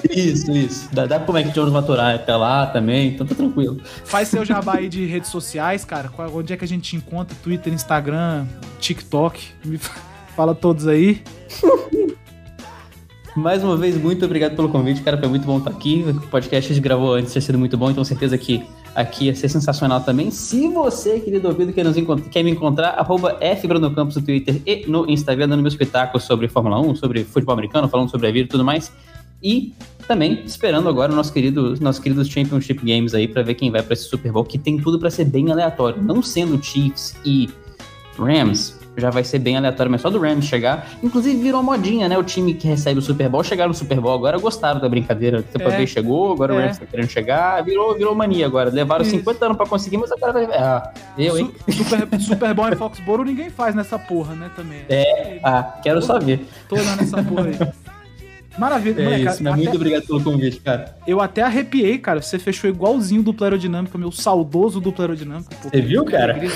[0.09, 0.89] Isso, isso.
[0.93, 3.79] Dá, dá pro Mac Jones maturar até lá também, então tá tranquilo.
[4.05, 6.11] Faz seu jabá aí de redes sociais, cara.
[6.33, 7.37] Onde é que a gente te encontra?
[7.43, 8.47] Twitter, Instagram,
[8.79, 9.49] TikTok.
[9.65, 10.10] Me fala
[10.55, 11.23] todos aí.
[13.37, 15.17] Mais uma vez, muito obrigado pelo convite, cara.
[15.17, 16.05] Foi muito bom estar aqui.
[16.07, 18.63] O podcast a gente gravou antes, tinha sido muito bom, então certeza que
[18.95, 20.31] aqui ia ser sensacional também.
[20.31, 21.97] Se você, querido ouvido, quer, nos
[22.31, 26.81] quer me encontrar, arroba FBrunoCampos no Twitter e no Instagram, dando meu espetáculo sobre Fórmula
[26.81, 28.93] 1, sobre futebol americano, falando sobre a vida e tudo mais.
[29.43, 29.73] E
[30.07, 33.83] também esperando agora o nosso querido, nossos queridos Championship Games aí pra ver quem vai
[33.83, 36.03] pra esse Super Bowl, que tem tudo pra ser bem aleatório.
[36.03, 37.49] Não sendo Chiefs e
[38.19, 40.87] Rams, já vai ser bem aleatório, mas só do Rams chegar.
[41.03, 42.19] Inclusive virou modinha, né?
[42.19, 45.43] O time que recebe o Super Bowl chegar no Super Bowl agora gostaram da brincadeira.
[45.43, 45.77] Tampa É.
[45.77, 46.65] Bay chegou, agora o É.
[46.67, 47.63] Rams tá querendo chegar.
[47.65, 48.69] Virou, virou mania agora.
[48.71, 49.13] Levaram Isso.
[49.13, 50.45] 50 anos pra conseguir, mas agora vai.
[50.57, 51.53] Ah, eu, hein?
[51.69, 54.51] Su- Super, Super Bowl em Foxborough ninguém faz nessa porra, né?
[54.57, 54.83] Também.
[54.89, 55.41] É.
[55.43, 56.47] Ah, quero só ver.
[56.69, 57.59] Tô olhando essa porra aí.
[58.61, 60.95] Maravilha, É moleque, isso, até- muito obrigado pelo convite, cara.
[61.07, 62.21] Eu até arrepiei, cara.
[62.21, 65.51] Você fechou igualzinho o duplo aerodinâmico, meu saudoso duplo aerodinâmico.
[65.63, 66.35] Pô, Você viu, cara?
[66.35, 66.53] alegria.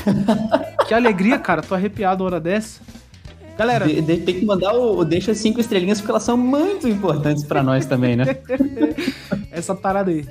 [0.87, 1.63] que alegria, cara.
[1.63, 2.81] Tô arrepiado a hora dessa.
[3.57, 6.87] Galera, De- de- tem que mandar o, o deixa cinco estrelinhas porque elas são muito
[6.89, 8.25] importantes pra nós também, né?
[9.51, 10.27] essa parada aí.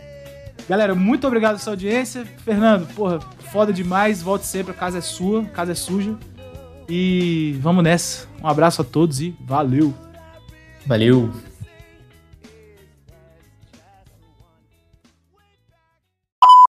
[0.70, 2.24] Galera, muito obrigado pela sua audiência.
[2.46, 3.20] Fernando, porra,
[3.52, 4.22] foda demais.
[4.22, 6.16] Volte sempre, a casa é sua, a casa é suja.
[6.88, 8.28] E vamos nessa.
[8.44, 9.94] Um abraço a todos e valeu.
[10.86, 11.32] Valeu.